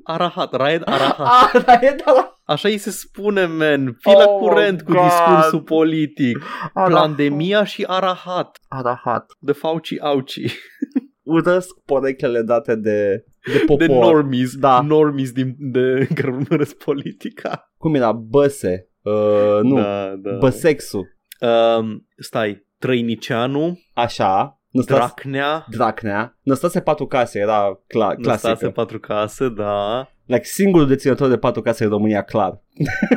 [0.05, 0.53] Arahat.
[0.55, 1.27] Raed Arahat.
[1.55, 2.29] Ah, da, e de la...
[2.45, 3.97] Așa îi se spune, man.
[4.01, 5.03] Fii la Oh, curent cu God.
[5.03, 6.39] discursul politic.
[6.75, 8.59] Pandemia și Arahat.
[8.69, 9.33] Arahat.
[9.39, 10.41] De Fauci Auci.
[11.23, 13.87] Urăsc porechele date de, de popor.
[13.87, 14.55] De normies.
[14.57, 14.81] Da.
[14.81, 17.73] Normies din, de, care urmăresc politica.
[17.77, 18.13] Cum era?
[18.13, 18.89] Băse.
[19.03, 19.75] Uh, nu.
[19.75, 20.37] Da, da.
[20.39, 21.07] Băsexul.
[21.41, 22.67] Um, stai.
[22.79, 24.61] Trăinicianu, Așa.
[24.75, 26.37] Năstase, Dracnea, Dracnea.
[26.43, 27.39] Năstase patru case.
[27.39, 28.70] Era cla- Năstase clasică.
[28.70, 32.61] patru case, da, Like singurul deținător de patru case în România, clar.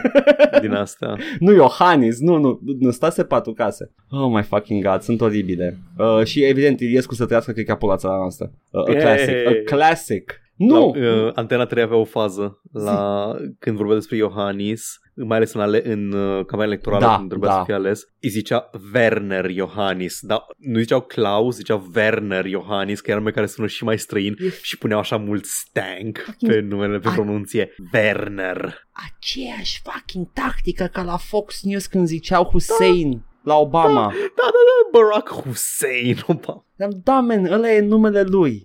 [0.62, 1.18] din astea.
[1.39, 3.91] Nu Iohannis, nu, nu, Năstase patru case.
[4.10, 5.78] Oh my fucking god, sunt oribile.
[5.97, 8.51] Uh, și evident, Iliescu să trăiască, cred că a pulat țara noastră.
[8.70, 9.01] Uh, a Yay!
[9.01, 10.41] classic, a classic.
[10.55, 10.93] Nu!
[10.95, 15.61] La, uh, Antena 3 avea o fază la, când vorbea despre Iohannis, mai ales în,
[15.61, 17.57] ale, în uh, campania electorală, Da, când trebuia da.
[17.57, 23.09] să fie ales, îi zicea Werner Iohannis, dar nu ziceau Klaus, ziceau Werner Iohannis, că
[23.11, 26.99] era nume care sună și mai străin E și puneau așa mult stank pe numele,
[26.99, 27.76] pe Ai- pronunție.
[27.93, 28.88] Werner.
[28.91, 34.07] aceeași fucking tactică ca la Fox News când ziceau Hussein la Obama.
[34.11, 36.65] Da, da, da, Barack Hussein Obama.
[36.76, 38.63] Da, da man, ăla e numele lui.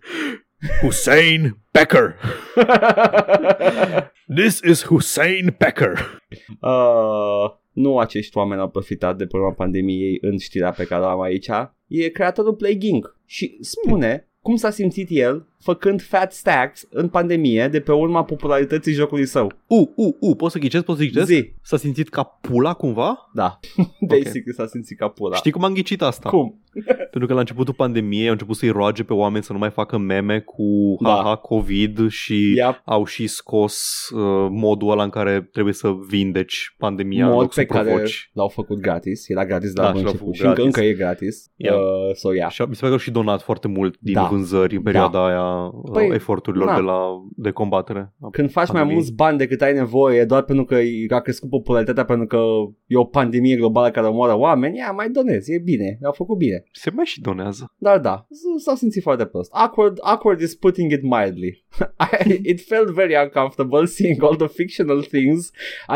[0.82, 2.14] Hussein Becker.
[4.26, 6.20] This is Hussein Becker.
[6.60, 11.20] Uh, nu acești oameni au profitat de problema pandemiei în știrea pe care o am
[11.20, 11.48] aici.
[11.86, 13.16] E creatorul Plague Inc.
[13.26, 18.92] Și spune cum s-a simțit el făcând fat stacks în pandemie de pe urma popularității
[18.92, 19.52] jocului său.
[19.66, 21.26] U, u, u, poți să ghicesc, poți să ghicesc?
[21.26, 21.52] Zi.
[21.62, 23.30] S-a simțit ca pula cumva?
[23.34, 23.58] Da.
[24.08, 25.36] Basic s-a simțit ca pula.
[25.36, 26.28] Știi cum am ghicit asta?
[26.28, 26.60] Cum?
[27.10, 29.98] Pentru că la începutul pandemiei au început să-i roage pe oameni să nu mai facă
[29.98, 31.08] meme cu Da.
[31.10, 32.82] haha COVID și Yep.
[32.84, 37.52] au și scos uh, modul ăla în care trebuie să vindeci pandemia în Mod loc
[37.52, 38.30] să pe care provoci.
[38.32, 39.28] l-au făcut gratis.
[39.28, 40.74] Era gratis de Da, la și l-au început făcut și încă, gratis.
[40.76, 41.50] încă e gratis.
[41.56, 41.76] Yeah.
[41.76, 42.50] Uh, so, yeah.
[42.50, 44.20] Și mi se pare că au și donat foarte mult din Da.
[44.32, 45.24] Vânzări în perioada Da.
[45.26, 46.74] aia Păi, uh, eforturilor na.
[46.74, 46.98] de, la,
[47.36, 48.12] de combatere.
[48.20, 48.96] a Când faci mai pandemiei.
[48.96, 50.76] mulți bani decât ai nevoie doar pentru că
[51.08, 52.38] a crescut popularitatea pentru că
[52.86, 56.62] e o pandemie globală care omoară oameni, ia, mai donezi, e bine, au făcut bine.
[56.72, 57.72] Se mai și donează.
[57.78, 59.50] Dar da, s- s-a simțit foarte prost.
[59.52, 61.64] Awkward, awkward is putting it mildly.
[62.26, 65.50] I, it felt very uncomfortable seeing all the fictional things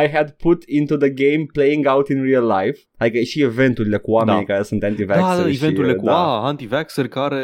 [0.04, 2.78] I had put into the game playing out in real life.
[2.98, 4.52] Adică și eventurile cu oamenii Da.
[4.52, 6.12] care sunt Da, anti-vaxxeri da, și, eventurile cu da.
[6.16, 7.42] a, anti-vaxxeri care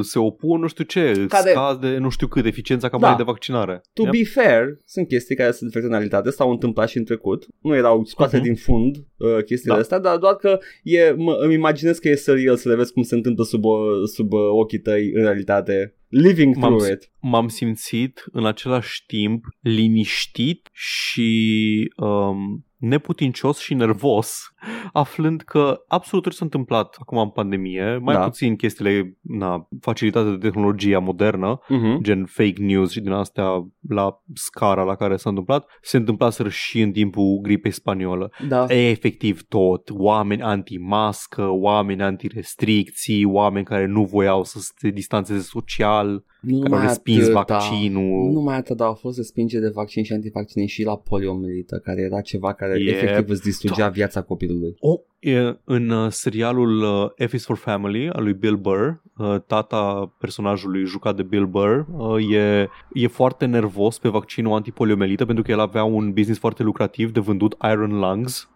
[0.00, 3.24] se opun nu știu ce, îți Care- scade nu știu cât eficiența campaniei Da.
[3.24, 3.80] de vaccinare.
[3.92, 4.12] To Yep.
[4.12, 7.74] be fair, sunt chestii care sunt efecte în realitate, s-au întâmplat și în trecut, nu
[7.74, 8.44] erau scoase Mhm.
[8.44, 9.80] din fund uh, chestiile Da.
[9.80, 13.02] astea, dar doar că e, mă, îmi imaginez că e surreal să le vezi cum
[13.02, 13.72] se întâmplă sub, uh,
[14.14, 17.10] sub uh, ochii tăi în realitate, living M-am through it.
[17.20, 24.52] M-am simțit în același timp liniștit și um, neputincios și nervos,
[24.92, 28.24] aflând că absolut tot ce s-a întâmplat acum în pandemie, mai Da.
[28.24, 32.02] puțin chestiile na, facilitate de tehnologia modernă, Uh-huh.
[32.02, 36.80] gen fake news și din astea la scara la care s-a întâmplat, se întâmplaseră și
[36.80, 38.30] în timpul gripei spaniolă.
[38.48, 38.66] Da.
[38.68, 39.88] E efectiv tot.
[39.92, 46.80] Oameni anti-mască, oameni anti-restricții, oameni care nu voiau să se distanțeze social, Nu care au
[46.80, 47.42] respins atâta.
[47.54, 48.26] vaccinul.
[48.26, 52.00] Nu numai atât, dar au fost respingere de vaccin și antivaccin și la poliomelită, care
[52.00, 52.94] era ceva care Yep.
[52.94, 54.46] efectiv îți distrugea viața copilului.
[54.80, 59.36] O, E, în uh, serialul uh, F is for Family al lui Bill Burr, uh,
[59.46, 65.44] tata personajului jucat de Bill Burr uh, e, e foarte nervos pe vaccinul antipoliomelită pentru
[65.44, 68.48] că el avea un business foarte lucrativ de vândut iron lungs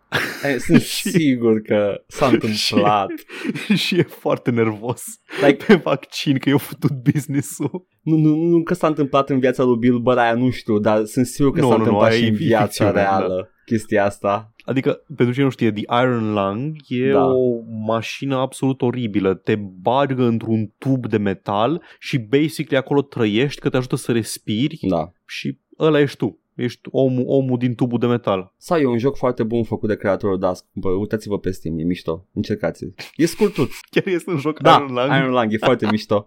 [0.45, 0.81] Eh, Sunt
[1.17, 3.11] sigur că s-a întâmplat.
[3.85, 5.05] și e foarte nervos
[5.47, 7.87] Like, pe vaccin că i-a făcut business-ul.
[8.03, 11.05] nu, nu, nu că s-a întâmplat în viața lui Bill Burr, aia nu știu, dar
[11.05, 13.52] sunt sigur că Nu, s-a nu, nu, întâmplat aia și e în viața ficțiune, reală
[13.65, 14.53] chestia asta.
[14.65, 17.25] Adică, pentru cine nu știe, The Iron Lung e Da.
[17.27, 19.35] o mașină absolut oribilă.
[19.35, 24.79] Te bagă într-un tub de metal și basically acolo trăiești că te ajută să respiri
[24.89, 25.13] Da.
[25.27, 26.37] și ăla ești tu.
[26.55, 28.53] Ești omul, omul din tubul de metal.
[28.57, 30.65] Sau e un joc foarte bun făcut de creatorul Dusk.
[30.73, 32.27] Bă, uitați-vă pe Steam, e mișto.
[32.33, 32.95] Încercați-l.
[33.17, 33.69] E scurtut.
[33.91, 35.17] Chiar este un joc Da, Iron Lung?
[35.19, 36.27] Iron Lung e foarte mișto.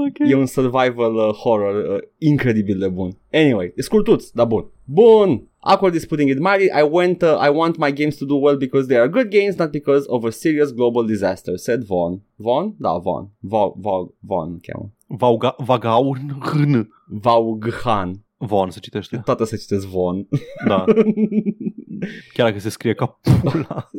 [0.00, 0.18] Ok.
[0.30, 3.10] E un survival uh, horror uh, incredibil de bun.
[3.32, 4.64] Anyway, e scurtuț, dar bun.
[4.84, 5.48] Bun!
[5.60, 6.70] Awkward is putting it mildly.
[6.70, 7.22] I went.
[7.22, 10.06] Uh, I want my games to do well because they are good games, not because
[10.06, 12.22] of a serious global disaster," said Vaughn.
[12.36, 12.74] Vaughn?
[12.78, 13.24] Da, Vaughn.
[13.40, 13.72] Vaughn.
[13.76, 14.06] Vaughn.
[14.20, 14.92] Vaughn cheamă.
[15.08, 16.88] Vauga, Vagaun Hrn.
[17.08, 18.24] Vaughan.
[18.38, 19.20] Von se citește.
[19.24, 20.28] Toată să citesc Vaughn.
[20.66, 20.84] Da.
[22.34, 23.90] Chiar dacă se scrie ca pula.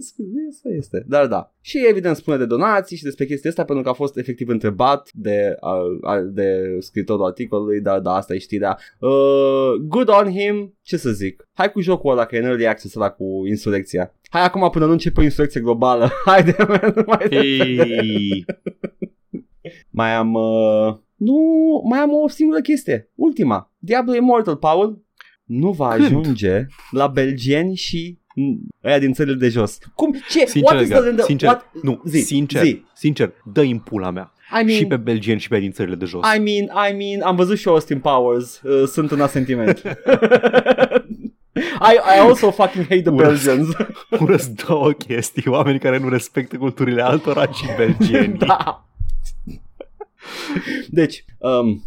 [0.50, 1.06] Asta este.
[1.08, 1.54] Dar da.
[1.62, 5.10] Și evident spune de donații și despre chestia asta pentru că a fost efectiv întrebat
[5.14, 8.78] de, uh, de scriitorul articolului, dar da, asta e știrea.
[9.00, 11.50] Uh, good on him, ce să zic.
[11.54, 14.14] Hai cu jocul ăla că e în early access ăla cu insurecția.
[14.30, 16.12] Hai acum până nu începe o insurecție globală.
[16.26, 18.46] Haide, man, mai Ei.
[19.90, 20.34] Mai am...
[20.34, 21.38] Uh, nu,
[21.90, 23.10] mai am o singură chestie.
[23.16, 23.69] Ultima.
[23.80, 25.04] Diablo Immortal, Paul,
[25.44, 26.06] nu va Când?
[26.06, 29.78] ajunge la belgieni și mm, ăia din țările de jos.
[29.96, 30.12] Cum?
[30.30, 30.46] Ce?
[30.46, 31.70] Sincer, what is Edgar, the, sincer, what?
[31.82, 32.84] nu, Zi, sincer, zi.
[32.94, 34.34] sincer, dă în pula mea.
[34.52, 36.22] I mean, și pe belgieni și pe din țările de jos.
[36.36, 38.62] I mean, I mean, am văzut și eu Austin Powers.
[38.62, 39.82] Uh, sunt în asentiment.
[41.92, 43.46] I, I also fucking hate the Urăsc.
[43.46, 43.68] Belgians.
[44.22, 48.38] Urăsc două chestii, oameni care nu respectă culturile altora și belgieni.
[48.38, 48.86] da.
[50.90, 51.82] Deci, um, Di-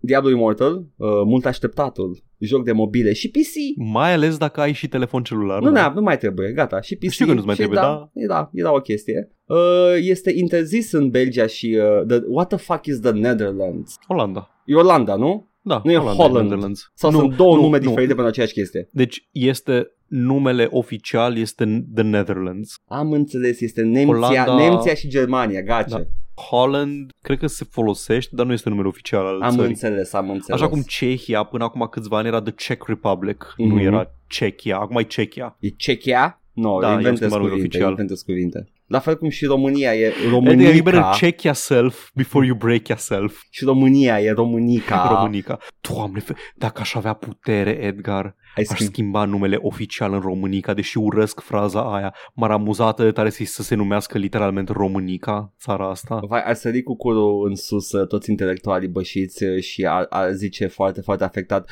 [0.00, 3.76] Diablo Immortal, uh, mult așteptatul, joc de mobile și PC.
[3.76, 5.62] Mai ales dacă ai și telefon celular.
[5.62, 5.88] Nu, da.
[5.88, 6.80] ne, nu mai trebuie, gata.
[6.80, 7.10] Și PC.
[7.10, 8.10] Știu că nu-ți mai și trebuie, da, da.
[8.14, 9.30] E, da, era o chestie.
[9.46, 11.78] Uh, este interzis în Belgia și...
[11.80, 13.98] Uh, the, what the fuck is the Netherlands?
[14.06, 14.50] Olanda.
[14.64, 15.48] E Olanda, nu?
[15.68, 16.42] Da, Nu e Olanda, Holland.
[16.48, 16.90] Netherlands.
[16.94, 17.82] Sau nu, sunt două nu, nume nu.
[17.82, 18.88] diferite pentru aceeași chestie?
[18.92, 22.74] Deci este numele oficial este The Netherlands.
[22.88, 25.88] Am înțeles, este Nemția, Olanda- Nemția și Germania, gace.
[25.88, 26.02] Da.
[26.50, 29.68] Holland cred că se folosește, dar nu este numele oficial al Am țării.
[29.68, 30.60] înțeles, am înțeles.
[30.60, 33.68] Așa cum Cehia până acum câțiva ani era The Czech Republic, Mhm.
[33.68, 35.56] nu era Cehia, acum e Cehia.
[35.60, 36.40] E Cechia?
[36.52, 37.90] Nu, Da, no, i-am inventez schimbat numele cuvinte, oficial.
[37.90, 38.68] inventez cuvinte.
[38.86, 42.88] La fel cum și România e Edgar, you Românica better check yourself before you break
[42.88, 43.42] yourself.
[43.50, 45.08] și România e Românica.
[45.14, 45.58] Românica.
[45.80, 48.24] Doamne, fe- dacă aș avea putere, Edgar,
[48.56, 52.14] Ai aș schimb- schimba numele oficial în Românica, deși urăsc fraza aia.
[52.34, 56.20] M-ar amuzată de tare să să se numească literalmente Românica, țara asta.
[56.28, 60.30] Vai, ar sări cu curul în sus uh, toți intelectualii bășiți uh, și ar, ar
[60.32, 61.70] zice foarte, foarte afectat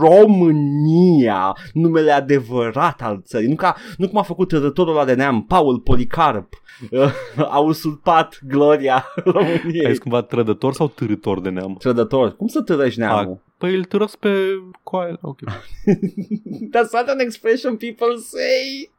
[0.00, 3.48] România, numele adevărat al țării.
[3.48, 6.51] Nu, ca, nu cum a făcut rătorul ăla de neam, Paul Policarp.
[6.90, 9.86] Uh, a usurpat gloria României.
[9.86, 11.76] Ai cumva trădător sau târător de neam?
[11.78, 12.36] Trădător.
[12.36, 13.42] Cum să târăși neamul?
[13.58, 15.16] Păi îl târăsc pe coaie.
[15.20, 15.38] Ok.
[16.74, 18.90] That's not an expression people say.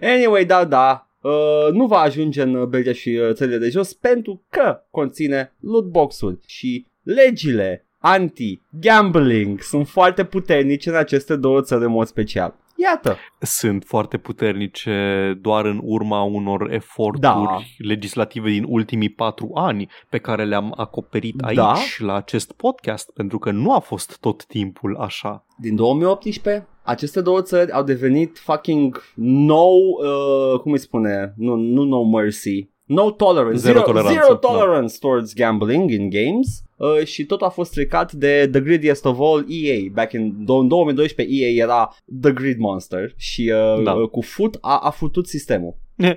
[0.00, 1.08] Anyway, da, da.
[1.20, 6.38] Uh, nu va ajunge în Belgia și uh, țările de jos pentru că conține lootbox-uri
[6.46, 12.54] și legile anti-gambling sunt foarte puternice în aceste două țări în mod special.
[12.76, 17.58] Iată, Sunt foarte puternice doar în urma unor eforturi Da.
[17.78, 21.74] legislative din ultimii patru ani pe care le-am acoperit aici Da.
[21.98, 25.44] la acest podcast, pentru că nu a fost tot timpul așa.
[25.60, 31.82] din 2018 aceste două țări au devenit fucking no, uh, cum îi spune, nu, nu
[31.82, 34.48] no mercy, no tolerance, Zero zero, toleranță, zero da.
[34.48, 39.18] tolerance towards gambling in games uh, și totul a fost stricat de The Greediest of
[39.20, 39.78] All EA.
[39.92, 43.92] Back in do- 2012 EA era The Greed Monster și uh, Da.
[43.92, 45.76] uh, cu foot a, a futut sistemul.
[45.96, 46.16] Eh,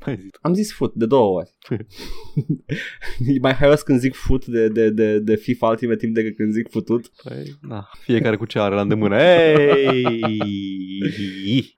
[0.00, 0.26] Hai zi.
[0.40, 1.50] Am zis foot de două ori.
[3.26, 6.52] e mai haios când zic foot de, de, de, de FIFA Ultimate Team decât când
[6.52, 7.10] zic futut.
[7.24, 9.22] Păi, na, fiecare cu ce are la îndemână.
[9.22, 10.04] Ei!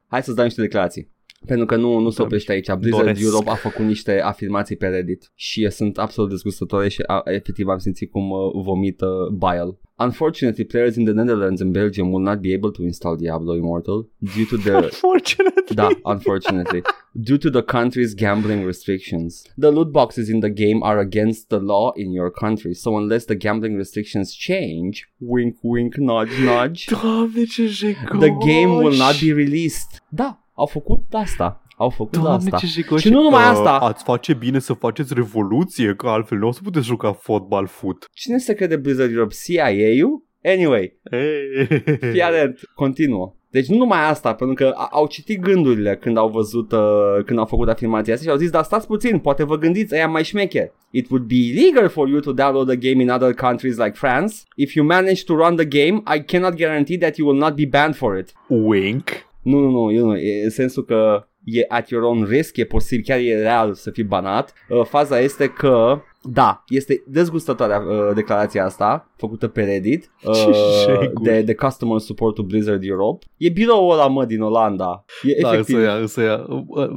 [0.07, 1.11] Hai să-ți dau niște declarații.
[1.47, 2.73] Pentru că nu, nu se Da, oprește aici.
[2.73, 3.23] Blizzard doresc.
[3.25, 7.79] Europe a făcut niște afirmații pe Reddit și sunt absolut dezgustătoare și a, efectiv am
[7.79, 9.79] simțit cum uh, vomită bile.
[9.99, 14.09] Unfortunately, players in the Netherlands and Belgium will not be able to install Diablo Immortal
[14.19, 15.75] due to the Unfortunately.
[15.75, 19.45] da, unfortunately, due to the country's gambling restrictions.
[19.59, 23.25] The loot boxes in the game are against the law in your country, so unless
[23.27, 28.21] the gambling restrictions change, wink wink nudge nudge, Doamne, ce jegos!
[28.21, 30.01] the game will not be released.
[30.11, 31.63] Da, au făcut asta.
[31.77, 32.57] Au făcut Doamne, asta.
[32.57, 33.07] ce jigoși.
[33.07, 33.71] Și nu numai Uh, asta.
[33.79, 38.09] Ați face bine să faceți revoluție, că altfel nu o să puteți juca fotbal fut.
[38.13, 39.35] Cine se crede Blizzard Europe?
[39.45, 40.25] CIA-ul?
[40.45, 41.67] Anyway, Hey.
[42.13, 43.35] fii atent, continuă.
[43.51, 47.39] Deci nu numai asta, pentru că a- au citit gândurile când au văzut, uh, când
[47.39, 50.25] au făcut afirmația asta și au zis, dar stați puțin, poate vă gândiți, ăia mai
[50.25, 50.73] șmecher.
[50.91, 54.35] It would be illegal for you to download the game in other countries like France.
[54.57, 57.67] If you manage to run the game, I cannot guarantee that you will not be
[57.67, 58.33] banned for it.
[58.49, 59.09] Wink.
[59.43, 62.65] Nu, nu, nu, eu nu, e în sensul că e at your own risk, e
[62.65, 64.53] posibil, chiar e real să fii banat.
[64.69, 70.55] Uh, faza este că da, este dezgustătoarea uh, declarația asta făcută pe Reddit Ce uh,
[70.87, 71.23] jeguri.
[71.23, 73.27] de, de Customer Support to Blizzard Europe.
[73.37, 75.05] E biroul ăla, mă, din Olanda.
[75.23, 75.77] E Da, efectiv.
[75.77, 76.47] să ia, să ia,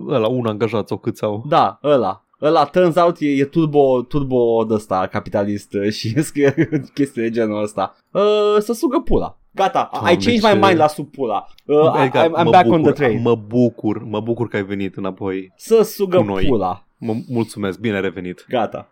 [0.07, 1.43] ăla, un angajat sau câți au.
[1.47, 2.25] Da, ăla.
[2.41, 7.29] Ăla, turns out, e, e turbo, turbo de ăsta capitalist uh, și scrie chestii de
[7.29, 7.95] genul ăsta.
[8.11, 9.37] Uh, să sugă pula.
[9.55, 11.45] Gata, Doamne, I changed my ce- mind la sub pula.
[11.65, 13.21] Uh, I, Edgar, I'm, I'm mă back bucur, on the train.
[13.21, 15.53] Mă bucur, mă bucur că ai venit înapoi.
[15.55, 16.45] Să sugă cu noi.
[16.45, 16.83] pula.
[16.97, 18.45] Mă mulțumesc, bine ai revenit.
[18.49, 18.89] Gata.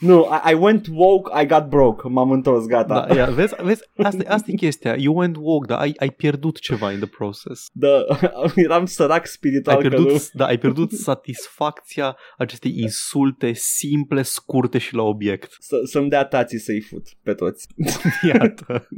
[0.00, 2.08] Nu, I, I went woke, I got broke.
[2.08, 3.06] M-am întors, gata.
[3.08, 4.94] Da, ia, vezi, vezi asta, asta e chestia.
[4.98, 7.66] You went woke, dar ai, ai pierdut ceva in the process.
[7.72, 8.04] Da,
[8.66, 10.18] eram sărac spiritual Ai că pierdut, nu.
[10.32, 15.56] da, ai pierdut satisfacția acestei insulte simple, scurte și la obiect.
[15.58, 17.66] Să, să-mi dea tații să-i fut pe toți.
[18.32, 18.88] Iată,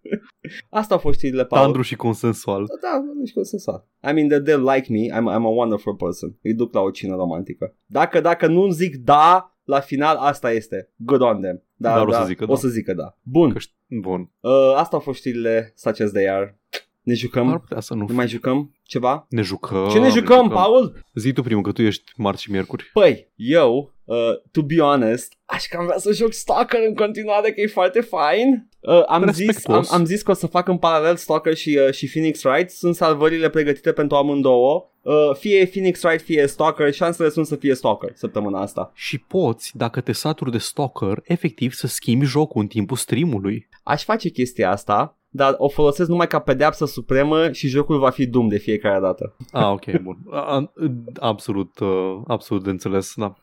[0.70, 1.62] Asta au fost știrile, Paul.
[1.62, 2.64] tandru și consensual.
[2.82, 3.84] Da, nu știu cum să fac.
[4.10, 5.18] I mean, they, they like me.
[5.18, 6.38] I'm, I'm a wonderful person.
[6.42, 7.76] Îi duc la o cină romantică.
[7.86, 10.88] Dacă, dacă nu zic da, la final asta este.
[10.96, 11.62] Good on them.
[11.76, 12.54] Da, Dar o să zică o da.
[12.54, 13.16] să zică da.
[13.22, 13.52] Bun.
[13.52, 14.30] Că știi- Bun.
[14.40, 16.58] Uh, asta au fost știrile such as they are.
[17.02, 17.48] Ne jucăm?
[17.48, 19.26] Ar putea să nu Ne mai jucăm ceva?
[19.28, 19.88] ne jucăm.
[19.88, 21.04] Ce ne jucăm, Paul?
[21.14, 22.90] Zi tu primul, că tu ești marți și miercuri.
[22.92, 27.60] Păi, eu, uh, to be honest, aș cam vrea să joc Stalker în continuare, că
[27.60, 28.68] e foarte fain.
[28.80, 29.90] Uh, am, zis, Respectuos.
[29.90, 32.70] am, am zis că o să fac în paralel Stalker și, uh, și Phoenix Wright.
[32.70, 34.84] Sunt salvările pregătite pentru amândouă.
[35.02, 36.92] Uh, fie Phoenix Wright, fie Stalker.
[36.92, 38.92] Șansele sunt să fie Stalker săptămâna asta.
[38.94, 43.68] Și poți, dacă te saturi de stalker, efectiv să schimbi jocul în timpul streamului.
[43.82, 48.26] Aș face chestia asta, dar o folosesc numai ca pedeapsă supremă și jocul va fi
[48.26, 49.36] Doom de fiecare dată.
[49.52, 50.18] Ah, ok, bun.
[50.30, 50.72] A-
[51.18, 53.34] Absolut, uh, absolut de înțeles, da.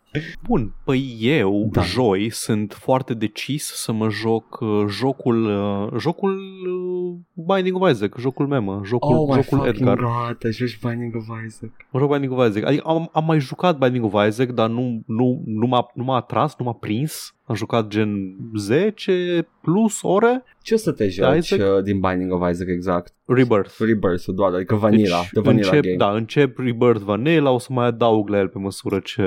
[0.47, 1.79] Bun, păi eu, Da.
[1.79, 1.85] da.
[1.85, 7.17] joi, sunt foarte decis să mă joc uh, jocul, uh, jocul uh,
[7.55, 9.97] Binding of Isaac, jocul memă, jocul, oh my jocul fucking Edgar.
[9.97, 11.71] god, te joci Binding of Isaac.
[11.91, 12.65] Mă joc Binding of Isaac.
[12.65, 16.15] Adică am, am mai jucat Binding of Isaac, dar nu, nu, nu, m-a, nu m-a
[16.15, 17.35] atras, nu m-a prins.
[17.43, 20.43] Am jucat gen 10 plus ore.
[20.61, 21.59] Ce o să te joci Isaac?
[21.77, 23.13] uh, din Binding of Isaac exact?
[23.27, 23.75] Rebirth.
[23.79, 25.95] Rebirth-ul doar, adică vanilla, Deci the vanilla încep, game.
[25.95, 29.23] Da, încep Rebirth Vanilla, o să mai adaug la el pe măsură ce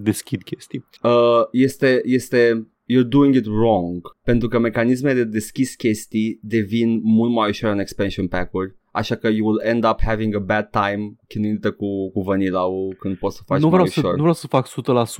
[0.00, 0.84] deschid chestii.
[1.02, 1.10] Uh,
[1.52, 7.48] este, este you're doing it wrong pentru că mecanismele de deschis chestii devin mult mai
[7.48, 11.72] ușor în expansion pack-uri așa că you will end up having a bad time chinuindu
[11.72, 12.60] cu, cu vanilla
[12.98, 14.12] când poți să faci nu, mai vreau să, ușor.
[14.12, 14.70] nu vreau să fac 100%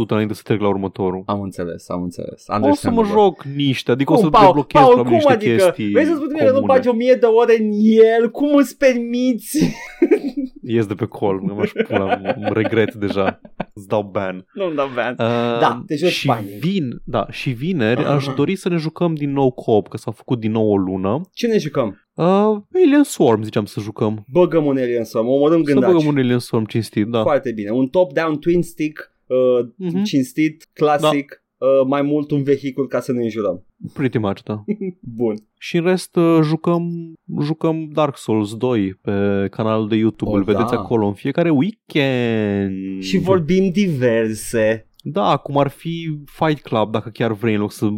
[0.08, 1.22] înainte să trec la următorul.
[1.26, 2.30] Am înțeles, am înțeles.
[2.32, 3.10] O să mă Understandable.
[3.10, 5.64] joc niște, adică o Cum, să Paul, deblochez Paul, probabil cum niște adică?
[5.64, 6.66] chestii Vrei să spui că nu comune.
[6.66, 7.70] bagi o mie de ore în
[8.16, 8.30] el?
[8.30, 9.58] Cum îți permiți?
[10.70, 12.20] Ies de pe col, mă aș pula,
[12.52, 13.40] regret deja.
[13.74, 14.46] Îți dau ban.
[14.54, 15.10] nu-mi dau ban.
[15.10, 16.60] Uh, Da, te joci și, Binding.
[16.60, 20.40] vin, da, și vineri aș dori să ne jucăm din nou co-op, că s-a făcut
[20.40, 21.20] din nou o lună.
[21.32, 22.02] Ce ne jucăm?
[22.14, 22.24] Uh,
[22.74, 24.24] Alien Swarm ziceam să jucăm.
[24.32, 25.92] Băgăm un Alien Storm, omorâm Să gândaci.
[25.92, 27.22] băgăm un Alien Swarm cinstit, da.
[27.22, 27.70] Foarte bine.
[27.70, 30.02] Un top-down twin stick, uh, Mhm.
[30.02, 33.64] cinstit, clasic, uh, mai mult un vehicul ca să ne înjurăm.
[33.92, 34.64] Pretty much, da.
[35.16, 35.34] Bun.
[35.58, 37.12] Și în rest uh, jucăm,
[37.42, 40.30] jucăm Dark Souls 2 pe canalul de YouTube.
[40.30, 40.78] Oh, Îl vedeți da.
[40.78, 43.02] acolo în fiecare weekend.
[43.02, 44.87] Și vorbim diverse.
[45.12, 47.88] Da, cum ar fi Fight Club, dacă chiar vrei, în loc să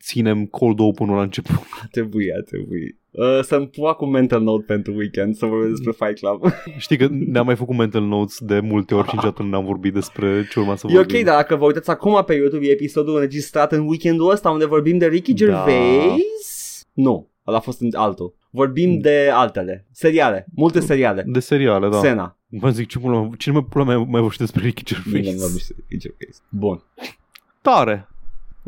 [0.00, 1.56] ținem cold open-ul la început.
[1.82, 2.98] A trebuit, a trebuit.
[3.10, 6.52] Uh, să-mi fac un mental note pentru weekend să vorbesc despre Fight Club.
[6.84, 9.92] Știi că ne-am mai făcut mental notes de multe ori și niciodată nu ne-am vorbit
[9.92, 11.16] despre ce urma să e vorbim.
[11.18, 14.66] ok, dar dacă vă uitați acum pe YouTube, e episodul înregistrat în weekendul ăsta unde
[14.66, 15.36] vorbim de Ricky Da.
[15.36, 16.86] Gervais.
[16.92, 18.34] Nu, ăla a fost în altul.
[18.50, 19.86] Vorbim de altele.
[19.90, 20.46] Seriale.
[20.54, 21.24] Multe seriale.
[21.26, 21.98] De seriale, da.
[22.00, 22.36] Sena.
[22.46, 25.38] Vă zic, ce pula, cine mai pula mai, mai vorbește despre Ricky Bine, nu Gervais?
[25.40, 26.42] vorbim despre Ricky Gervais.
[26.48, 26.82] Bun.
[27.62, 28.08] Tare!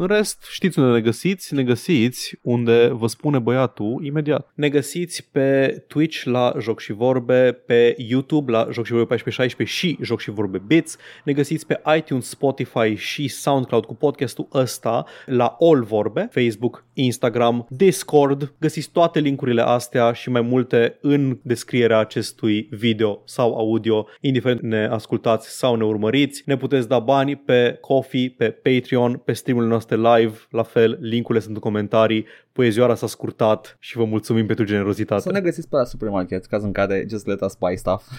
[0.00, 1.54] În rest, știți unde ne găsiți?
[1.54, 4.50] Ne găsiți unde vă spune băiatul imediat.
[4.54, 9.76] Ne găsiți pe Twitch la Joc și Vorbe, pe YouTube la Joc și Vorbe 1416
[9.76, 10.96] și Joc și Vorbe Bits.
[11.24, 17.66] Ne găsiți pe iTunes, Spotify și SoundCloud cu podcastul ăsta la All Vorbe, Facebook, Instagram,
[17.70, 18.54] Discord.
[18.60, 24.86] Găsiți toate linkurile astea și mai multe în descrierea acestui video sau audio, indiferent ne
[24.86, 26.42] ascultați sau ne urmăriți.
[26.46, 31.44] Ne puteți da bani pe Coffee, pe Patreon, pe streamurile noastre live, la fel, linkurile
[31.44, 32.26] sunt în comentarii.
[32.52, 35.20] Poezioara s-a scurtat și vă mulțumim pentru generozitate.
[35.20, 38.04] Să ne găsiți pe la supermarket, caz în care just let us buy stuff.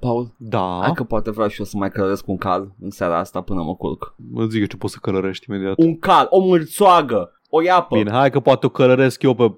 [0.00, 3.18] Paul, Da, hai că poate vreau și eu să mai călăresc un cal în seara
[3.18, 4.14] asta până mă culc.
[4.32, 5.74] mă zic eu ce poți să călărești imediat.
[5.76, 7.96] Un cal, o mârțoagă, o iapă.
[7.96, 9.56] Bine, hai că poate o călăresc eu pe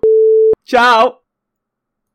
[0.63, 1.24] Ciao!